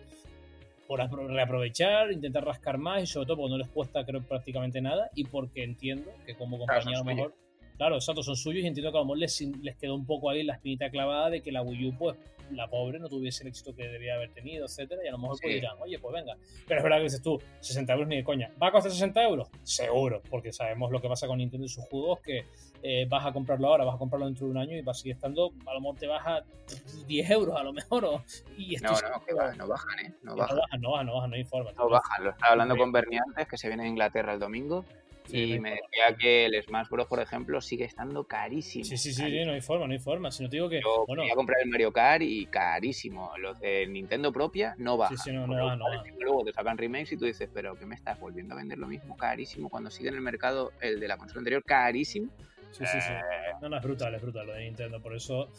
[0.87, 0.99] por
[1.31, 5.25] reaprovechar, intentar rascar más y sobre todo porque no les cuesta creo prácticamente nada y
[5.25, 7.35] porque entiendo que como compañía a lo mejor
[7.83, 10.31] Claro, exacto, son suyos y entiendo que a lo mejor les, les quedó un poco
[10.31, 12.17] ahí la espinita clavada de que la Wii U, pues,
[12.57, 15.39] la pobre no tuviese el éxito que debía haber tenido, etcétera, y a lo mejor
[15.41, 16.37] pues dirán, oye, pues venga.
[16.67, 18.51] Pero es verdad que dices tú, 60 euros ni de coña.
[18.63, 19.49] ¿Va a costar 60 euros?
[19.63, 22.47] Seguro, porque sabemos lo que pasa con Nintendo y sus juegos, que
[22.83, 24.95] eh, vas a comprarlo ahora, vas a comprarlo dentro de un año y va a
[24.95, 26.45] seguir estando, a lo mejor te baja
[27.07, 28.05] 10 euros a lo mejor.
[28.05, 28.25] O,
[28.57, 30.13] y no, no, que va, no bajan, ¿eh?
[30.23, 30.57] No bajan.
[30.57, 31.73] No bajan, no bajan, no hay forma.
[31.73, 34.85] No bajan, lo estaba hablando con Bernie antes, que se viene a Inglaterra el domingo
[35.29, 38.85] y me decía que el Smash Bros, por ejemplo, sigue estando carísimo.
[38.85, 40.31] Sí, sí, sí, no hay forma, no hay forma.
[40.31, 40.81] Si no te digo que.
[40.81, 43.33] Yo bueno, a comprar el Mario Kart y carísimo.
[43.39, 45.17] Los de Nintendo propia no bajan.
[45.17, 45.87] Sí, sí, no, no, no,
[46.21, 48.87] Luego te sacan remakes y tú dices, pero ¿qué me estás volviendo a vender lo
[48.87, 52.31] mismo carísimo cuando sigue en el mercado el de la consola anterior carísimo?
[52.71, 53.13] Sí, sí, sí.
[53.13, 53.53] Eh.
[53.61, 55.01] No, no, es brutal, es brutal lo de Nintendo.
[55.01, 55.51] Por eso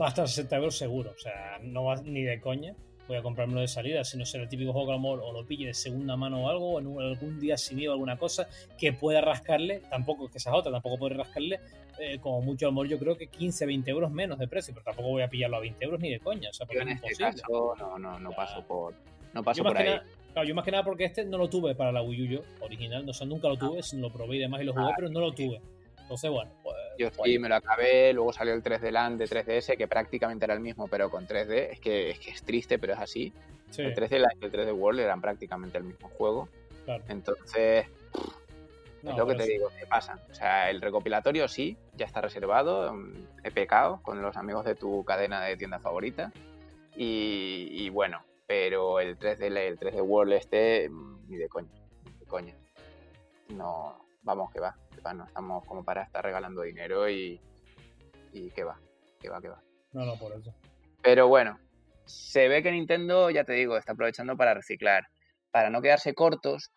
[0.00, 1.12] va a estar 60 euros seguro.
[1.12, 2.74] O sea, no va ni de coña
[3.08, 5.20] voy a comprármelo de salida, si no será el típico juego que a lo mejor
[5.24, 8.18] o lo pille de segunda mano o algo, o en algún día sin IVA alguna
[8.18, 8.48] cosa,
[8.78, 11.60] que pueda rascarle, tampoco, que esa otra, tampoco puede rascarle,
[11.98, 14.72] eh, como mucho a lo mejor yo creo que 15, 20 euros menos de precio,
[14.72, 16.50] pero tampoco voy a pillarlo a 20 euros ni de coña.
[16.50, 18.94] O sea, yo en este caso no, no, no paso por,
[19.32, 19.98] no paso por ahí.
[20.32, 22.40] claro, yo más que nada porque este no lo tuve para la Wii U yo,
[22.60, 23.58] original, no, o sea, nunca lo ah.
[23.58, 24.94] tuve, sino lo probé y demás y lo jugué, ah.
[24.96, 25.60] pero no lo tuve.
[26.08, 26.74] Entonces, bueno, pues.
[26.96, 30.54] Yo sí, me lo acabé, luego salió el 3D Land de 3DS, que prácticamente era
[30.54, 31.68] el mismo, pero con 3D.
[31.72, 33.30] Es que es, que es triste, pero es así.
[33.76, 36.48] El 3D Land y el 3D World eran prácticamente el mismo juego.
[37.08, 37.86] Entonces,
[39.02, 40.18] es lo que te digo, ¿qué pasa?
[40.30, 42.94] O sea, el recopilatorio sí, ya está reservado.
[42.94, 43.12] Mm,
[43.44, 46.32] he pecado con los amigos de tu cadena de tienda favorita.
[46.96, 51.68] Y, bueno, pero el 3D, el 3D World este, mm, ni de coña,
[52.06, 52.54] ni de coña.
[53.50, 54.76] No, vamos, que va
[55.14, 57.40] no estamos como para estar regalando dinero y,
[58.32, 58.78] y que va,
[59.20, 59.62] que va, que va.
[59.92, 60.54] No, no, por eso.
[61.02, 61.58] Pero bueno,
[62.04, 65.08] se ve que Nintendo, ya te digo, está aprovechando para reciclar.
[65.50, 66.70] Para no quedarse cortos,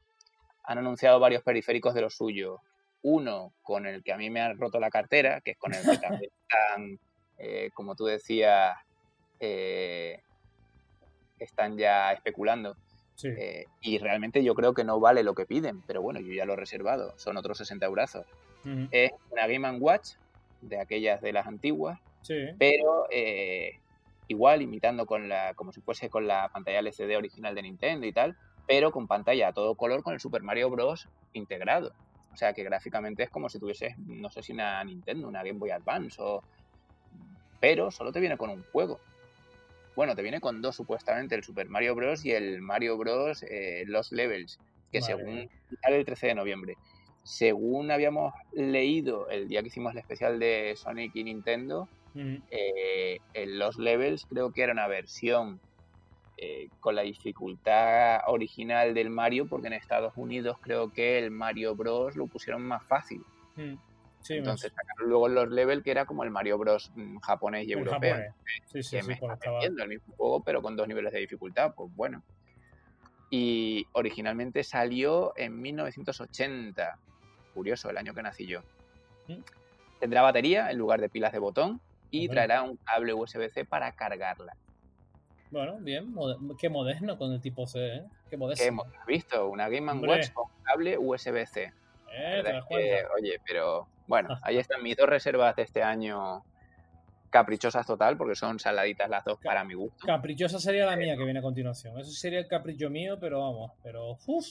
[0.63, 2.61] han anunciado varios periféricos de lo suyo.
[3.03, 5.81] Uno con el que a mí me ha roto la cartera, que es con el
[5.81, 6.99] que también están,
[7.37, 8.77] eh, como tú decías,
[9.39, 10.21] eh,
[11.39, 12.77] están ya especulando.
[13.23, 16.45] Eh, y realmente yo creo que no vale lo que piden, pero bueno, yo ya
[16.45, 18.17] lo he reservado, son otros 60 euros.
[18.91, 20.11] Es una Game Watch,
[20.61, 21.99] de aquellas de las antiguas,
[22.59, 23.07] pero
[24.31, 28.13] igual imitando con la, como si fuese con la pantalla LCD original de Nintendo y
[28.13, 28.37] tal,
[28.67, 31.07] pero con pantalla a todo color con el Super Mario Bros.
[31.33, 31.93] integrado.
[32.33, 35.59] O sea que gráficamente es como si tuviese, no sé si una Nintendo, una Game
[35.59, 36.41] Boy Advance o...
[37.59, 38.99] Pero solo te viene con un juego.
[39.95, 42.25] Bueno, te viene con dos supuestamente, el Super Mario Bros.
[42.25, 43.43] y el Mario Bros.
[43.43, 44.59] Eh, Los Levels,
[44.91, 45.49] que según
[45.81, 46.77] sale el 13 de noviembre.
[47.23, 53.59] Según habíamos leído el día que hicimos el especial de Sonic y Nintendo, eh, en
[53.59, 55.59] Los Levels creo que era una versión
[56.37, 61.75] eh, con la dificultad original del Mario, porque en Estados Unidos creo que el Mario
[61.75, 62.15] Bros.
[62.15, 63.23] lo pusieron más fácil.
[64.29, 66.91] Entonces sacaron luego los level que era como el Mario Bros.
[66.95, 68.17] Mm, japonés y europeo.
[68.65, 71.93] Sí, sí, que me está el mismo juego, pero con dos niveles de dificultad, pues
[71.95, 72.23] bueno.
[73.29, 76.97] Y originalmente salió en 1980.
[77.53, 78.61] Curioso, el año que nací yo.
[79.27, 79.41] Mm.
[79.99, 81.79] Tendrá batería en lugar de pilas de botón
[82.09, 84.55] y traerá un cable USB-C para cargarla.
[85.51, 86.15] Bueno, bien,
[86.57, 88.03] qué moderno con el tipo C, ¿eh?
[88.29, 88.63] Qué moderno.
[88.63, 91.73] hemos visto, una Game Watch con cable USB-C.
[92.13, 92.43] Eh,
[93.17, 96.43] oye, pero bueno, ahí están mis dos reservas de este año
[97.31, 100.05] caprichosas total, porque son saladitas las dos para mi gusto.
[100.05, 101.97] Caprichosa sería la mía que viene a continuación.
[101.97, 104.45] Eso sería el capricho mío, pero vamos, pero uff.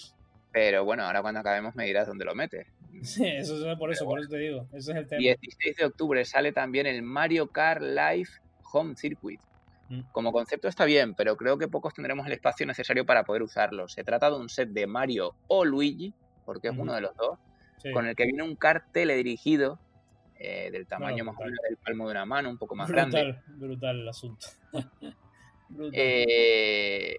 [0.50, 2.66] Pero bueno, ahora cuando acabemos me dirás dónde lo metes.
[3.02, 4.66] Sí, eso es por eso, por eso te digo.
[4.72, 5.20] Ese es el tema.
[5.20, 8.30] 16 de octubre sale también el Mario Kart Live
[8.72, 9.40] Home Circuit.
[9.88, 10.00] Mm.
[10.12, 13.88] Como concepto está bien, pero creo que pocos tendremos el espacio necesario para poder usarlo.
[13.88, 16.14] Se trata de un set de Mario o Luigi,
[16.44, 17.38] porque es uno de los dos,
[17.92, 19.78] con el que viene un kart teledirigido
[20.42, 23.38] eh, del tamaño más o menos del palmo de una mano, un poco más grande.
[23.46, 24.46] Brutal el asunto.
[25.92, 27.18] Eh,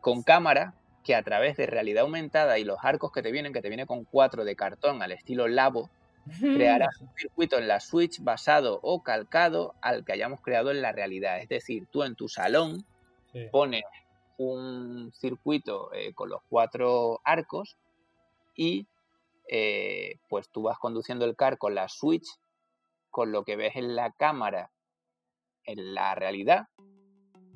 [0.00, 0.74] con cámara,
[1.04, 3.86] que a través de realidad aumentada y los arcos que te vienen, que te viene
[3.86, 5.88] con cuatro de cartón al estilo Labo,
[6.40, 10.90] crearás un circuito en la Switch basado o calcado al que hayamos creado en la
[10.90, 11.38] realidad.
[11.38, 12.84] Es decir, tú en tu salón
[13.52, 13.84] pones
[14.38, 17.76] un circuito eh, con los cuatro arcos
[18.56, 18.86] y
[19.48, 22.26] eh, pues tú vas conduciendo el car con la Switch,
[23.10, 24.70] con lo que ves en la cámara
[25.64, 26.68] en la realidad,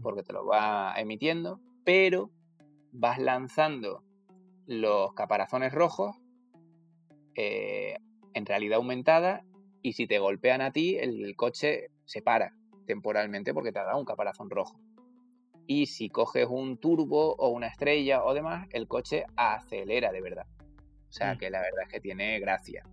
[0.02, 2.30] porque te lo va emitiendo, pero
[2.92, 4.02] vas lanzando
[4.66, 6.16] los caparazones rojos
[7.34, 7.96] eh,
[8.34, 9.44] en realidad aumentada
[9.82, 12.54] y si te golpean a ti, el, coche se para
[12.86, 14.78] temporalmente porque te ha dado un caparazón rojo.
[15.66, 20.46] Y si coges un turbo o una estrella o demás, el coche acelera de verdad.
[21.10, 21.38] O sea mm.
[21.38, 22.84] que la verdad es que tiene gracia.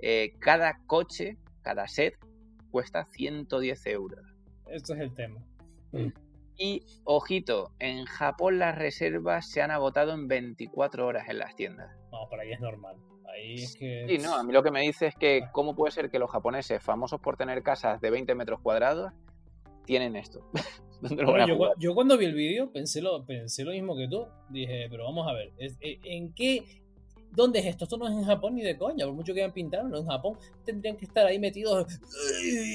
[0.00, 2.14] Eh, cada coche, cada set,
[2.70, 4.20] cuesta 110 euros.
[4.70, 5.40] Esto es el tema.
[5.92, 6.08] Mm.
[6.58, 11.94] Y, ojito, en Japón las reservas se han agotado en 24 horas en las tiendas.
[12.10, 12.96] No, por ahí es normal.
[13.78, 16.30] Sí, no, a mí lo que me dice es que cómo puede ser que los
[16.30, 19.12] japoneses, famosos por tener casas de 20 metros cuadrados,
[19.84, 20.40] tienen esto.
[21.78, 24.26] yo, cuando vi el vídeo pensé lo, pensé lo mismo que tú.
[24.48, 26.64] Dije, pero vamos a ver, eh, ¿en qué
[27.32, 27.84] ¿Dónde es esto?
[27.84, 30.06] Esto no es en Japón ni de coña, por mucho que hayan pintado, no en
[30.06, 32.00] Japón tendrían que estar ahí metidos.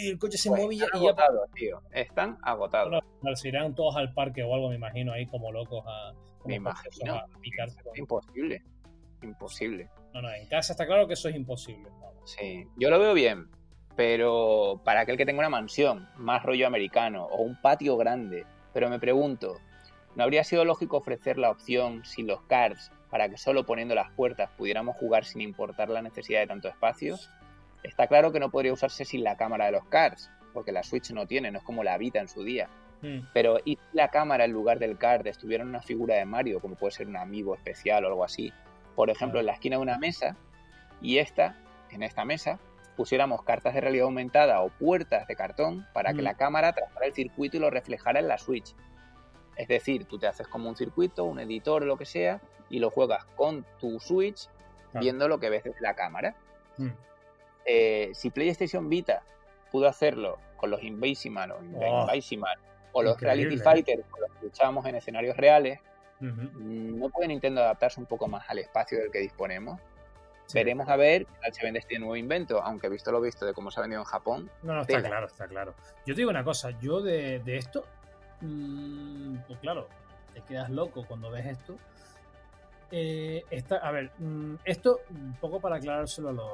[0.07, 1.15] El coche se pues movía y ya.
[1.53, 1.81] tío.
[1.91, 3.03] Están agotados.
[3.35, 6.13] se irán todos al parque o algo, me imagino, ahí como locos a.
[6.45, 7.15] me imagino.
[7.15, 8.63] A picarse Imposible.
[9.23, 9.89] Imposible.
[10.13, 11.89] No, no, en casa está claro que eso es imposible.
[12.25, 13.49] Sí, yo lo veo bien,
[13.95, 18.89] pero para aquel que tenga una mansión, más rollo americano, o un patio grande, pero
[18.89, 19.57] me pregunto,
[20.15, 24.11] ¿no habría sido lógico ofrecer la opción sin los cards para que solo poniendo las
[24.11, 27.17] puertas pudiéramos jugar sin importar la necesidad de tanto espacio?
[27.83, 31.11] Está claro que no podría usarse sin la cámara de los cards, porque la Switch
[31.11, 32.69] no tiene, no es como la Vita en su día.
[33.03, 33.27] Hmm.
[33.33, 36.75] Pero ¿y la cámara en lugar del card estuviera en una figura de Mario, como
[36.75, 38.51] puede ser un amigo especial o algo así?
[38.95, 40.35] por ejemplo, en la esquina de una mesa
[41.01, 41.55] y esta,
[41.89, 42.59] en esta mesa,
[42.95, 47.13] pusiéramos cartas de realidad aumentada o puertas de cartón para que la cámara trazara el
[47.13, 48.75] circuito y lo reflejara en la Switch.
[49.55, 52.89] Es decir, tú te haces como un circuito, un editor lo que sea, y lo
[52.89, 54.47] juegas con tu Switch
[54.93, 56.35] viendo lo que ves desde la cámara.
[56.77, 56.89] Mm.
[57.65, 59.23] Eh, si PlayStation Vita
[59.71, 62.07] pudo hacerlo con los Invisimal o, oh,
[62.93, 65.79] o los Reality Fighters con los que luchábamos en escenarios reales,
[66.21, 69.79] ¿No puede Nintendo adaptarse un poco más al espacio del que disponemos?
[70.53, 73.71] Veremos a ver qué se vende este nuevo invento, aunque visto lo visto de cómo
[73.71, 74.51] se ha vendido en Japón.
[74.63, 75.73] No, no, está claro, está claro.
[76.05, 77.85] Yo te digo una cosa, yo de, esto,
[79.47, 79.87] pues claro,
[80.33, 81.77] te quedas loco cuando ves esto.
[82.91, 83.43] Eh,
[83.81, 86.51] a ver, mm, esto, un poco para aclarárselo a los.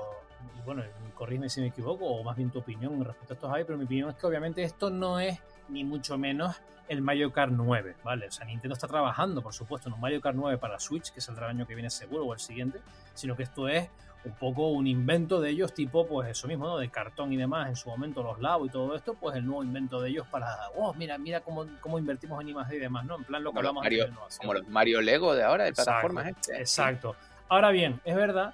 [0.57, 0.83] Y bueno,
[1.15, 3.85] corrígeme si me equivoco, o más bien tu opinión respecto a estos hay, pero mi
[3.85, 5.39] opinión es que obviamente esto no es
[5.69, 6.55] ni mucho menos
[6.87, 8.27] el Mario Kart 9, ¿vale?
[8.27, 11.21] O sea, Nintendo está trabajando, por supuesto, en un Mario Kart 9 para Switch, que
[11.21, 12.79] saldrá el año que viene seguro o el siguiente,
[13.13, 13.89] sino que esto es
[14.25, 16.77] un poco un invento de ellos, tipo, pues eso mismo, ¿no?
[16.77, 19.63] De cartón y demás, en su momento los Labo y todo esto, pues el nuevo
[19.63, 23.15] invento de ellos para, oh, mira, mira cómo, cómo invertimos en imagen y demás, ¿no?
[23.17, 24.07] En plan lo que hablamos Mario,
[24.39, 26.27] Como los Mario Lego de ahora, de plataformas.
[26.27, 26.57] Este.
[26.57, 27.15] Exacto.
[27.49, 28.53] Ahora bien, es verdad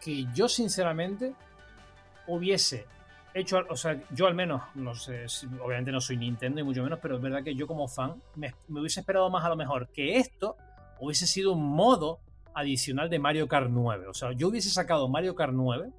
[0.00, 1.34] que yo sinceramente
[2.26, 2.86] hubiese
[3.34, 5.26] hecho, o sea, yo al menos, no sé,
[5.60, 8.54] obviamente no soy Nintendo y mucho menos, pero es verdad que yo como fan me,
[8.68, 10.56] hubiese esperado más a lo mejor que esto
[11.00, 12.20] hubiese sido un modo
[12.58, 14.08] adicional de Mario Kart 9.
[14.08, 15.90] O sea, yo hubiese sacado Mario Kart 9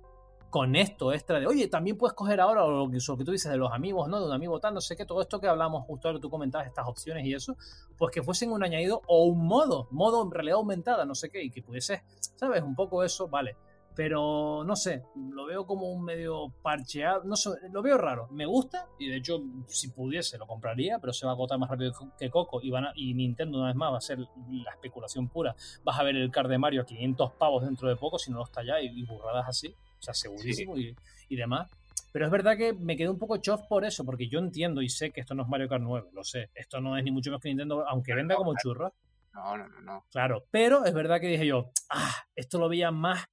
[0.50, 3.58] con esto extra de, oye, también puedes coger ahora lo que, que tú dices de
[3.58, 4.20] los amigos, ¿no?
[4.20, 6.68] De un amigo tal, no sé qué, todo esto que hablamos justo ahora, tú comentabas
[6.68, 7.56] estas opciones y eso,
[7.98, 11.44] pues que fuesen un añadido o un modo, modo en realidad aumentada, no sé qué,
[11.44, 12.04] y que pudiese,
[12.36, 12.64] ¿sabes?
[12.64, 13.56] Un poco eso, vale
[13.96, 18.28] pero no sé, lo veo como un medio parcheado, no sé, lo veo raro.
[18.32, 21.70] Me gusta y de hecho si pudiese lo compraría, pero se va a agotar más
[21.70, 25.28] rápido que Coco y, van y Nintendo una vez más va a ser la especulación
[25.28, 25.56] pura.
[25.84, 28.38] Vas a ver el card de Mario a 500 pavos dentro de poco si no
[28.38, 30.96] lo está ya y, burradas así, o sea, segurísimo y,
[31.28, 31.70] y, demás.
[32.12, 34.90] Pero es verdad que me quedé un poco chof por eso, porque yo entiendo y
[34.90, 36.50] sé que esto no es Mario Kart 9, lo sé.
[36.56, 38.94] Esto no es ni mucho menos que Nintendo, aunque venda como churros.
[39.34, 40.06] No, no, no, no.
[40.10, 43.26] Claro, pero es verdad que dije yo, ah, esto lo veía más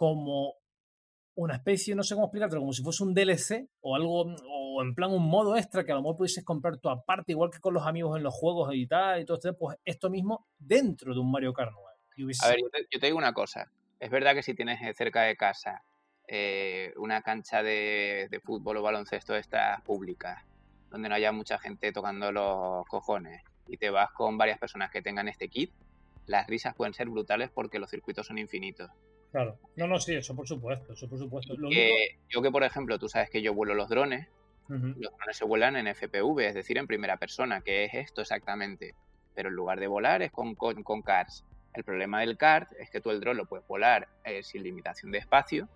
[0.00, 0.54] como
[1.34, 4.94] una especie, no sé cómo explicártelo, como si fuese un DLC o algo, o en
[4.94, 7.74] plan un modo extra que a lo mejor pudieses comprar tu aparte, igual que con
[7.74, 11.20] los amigos en los juegos y tal, y todo esto, pues esto mismo dentro de
[11.20, 12.32] un Mario Kart 9.
[12.42, 12.60] A ver,
[12.90, 15.84] yo te, digo una cosa, es verdad que si tienes cerca de casa
[16.26, 20.46] eh, una cancha de, de, fútbol o baloncesto de estas públicas,
[20.88, 25.02] donde no haya mucha gente tocando los cojones, y te vas con varias personas que
[25.02, 25.74] tengan este kit,
[26.24, 28.90] las risas pueden ser brutales porque los circuitos son infinitos.
[29.30, 31.54] Claro, no, no, sí, eso por supuesto, eso por supuesto.
[32.28, 34.28] Yo que, por ejemplo, tú sabes que yo vuelo los drones,
[34.68, 38.94] los drones se vuelan en FPV, es decir, en primera persona, que es esto exactamente.
[39.34, 41.44] Pero en lugar de volar es con, con, con CARS.
[41.74, 45.12] El problema del CART es que tú el dron lo puedes volar eh, sin limitación
[45.12, 45.68] de espacio.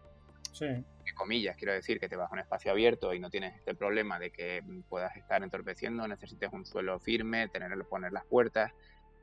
[0.52, 0.66] Sí.
[1.14, 4.18] Comillas, quiero decir que te vas a un espacio abierto y no tienes este problema
[4.18, 8.72] de que puedas estar entorpeciendo, necesites un suelo firme, tener poner las puertas.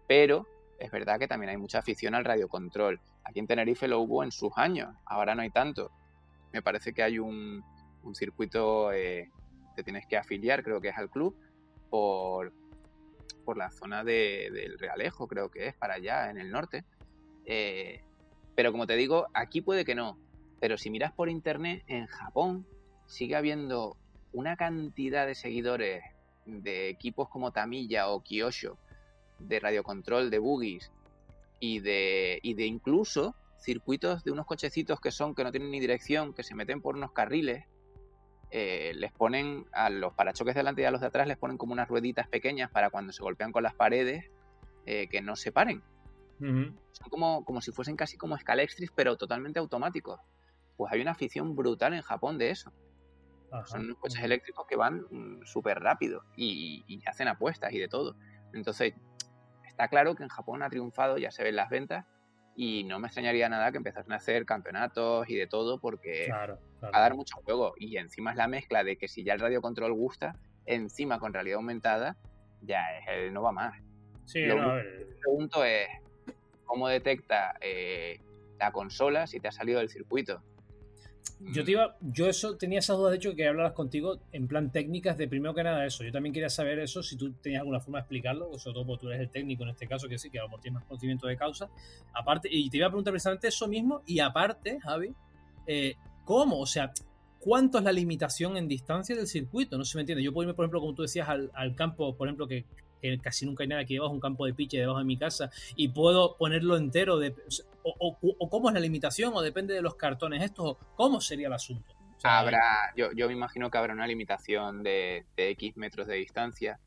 [0.07, 0.47] Pero
[0.81, 2.99] es verdad que también hay mucha afición al radiocontrol.
[3.23, 5.91] Aquí en Tenerife lo hubo en sus años, ahora no hay tanto.
[6.51, 7.63] Me parece que hay un,
[8.13, 9.29] circuito eh,
[9.75, 11.35] que tienes que afiliar, creo que es al club,
[11.89, 12.51] por,
[13.45, 16.83] por la zona del Realejo, creo que es, para allá, en el norte.
[17.45, 18.01] Eh,
[18.55, 20.17] pero como te digo, aquí puede que no.
[20.59, 22.65] Pero si miras por internet, en Japón
[23.05, 23.97] sigue habiendo
[24.33, 26.03] una cantidad de seguidores
[26.45, 28.77] de equipos como Tamiya o Kyosho
[29.47, 30.91] de radiocontrol de boogies
[31.59, 35.79] y de, y de incluso circuitos de unos cochecitos que son que no tienen ni
[35.79, 37.65] dirección, que se meten por unos carriles,
[38.49, 41.73] eh, les ponen a los parachoques delante y a los de atrás les ponen como
[41.73, 44.29] unas rueditas pequeñas para cuando se golpean con las paredes
[44.85, 45.81] eh, que no se paren.
[46.39, 50.19] Son como, como si fuesen casi como escalextris, pero totalmente automáticos.
[50.75, 52.73] Pues hay una afición brutal en Japón de eso.
[53.65, 57.87] Son unos coches eléctricos que van mm, súper rápido y, y, hacen apuestas y de
[57.87, 58.15] todo.
[58.53, 58.93] Entonces,
[59.81, 62.05] Está claro que en Japón ha triunfado, ya se ven las ventas,
[62.55, 66.59] y no me extrañaría nada que empezasen a hacer campeonatos y de todo, porque va
[66.93, 67.73] a dar mucho juego.
[67.77, 70.35] Y encima es la mezcla de que si ya el radio control gusta,
[70.67, 72.15] encima con realidad aumentada,
[72.61, 73.73] ya es el no va más.
[74.25, 75.87] Sí, Lo que pregunto es,
[76.65, 78.19] ¿cómo detecta eh,
[78.59, 80.43] la consola si te ha salido del circuito?
[81.53, 84.71] Yo te iba, yo eso tenía esas dudas de hecho que hablaras contigo en plan
[84.71, 86.03] técnicas de primero que nada eso.
[86.03, 89.01] Yo también quería saber eso, si tú tenías alguna forma de explicarlo, sobre todo porque
[89.01, 90.87] tú eres el técnico en este caso, que sí, que a lo mejor tienes más
[90.87, 91.69] conocimiento de causa.
[92.13, 95.13] Aparte, y te iba a preguntar precisamente eso mismo, y aparte, Javi,
[95.65, 95.95] eh,
[96.25, 96.59] ¿cómo?
[96.59, 96.93] O sea,
[97.39, 99.77] ¿cuánto es la limitación en distancia del circuito?
[99.77, 100.23] No se me entiende.
[100.23, 102.65] Yo puedo irme, por ejemplo, como tú decías, al, al campo, por ejemplo, que
[103.01, 105.49] que casi nunca hay nada aquí debajo, un campo de piche debajo de mi casa,
[105.75, 107.35] y puedo ponerlo entero, de,
[107.83, 111.95] o, cómo es la limitación, o depende de los cartones estos, cómo sería el asunto.
[112.23, 116.79] habrá, yo, yo me imagino que habrá una limitación de, X metros de distancia,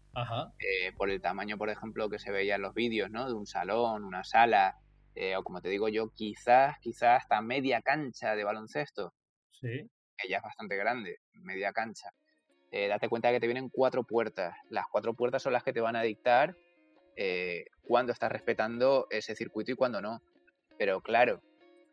[0.61, 3.27] eh, por el tamaño, por ejemplo, que se veía en los vídeos, ¿no?
[3.27, 4.79] De un salón, una sala,
[5.17, 9.13] eh, o como te digo yo, quizás, quizás hasta media cancha de baloncesto.
[9.51, 9.91] Sí.
[10.29, 12.11] Ya es bastante grande, media cancha.
[12.77, 14.57] Eh, date cuenta que te vienen cuatro puertas.
[14.69, 16.57] Las cuatro puertas son las que te van a dictar
[17.15, 20.21] eh, cuándo estás respetando ese circuito y cuándo no.
[20.77, 21.41] Pero claro,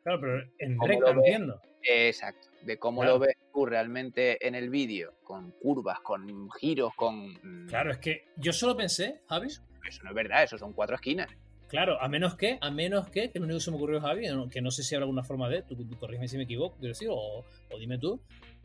[0.02, 1.62] Claro, pero en recta, entiendo.
[1.84, 7.34] Exacto, de cómo lo ves tú realmente en el vídeo, con curvas, con giros, con...
[7.44, 9.50] Mm, claro, es que yo solo pensé, Javi...
[9.88, 11.28] Eso, no es verdad, eso son cuatro esquinas.
[11.68, 14.28] Claro, a menos que, a menos que, que lo único que se me ocurrió, Javi,
[14.50, 16.94] que no sé si habrá alguna forma de, tú, tú corrígeme si me equivoco, quiero
[16.94, 17.46] decir, o,
[17.80, 18.22] dime tú,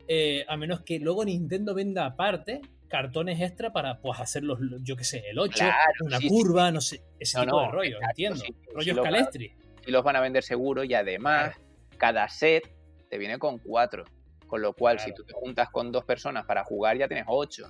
[0.08, 4.96] eh, a menos que luego Nintendo venda aparte cartones extra para pues hacer los, yo
[4.96, 5.64] qué sé, el 8,
[6.00, 8.44] una curva, no sé, ese tipo de rollo, entiendo.
[8.72, 9.52] Rollos Calestri.
[9.86, 11.56] Y los van a vender seguro y además
[11.96, 12.68] cada set
[13.08, 14.04] te viene con cuatro.
[14.46, 17.68] Con lo cual, si tú te juntas con dos personas para jugar, ya tienes ocho.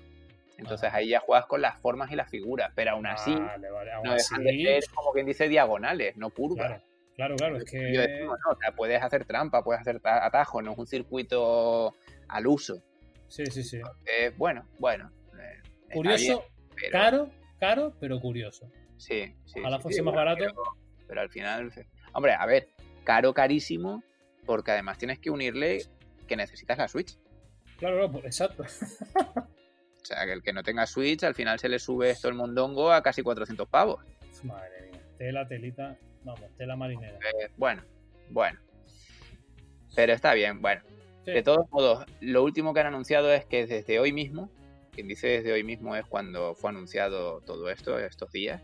[0.58, 4.44] Entonces ahí ya juegas con las formas y las figuras, pero aún así no dejan
[4.44, 6.82] de ser como quien dice diagonales, no curvas.
[7.14, 7.94] Claro, claro, es que.
[7.94, 8.02] Yo
[8.76, 11.94] puedes hacer trampa, puedes hacer atajo, no es un circuito
[12.28, 12.82] al uso.
[13.28, 13.80] Sí, sí, sí.
[14.36, 15.10] bueno, bueno.
[15.34, 15.62] Eh,
[15.92, 16.44] curioso,
[16.90, 18.70] caro, caro, pero curioso.
[18.96, 19.60] Sí, sí.
[19.60, 20.46] Ojalá fuese más barato.
[21.06, 21.72] pero, al final.
[22.12, 22.68] Hombre, a ver,
[23.04, 24.02] caro, carísimo,
[24.44, 25.82] porque además tienes que unirle
[26.26, 27.18] que necesitas la Switch.
[27.78, 28.62] Claro, claro, pues, exacto.
[29.36, 32.34] o sea, que el que no tenga Switch, al final se le sube esto el
[32.34, 34.04] mondongo a casi 400 pavos.
[34.44, 37.18] Madre mía, tela, telita, vamos, tela marinera.
[37.18, 37.82] Eh, bueno,
[38.30, 38.60] bueno.
[39.94, 40.82] Pero está bien, bueno.
[41.26, 44.50] De todos modos, lo último que han anunciado es que desde hoy mismo,
[44.92, 48.62] quien dice desde hoy mismo es cuando fue anunciado todo esto, estos días,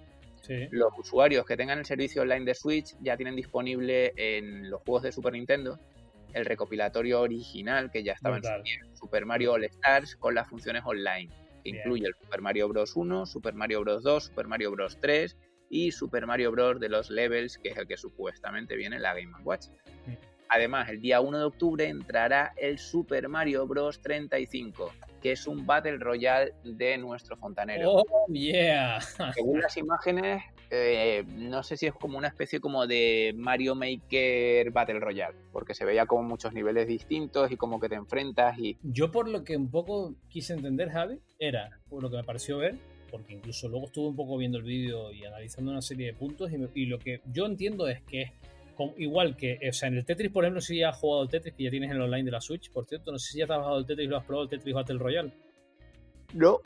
[0.71, 5.03] los usuarios que tengan el servicio online de Switch ya tienen disponible en los juegos
[5.03, 5.79] de Super Nintendo
[6.35, 11.31] el recopilatorio original que ya estaba en Super Mario All Stars con las funciones online,
[11.63, 12.97] que incluye el Super Mario Bros.
[12.97, 14.03] 1, Super Mario Bros.
[14.03, 14.99] 2, Super Mario Bros.
[15.01, 15.37] 3
[15.71, 16.81] y Super Mario Bros.
[16.81, 19.67] de los Levels, que es el que supuestamente viene en la Game Watch.
[20.55, 24.03] Además, el día 1 de octubre entrará el Super Mario Bros.
[24.03, 24.93] 35,
[25.23, 27.91] que es un Battle Royale de nuestro fontanero.
[27.95, 29.01] Oh, yeah.
[29.35, 34.71] Según las imágenes, eh, no sé si es como una especie como de Mario Maker
[34.73, 38.77] Battle Royale, porque se veía como muchos niveles distintos y como que te enfrentas y...
[38.83, 42.59] Yo por lo que un poco quise entender, Javi, era, por lo que me pareció
[42.59, 42.77] ver,
[43.11, 46.51] porque incluso luego estuve un poco viendo el vídeo y analizando una serie de puntos
[46.75, 48.33] y, lo que yo entiendo es que
[48.97, 51.55] igual que, o sea, en el Tetris, por ejemplo, si ya has jugado el Tetris,
[51.55, 53.47] que ya tienes en el online de la Switch, por cierto, no sé si ya
[53.47, 55.33] te has bajado el Tetris y lo has probado el Tetris Battle Royale.
[56.35, 56.61] No.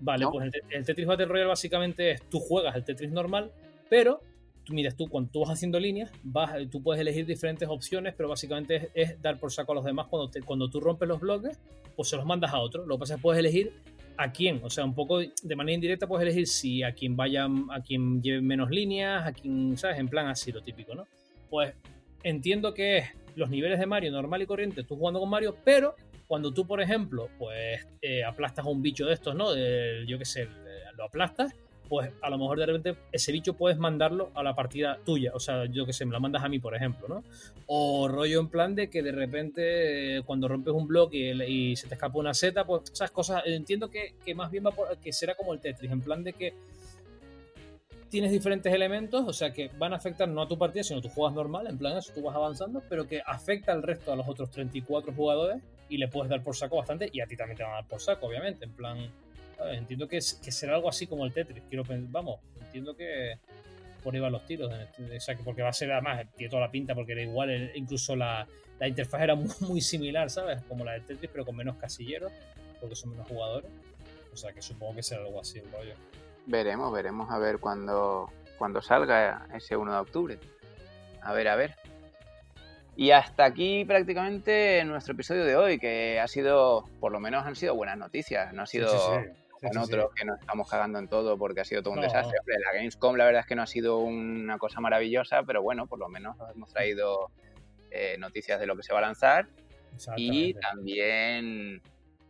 [0.00, 3.52] Vale, pues el, Tetris Battle Royale básicamente es, tú juegas el Tetris normal,
[3.88, 4.20] pero
[4.64, 8.28] tú miras tú cuando tú vas haciendo líneas, vas, tú puedes elegir diferentes opciones, pero
[8.28, 11.58] básicamente es, dar por saco a los demás cuando, cuando tú rompes los bloques,
[11.96, 12.84] pues se los mandas a otro.
[12.86, 13.72] Lo que pasa es que puedes elegir
[14.16, 17.46] a quién, o sea, un poco de manera indirecta puedes elegir si a quien vaya,
[17.70, 19.98] a quien lleve menos líneas, a quien, ¿sabes?
[19.98, 21.06] En plan así, lo típico, ¿no?
[21.52, 21.74] Pues
[22.22, 25.94] entiendo que los niveles de Mario normal y corriente, tú jugando con Mario, pero
[26.26, 29.54] cuando tú, por ejemplo, pues eh, aplastas a un bicho de estos, ¿no?
[29.54, 30.48] yo qué sé,
[30.96, 31.54] lo aplastas,
[31.90, 35.32] pues a lo mejor de repente ese bicho puedes mandarlo a la partida tuya.
[35.34, 37.22] O sea, yo que sé, me la mandas a mí, por ejemplo, ¿no?
[37.66, 41.86] O rollo en plan de que de repente eh, cuando rompes un bloque y, se
[41.86, 44.72] te escapa una seta, pues esas cosas, entiendo que, más bien va
[45.02, 46.54] que será como el Tetris, en plan de que
[48.12, 51.10] tienes diferentes elementos, o sea que van a afectar no a tu partida, sino tus
[51.10, 54.28] juegas normal, en plan eso, tú vas avanzando, pero que afecta al resto, a los
[54.28, 57.62] otros 34 jugadores, y le puedes dar por saco bastante, y a ti también te
[57.62, 59.10] van a dar por saco, obviamente, en plan,
[59.72, 63.38] entiendo que, será algo así como el Tetris, quiero vamos, entiendo que
[64.04, 66.50] por ahí van los tiros, este, o sea, que porque va a ser además, tiene
[66.50, 68.46] toda la pinta, porque era igual, incluso la,
[68.78, 70.60] la interfaz era muy, muy, similar, ¿sabes?
[70.68, 72.30] Como la de Tetris, pero con menos casilleros,
[72.78, 73.70] porque son menos jugadores,
[74.34, 75.94] o sea que supongo que será algo así el rollo.
[76.46, 80.38] Veremos, veremos a ver cuando, cuando salga ese 1 de octubre.
[81.20, 81.76] A ver, a ver.
[82.96, 87.56] Y hasta aquí prácticamente nuestro episodio de hoy, que ha sido, por lo menos han
[87.56, 88.90] sido buenas noticias, no ha sido
[89.62, 92.36] con otros que nos estamos cagando en todo porque ha sido todo un desastre.
[92.46, 96.00] la Gamescom la verdad es que no ha sido una cosa maravillosa, pero bueno, por
[96.00, 97.30] lo menos hemos traído
[97.90, 99.48] eh, noticias de lo que se va a lanzar
[100.16, 101.80] y también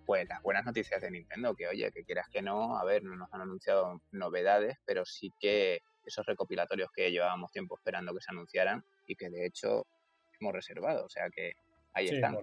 [0.05, 3.17] pues las buenas noticias de Nintendo, que oye, que quieras que no, a ver, no
[3.17, 8.31] nos han anunciado novedades, pero sí que esos recopilatorios que llevábamos tiempo esperando que se
[8.33, 9.87] anunciaran y que de hecho
[10.41, 11.53] hemos reservado, o sea que
[11.95, 12.37] ahí están.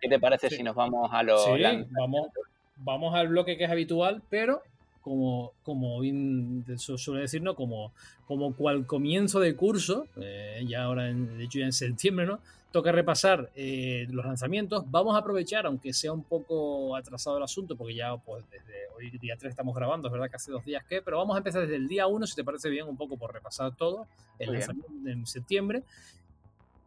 [0.00, 1.44] ¿Qué te parece si nos vamos a los...
[1.44, 2.28] Sí, vamos,
[2.76, 4.62] vamos al bloque que es habitual, pero
[5.04, 7.54] como, como bien suele decir, ¿no?
[7.54, 7.92] Como,
[8.26, 12.40] como cual comienzo de curso, eh, ya ahora, en, de hecho ya en septiembre, ¿no?
[12.74, 14.84] toca repasar eh, los lanzamientos.
[14.90, 19.16] Vamos a aprovechar, aunque sea un poco atrasado el asunto, porque ya pues desde hoy
[19.16, 21.60] día 3 estamos grabando, es verdad que hace dos días que, pero vamos a empezar
[21.60, 24.08] desde el día 1, si te parece bien, un poco por repasar todo,
[24.40, 25.84] el lanzamiento en septiembre.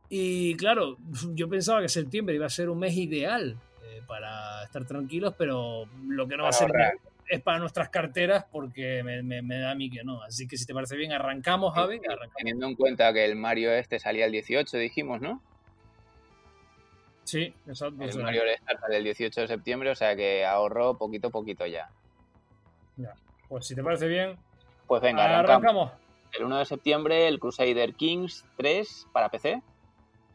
[0.09, 0.97] Y claro,
[1.33, 5.85] yo pensaba que septiembre iba a ser un mes ideal eh, para estar tranquilos, pero
[6.05, 6.69] lo que no va a ser
[7.27, 10.21] es para nuestras carteras porque me, da a mí que no.
[10.23, 11.99] Así que si te parece bien, arrancamos, Javi.
[12.37, 15.41] Teniendo en cuenta que el Mario este salía el 18, dijimos, ¿no?
[17.23, 18.03] Sí, exacto.
[18.03, 21.65] El Mario Star sale el 18 de septiembre, o sea que ahorró poquito a poquito
[21.65, 21.89] ya.
[22.95, 23.13] Ya,
[23.49, 24.37] pues si te parece bien.
[24.87, 25.91] Pues venga, arrancamos.
[26.37, 29.61] El 1 de septiembre, el Crusader Kings 3 para PC.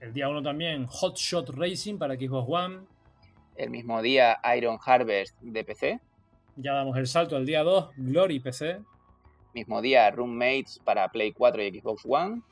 [0.00, 2.80] El día 1 también, Hot Shot Racing para Xbox One.
[3.56, 6.00] El mismo día, Iron Harvest de PC.
[6.56, 8.80] Ya damos el salto al día 2, Glory PC.
[9.54, 12.42] Mismo día, Roommates para Play 4 y Xbox One.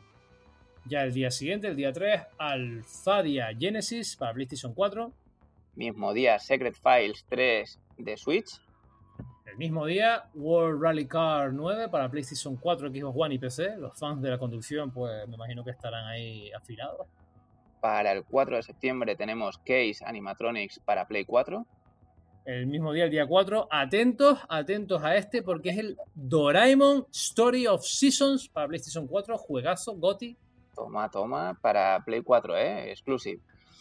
[0.86, 5.12] Ya el día siguiente, el día 3, Alphadia Genesis para PlayStation 4.
[5.74, 8.62] Mismo día, Secret Files 3 de Switch.
[9.44, 13.76] El mismo día, World Rally Car 9 para PlayStation 4, Xbox One y PC.
[13.76, 17.06] Los fans de la conducción, pues me imagino que estarán ahí afilados.
[17.82, 21.66] Para el 4 de septiembre tenemos Case Animatronics para Play 4.
[22.44, 23.68] El mismo día, el día 4.
[23.70, 29.36] Atentos, atentos a este porque es el Doraemon Story of Seasons para PlayStation 4.
[29.36, 30.36] Juegazo, Goti.
[30.74, 32.90] Toma, toma, para Play 4, ¿eh?
[32.90, 33.40] Exclusive.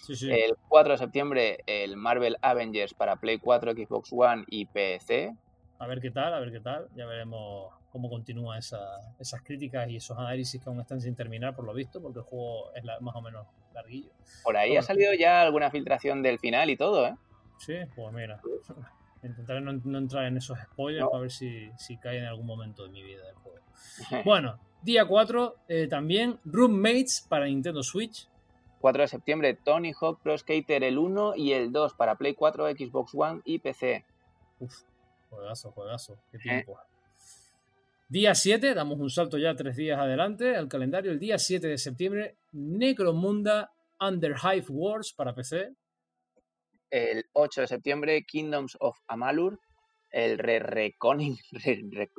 [0.09, 5.35] El 4 de septiembre, el Marvel Avengers para Play 4, Xbox One y PC.
[5.77, 6.87] A ver qué tal, a ver qué tal.
[6.95, 11.63] Ya veremos cómo continúan esas críticas y esos análisis que aún están sin terminar, por
[11.63, 14.09] lo visto, porque el juego es más o menos larguillo.
[14.43, 17.15] Por ahí ha salido ya alguna filtración del final y todo, ¿eh?
[17.59, 18.41] Sí, pues mira.
[19.21, 22.89] Intentaré no, entrar en esos spoilers para ver si, si cae en algún momento de
[22.89, 23.59] mi vida el juego.
[24.25, 28.27] bueno, día 4, eh, también Roommates para Nintendo Switch.
[28.79, 32.69] 4 de septiembre, Tony Hawk Pro Skater el 1 y el 2 para Play 4,
[32.69, 34.05] Xbox One y PC.
[34.59, 34.73] Uf,
[35.29, 36.17] juegazo, juegazo.
[36.31, 36.41] Qué eh.
[36.41, 36.79] tiempo.
[38.07, 41.11] Día 7, damos un salto ya tres días adelante al calendario.
[41.11, 45.73] El día 7 de septiembre, Necromunda Underhive Wars para PC.
[46.89, 49.59] El 8 de septiembre, Kingdoms of Amalur.
[50.11, 52.09] El re Reconing, re, re,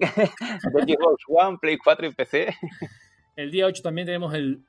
[0.00, 2.54] de Xbox One, Play 4 y PC.
[3.36, 4.62] El día 8 también tenemos el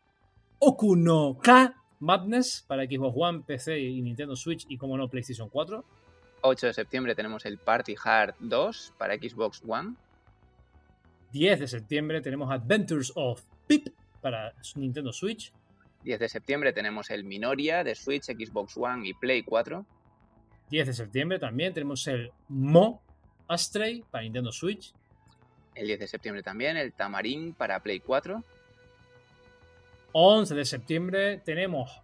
[0.60, 5.84] Okuno K Madness para Xbox One, PC y Nintendo Switch y, como no, PlayStation 4.
[6.42, 9.96] 8 de septiembre tenemos el Party Hard 2 para Xbox One.
[11.32, 13.88] 10 de septiembre tenemos Adventures of Pip
[14.22, 15.52] para Nintendo Switch.
[16.04, 19.86] 10 de septiembre tenemos el Minoria de Switch, Xbox One y Play 4.
[20.70, 23.02] 10 de septiembre también tenemos el Mo
[23.48, 24.94] Astray para Nintendo Switch.
[25.76, 28.44] El 10 de septiembre también el Tamarin para Play 4.
[30.12, 32.02] 11 de septiembre tenemos,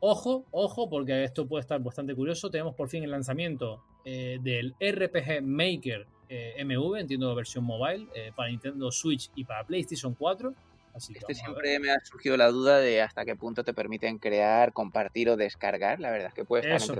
[0.00, 4.74] ojo, ojo, porque esto puede estar bastante curioso, tenemos por fin el lanzamiento eh, del
[4.74, 10.52] RPG Maker eh, MV, entiendo versión mobile, eh, para Nintendo Switch y para PlayStation 4.
[10.98, 14.72] Así este siempre me ha surgido la duda de hasta qué punto te permiten crear,
[14.72, 16.00] compartir o descargar.
[16.00, 16.98] La verdad es que puede estar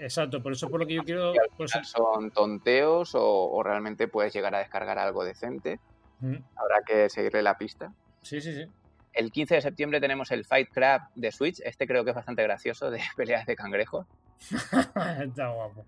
[0.00, 1.32] Exacto, por eso por lo que yo quiero.
[1.84, 5.78] Son tonteos o, realmente puedes llegar a descargar algo decente.
[6.56, 7.92] Habrá que seguirle la pista.
[8.20, 8.66] Sí, sí, sí.
[9.12, 11.60] El 15 de septiembre tenemos el Fight Crab de Switch.
[11.64, 14.06] Este creo que es bastante gracioso, de peleas de cangrejo.
[15.20, 15.86] Está guapo.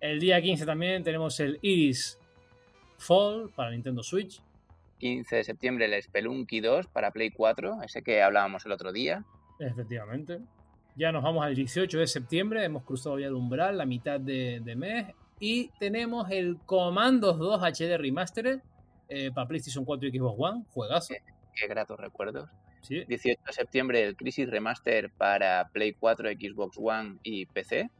[0.00, 2.18] El día 15 también tenemos el Iris
[2.98, 4.42] Fall para Nintendo Switch.
[4.98, 9.24] 15 de septiembre el Spelunky 2 para Play 4, ese que hablábamos el otro día.
[9.58, 10.40] Efectivamente.
[10.96, 14.74] Ya nos vamos al 18 de septiembre, hemos cruzado ya el umbral, la mitad de,
[14.76, 15.14] mes.
[15.38, 18.60] Y tenemos el Commandos 2 HD Remastered
[19.08, 21.14] eh, para PlayStation 4 y Xbox One, juegazo.
[21.54, 22.48] Qué, gratos recuerdos.
[22.88, 27.90] 18 de septiembre el Crisis Remaster para Play 4, Xbox One y PC.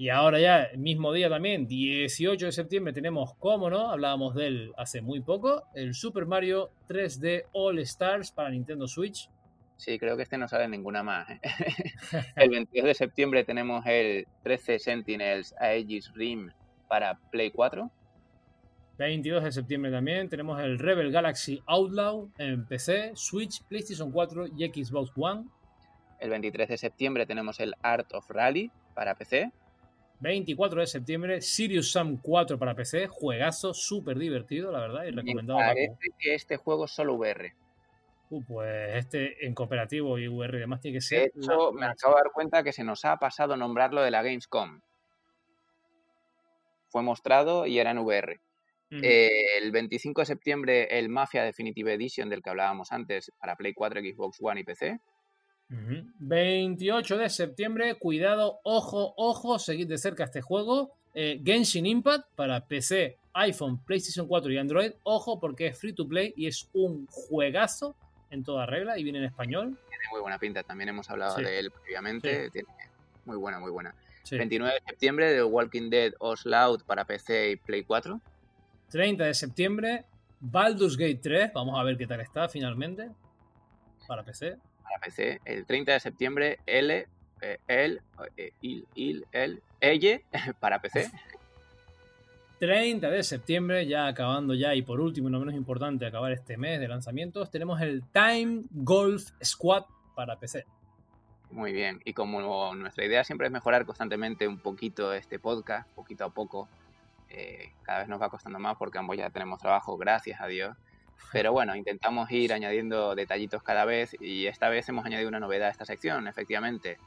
[0.00, 4.46] Y ahora ya, el mismo día también, 18 de septiembre, tenemos, como no, hablábamos de
[4.46, 9.28] él hace muy poco, el Super Mario 3D All Stars para Nintendo Switch.
[9.76, 11.28] Sí, creo que este no sale ninguna más.
[11.28, 11.40] ¿eh?
[12.36, 16.50] el 22 de septiembre tenemos el 13 Sentinels Aegis Rim
[16.88, 17.90] para Play 4.
[18.96, 24.66] 22 de septiembre también tenemos el Rebel Galaxy Outlaw en PC, Switch, PlayStation 4 y
[24.66, 25.44] Xbox One.
[26.20, 29.52] El 23 de septiembre tenemos el Art of Rally para PC.
[30.20, 35.60] 24 de septiembre, Sirius Sam 4 para PC, juegazo, súper divertido, la verdad, y recomendado.
[35.60, 37.54] Me que este juego es solo VR.
[38.28, 41.32] Uh, pues este en cooperativo y VR y demás tiene que ser.
[41.32, 44.22] De hecho, me acabo de dar cuenta que se nos ha pasado nombrarlo de la
[44.22, 44.80] Gamescom.
[46.90, 48.40] Fue mostrado y era en VR.
[48.90, 54.00] el 25 de septiembre, el Mafia Definitive Edition del que hablábamos antes para Play 4,
[54.00, 55.00] Xbox One y PC.
[55.70, 60.92] 28 de septiembre, cuidado, ojo, ojo, seguid de cerca este juego.
[61.14, 64.92] Eh, Genshin Impact para PC, iPhone, PlayStation 4 y Android.
[65.04, 67.94] Ojo porque es free to play y es un juegazo
[68.30, 69.78] en toda regla y viene en español.
[69.88, 72.50] Tiene muy buena pinta, también hemos hablado de él previamente.
[72.50, 72.68] Tiene
[73.24, 73.94] muy buena, muy buena.
[74.30, 78.20] 29 de septiembre, The Walking Dead Osloud para PC y Play 4.
[78.90, 80.04] 30 de septiembre,
[80.40, 81.52] Baldur's Gate 3.
[81.54, 83.10] Vamos a ver qué tal está finalmente.
[84.06, 84.56] Para PC.
[84.90, 85.40] Para PC.
[85.44, 87.06] El 30 de septiembre, L,
[87.42, 88.02] eh, el,
[88.36, 90.24] eh, il, il, el, elle,
[90.60, 91.08] para PC.
[92.58, 96.56] 30 de septiembre, ya acabando ya, y por último y no menos importante, acabar este
[96.56, 99.84] mes de lanzamientos, tenemos el Time Golf Squad
[100.16, 100.66] para PC.
[101.52, 106.24] Muy bien, y como nuestra idea siempre es mejorar constantemente un poquito este podcast, poquito
[106.24, 106.68] a poco,
[107.30, 110.76] eh, cada vez nos va costando más porque ambos ya tenemos trabajo, gracias a Dios.
[111.32, 115.68] Pero bueno, intentamos ir añadiendo detallitos cada vez y esta vez hemos añadido una novedad
[115.68, 116.98] a esta sección, efectivamente.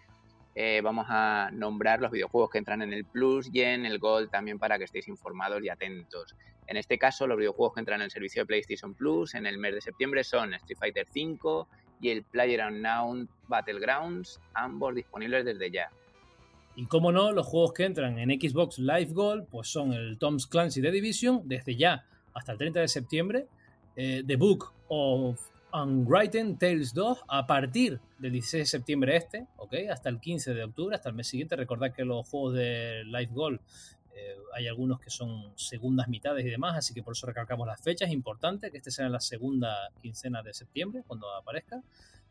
[0.56, 4.30] Eh, vamos a nombrar los videojuegos que entran en el Plus y en el Gold
[4.30, 6.36] también para que estéis informados y atentos.
[6.68, 9.58] En este caso, los videojuegos que entran en el servicio de PlayStation Plus en el
[9.58, 11.66] mes de septiembre son Street Fighter V
[12.00, 15.90] y el PlayerUnknown Battlegrounds, ambos disponibles desde ya.
[16.76, 20.48] Y como no, los juegos que entran en Xbox Live Gold pues son el Tom's
[20.48, 23.48] Clancy The Division desde ya hasta el 30 de septiembre,
[23.96, 25.40] eh, The Book of
[25.74, 29.74] Unwritten Tales 2 a partir del 16 de septiembre este, ¿ok?
[29.92, 31.56] Hasta el 15 de octubre, hasta el mes siguiente.
[31.56, 33.60] Recordad que los juegos de Live Gold
[34.16, 37.82] eh, hay algunos que son segundas mitades y demás, así que por eso recalcamos las
[37.82, 38.12] fechas.
[38.12, 41.82] Importante que este sea en la segunda quincena de septiembre, cuando aparezca.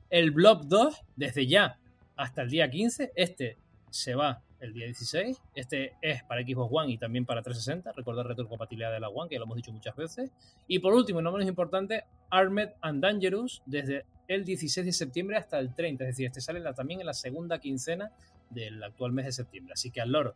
[0.08, 1.78] El Blob 2, desde ya
[2.16, 3.12] hasta el día 15.
[3.16, 3.56] Este
[3.90, 5.42] se va el día 16.
[5.54, 7.92] Este es para Xbox One y también para 360.
[7.92, 10.30] Recordar retrocompatibilidad de la One, que ya lo hemos dicho muchas veces.
[10.68, 15.36] Y por último, y no menos importante, Armed and Dangerous desde el 16 de septiembre
[15.36, 16.04] hasta el 30.
[16.04, 18.12] Es decir, este sale también en la segunda quincena
[18.50, 19.72] del actual mes de septiembre.
[19.74, 20.34] Así que al loro.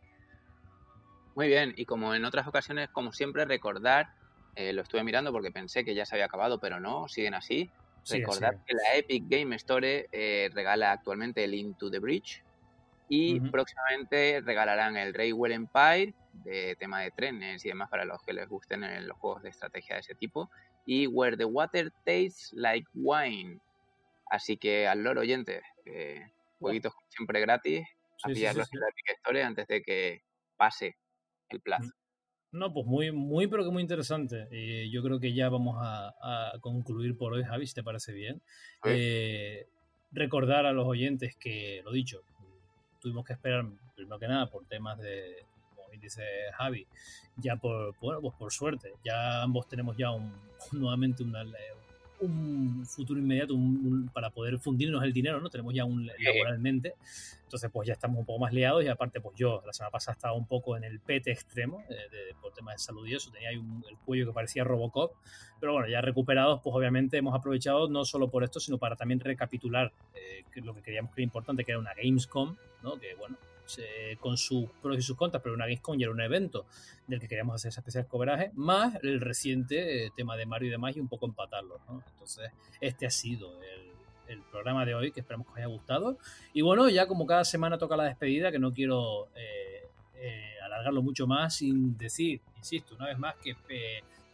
[1.35, 4.09] Muy bien, y como en otras ocasiones, como siempre, recordar,
[4.55, 7.69] eh, lo estuve mirando porque pensé que ya se había acabado, pero no, siguen así.
[8.09, 12.43] recordar que la Epic Game Store eh, regala actualmente el Into the Bridge,
[13.09, 16.13] y próximamente regalarán el Railway Empire,
[16.43, 19.95] de tema de trenes y demás para los que les gusten los juegos de estrategia
[19.95, 20.49] de ese tipo.
[20.85, 23.59] Y Where the Water Tastes Like Wine.
[24.29, 27.87] Así que al loro oyente, eh, jueguitos siempre gratis,
[28.23, 30.21] a pillarlos en la Store antes de que
[30.57, 30.97] pase
[31.49, 31.91] el plazo.
[32.51, 34.47] No, pues muy, muy, pero que muy interesante.
[34.51, 38.41] Eh, yo creo que ya vamos a, concluir por hoy, Javi, si te parece bien.
[38.85, 39.67] Eh,
[40.11, 42.23] recordar a los oyentes que, lo dicho,
[42.99, 43.65] tuvimos que esperar,
[43.95, 45.45] primero que nada, por temas de,
[45.75, 46.87] como dice Javi,
[47.37, 50.33] ya por, bueno, pues por suerte, ya ambos tenemos ya un,
[50.71, 51.43] nuevamente una,
[52.19, 53.55] un futuro inmediato
[54.13, 55.49] para poder fundirnos el dinero, ¿no?
[55.49, 56.95] Tenemos ya un laboralmente.
[57.43, 60.13] Entonces, pues ya estamos un poco más liados y aparte, pues yo la semana pasada
[60.13, 63.31] estaba un poco en el pete extremo eh, por temas de salud y eso.
[63.31, 65.13] Tenía ahí el cuello que parecía Robocop.
[65.59, 69.19] Pero bueno, ya recuperados, pues obviamente hemos aprovechado no solo por esto, sino para también
[69.19, 72.99] recapitular eh, lo que queríamos que era importante, que era una Gamescom, ¿no?
[72.99, 73.37] Que bueno,
[74.19, 76.65] con sus pros y sus contras, pero una Gamescom ya era un evento
[77.07, 80.71] del que queríamos hacer ese especial cobraje, más el reciente eh, tema de Mario y
[80.71, 81.79] demás y un poco empatarlo.
[82.11, 83.87] Entonces, este ha sido el,
[84.51, 86.17] programa de hoy, que esperamos que os haya gustado.
[86.51, 91.01] Y bueno, ya como cada semana toca la despedida, que no quiero eh, eh, alargarlo
[91.01, 93.55] mucho más sin decir, insisto, una vez más, que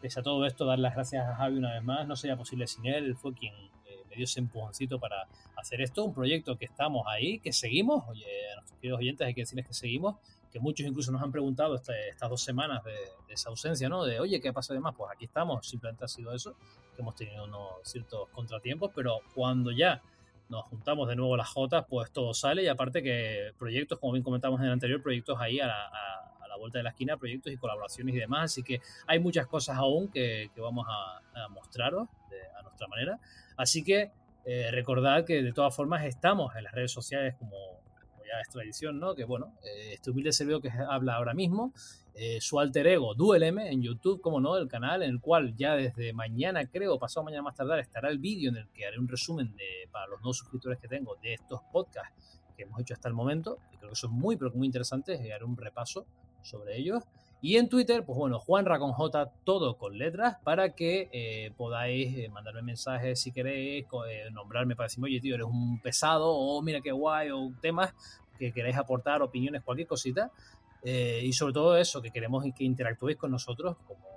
[0.01, 2.65] pese a todo esto, dar las gracias a Javi una vez más, no sería posible
[2.68, 3.53] sin él, él fue quien
[4.14, 8.26] me dio ese empujoncito para hacer esto, un proyecto que estamos ahí, que seguimos, oye,
[8.52, 10.18] a nuestros queridos oyentes hay que decirles que seguimos,
[10.52, 12.94] que muchos incluso nos han preguntado este, estas dos semanas de,
[13.30, 14.06] esa ausencia, ¿no?
[14.06, 14.94] De, oye, ¿qué pasa de más?
[14.95, 16.56] Pues aquí estamos, simplemente ha sido eso,
[16.95, 20.03] que hemos tenido unos ciertos contratiempos, pero cuando ya
[20.49, 24.23] nos juntamos de nuevo las Jotas, pues todo sale y aparte que proyectos, como bien
[24.23, 25.90] comentamos en el anterior, proyectos ahí a la,
[26.60, 30.07] vuelta de la esquina, proyectos y colaboraciones y demás, así que hay muchas cosas aún
[30.07, 32.07] que, vamos a, mostraros
[32.57, 33.19] a nuestra manera.
[33.57, 34.11] Así que
[34.45, 37.55] eh, recordad que de todas formas estamos en las redes sociales como,
[38.25, 39.15] ya es tradición, ¿no?
[39.15, 41.73] Que bueno, eh, este humilde servidor que habla ahora mismo,
[42.15, 45.75] eh, su alter ego Duelm en YouTube, como no, el canal en el cual ya
[45.75, 49.07] desde mañana, creo, pasado mañana más tardar, estará el vídeo en el que haré un
[49.07, 53.07] resumen de, para los nuevos suscriptores que tengo de estos podcasts que hemos hecho hasta
[53.07, 56.05] el momento, que creo que son muy, pero muy interesantes, y haré un repaso
[56.43, 57.03] sobre ellos.
[57.45, 62.18] Y en Twitter, pues bueno, Juanra con J, todo con letras, para que eh, podáis
[62.18, 66.61] eh, mandarme mensajes si queréis, eh, nombrarme para decirme, oye, tío, eres un pesado, o
[66.61, 67.94] mira qué guay, o temas
[68.40, 70.32] que queráis aportar, opiniones, cualquier cosita.
[70.86, 74.07] y sobre todo eso, que queremos que interactuéis con nosotros, como,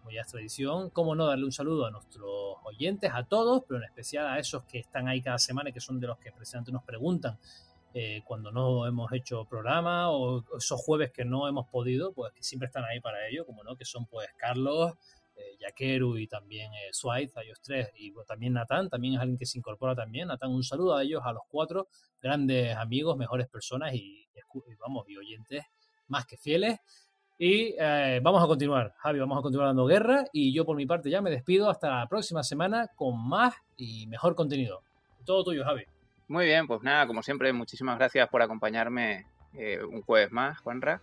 [0.00, 0.90] como ya es tradición.
[0.90, 4.64] Como no, darle un saludo a nuestros oyentes, a todos, pero en especial a esos
[4.64, 7.38] que están ahí cada semana y que son de los que precisamente nos preguntan
[7.94, 12.42] eh, cuando no hemos hecho programa o esos jueves que no hemos podido, pues que
[12.42, 14.94] siempre están ahí para ello, como no, que son pues Carlos,
[15.34, 19.38] eh, Yaqueru y también eh, a ellos tres, y pues, también Natán, también es alguien
[19.38, 20.28] que se incorpora también.
[20.28, 21.88] Natán, un saludo a ellos, a los cuatro,
[22.20, 25.64] grandes amigos, mejores personas y, vamos, vamos, y oyentes
[26.08, 26.78] más que fieles.
[27.38, 30.86] Y eh, vamos a continuar, Javi, vamos a continuar dando guerra y yo por mi
[30.86, 34.82] parte ya me despido hasta la próxima semana con más y mejor contenido.
[35.24, 35.84] Todo tuyo, Javi.
[36.32, 41.02] Muy bien, pues nada, como siempre, muchísimas gracias por acompañarme eh, un jueves más, Juanra.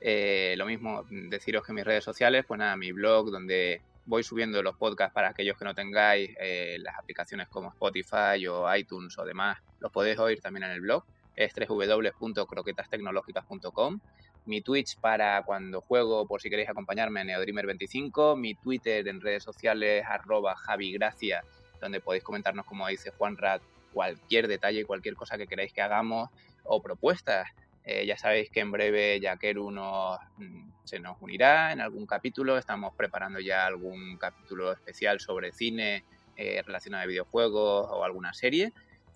[0.00, 4.62] Eh, lo mismo, deciros que mis redes sociales, pues nada, mi blog donde voy subiendo
[4.62, 9.26] los podcasts para aquellos que no tengáis eh, las aplicaciones como Spotify o iTunes o
[9.26, 11.04] demás, los podéis oír también en el blog,
[11.36, 14.00] es www.croquetastecnológicas.com.
[14.46, 18.34] Mi Twitch para cuando juego, por si queréis acompañarme, Neodreamer25.
[18.34, 21.44] Mi Twitter en redes sociales, arroba javigracia,
[21.82, 23.60] donde podéis comentarnos, como dice Juan Rat,
[23.92, 26.30] cualquier detalle, cualquier cosa que queráis que hagamos
[26.64, 27.48] o propuestas.
[27.84, 32.58] Eh, ya sabéis que en breve Yakeru nos, mm, se nos unirá en algún capítulo.
[32.58, 36.04] Estamos preparando ya algún capítulo especial sobre cine
[36.36, 38.72] eh, relacionado a videojuegos o alguna serie.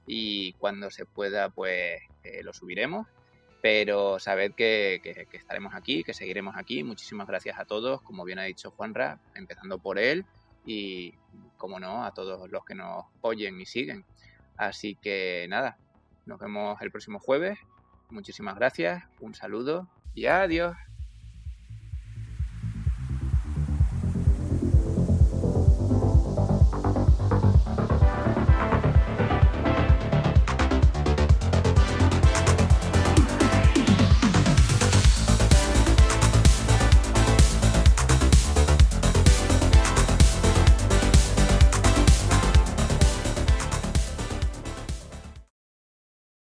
[0.07, 3.07] Y cuando se pueda, pues eh, lo subiremos.
[3.63, 6.83] Pero sabed que, que, estaremos aquí, que seguiremos aquí.
[6.83, 10.27] Muchísimas gracias a todos, como bien ha dicho Juanra, empezando por él
[10.67, 11.15] y,
[11.57, 14.05] como no, a todos los que nos oyen y siguen.
[14.57, 15.79] Así que nada,
[16.27, 17.59] nos vemos el próximo jueves.
[18.11, 20.77] Muchísimas gracias, un saludo y adiós.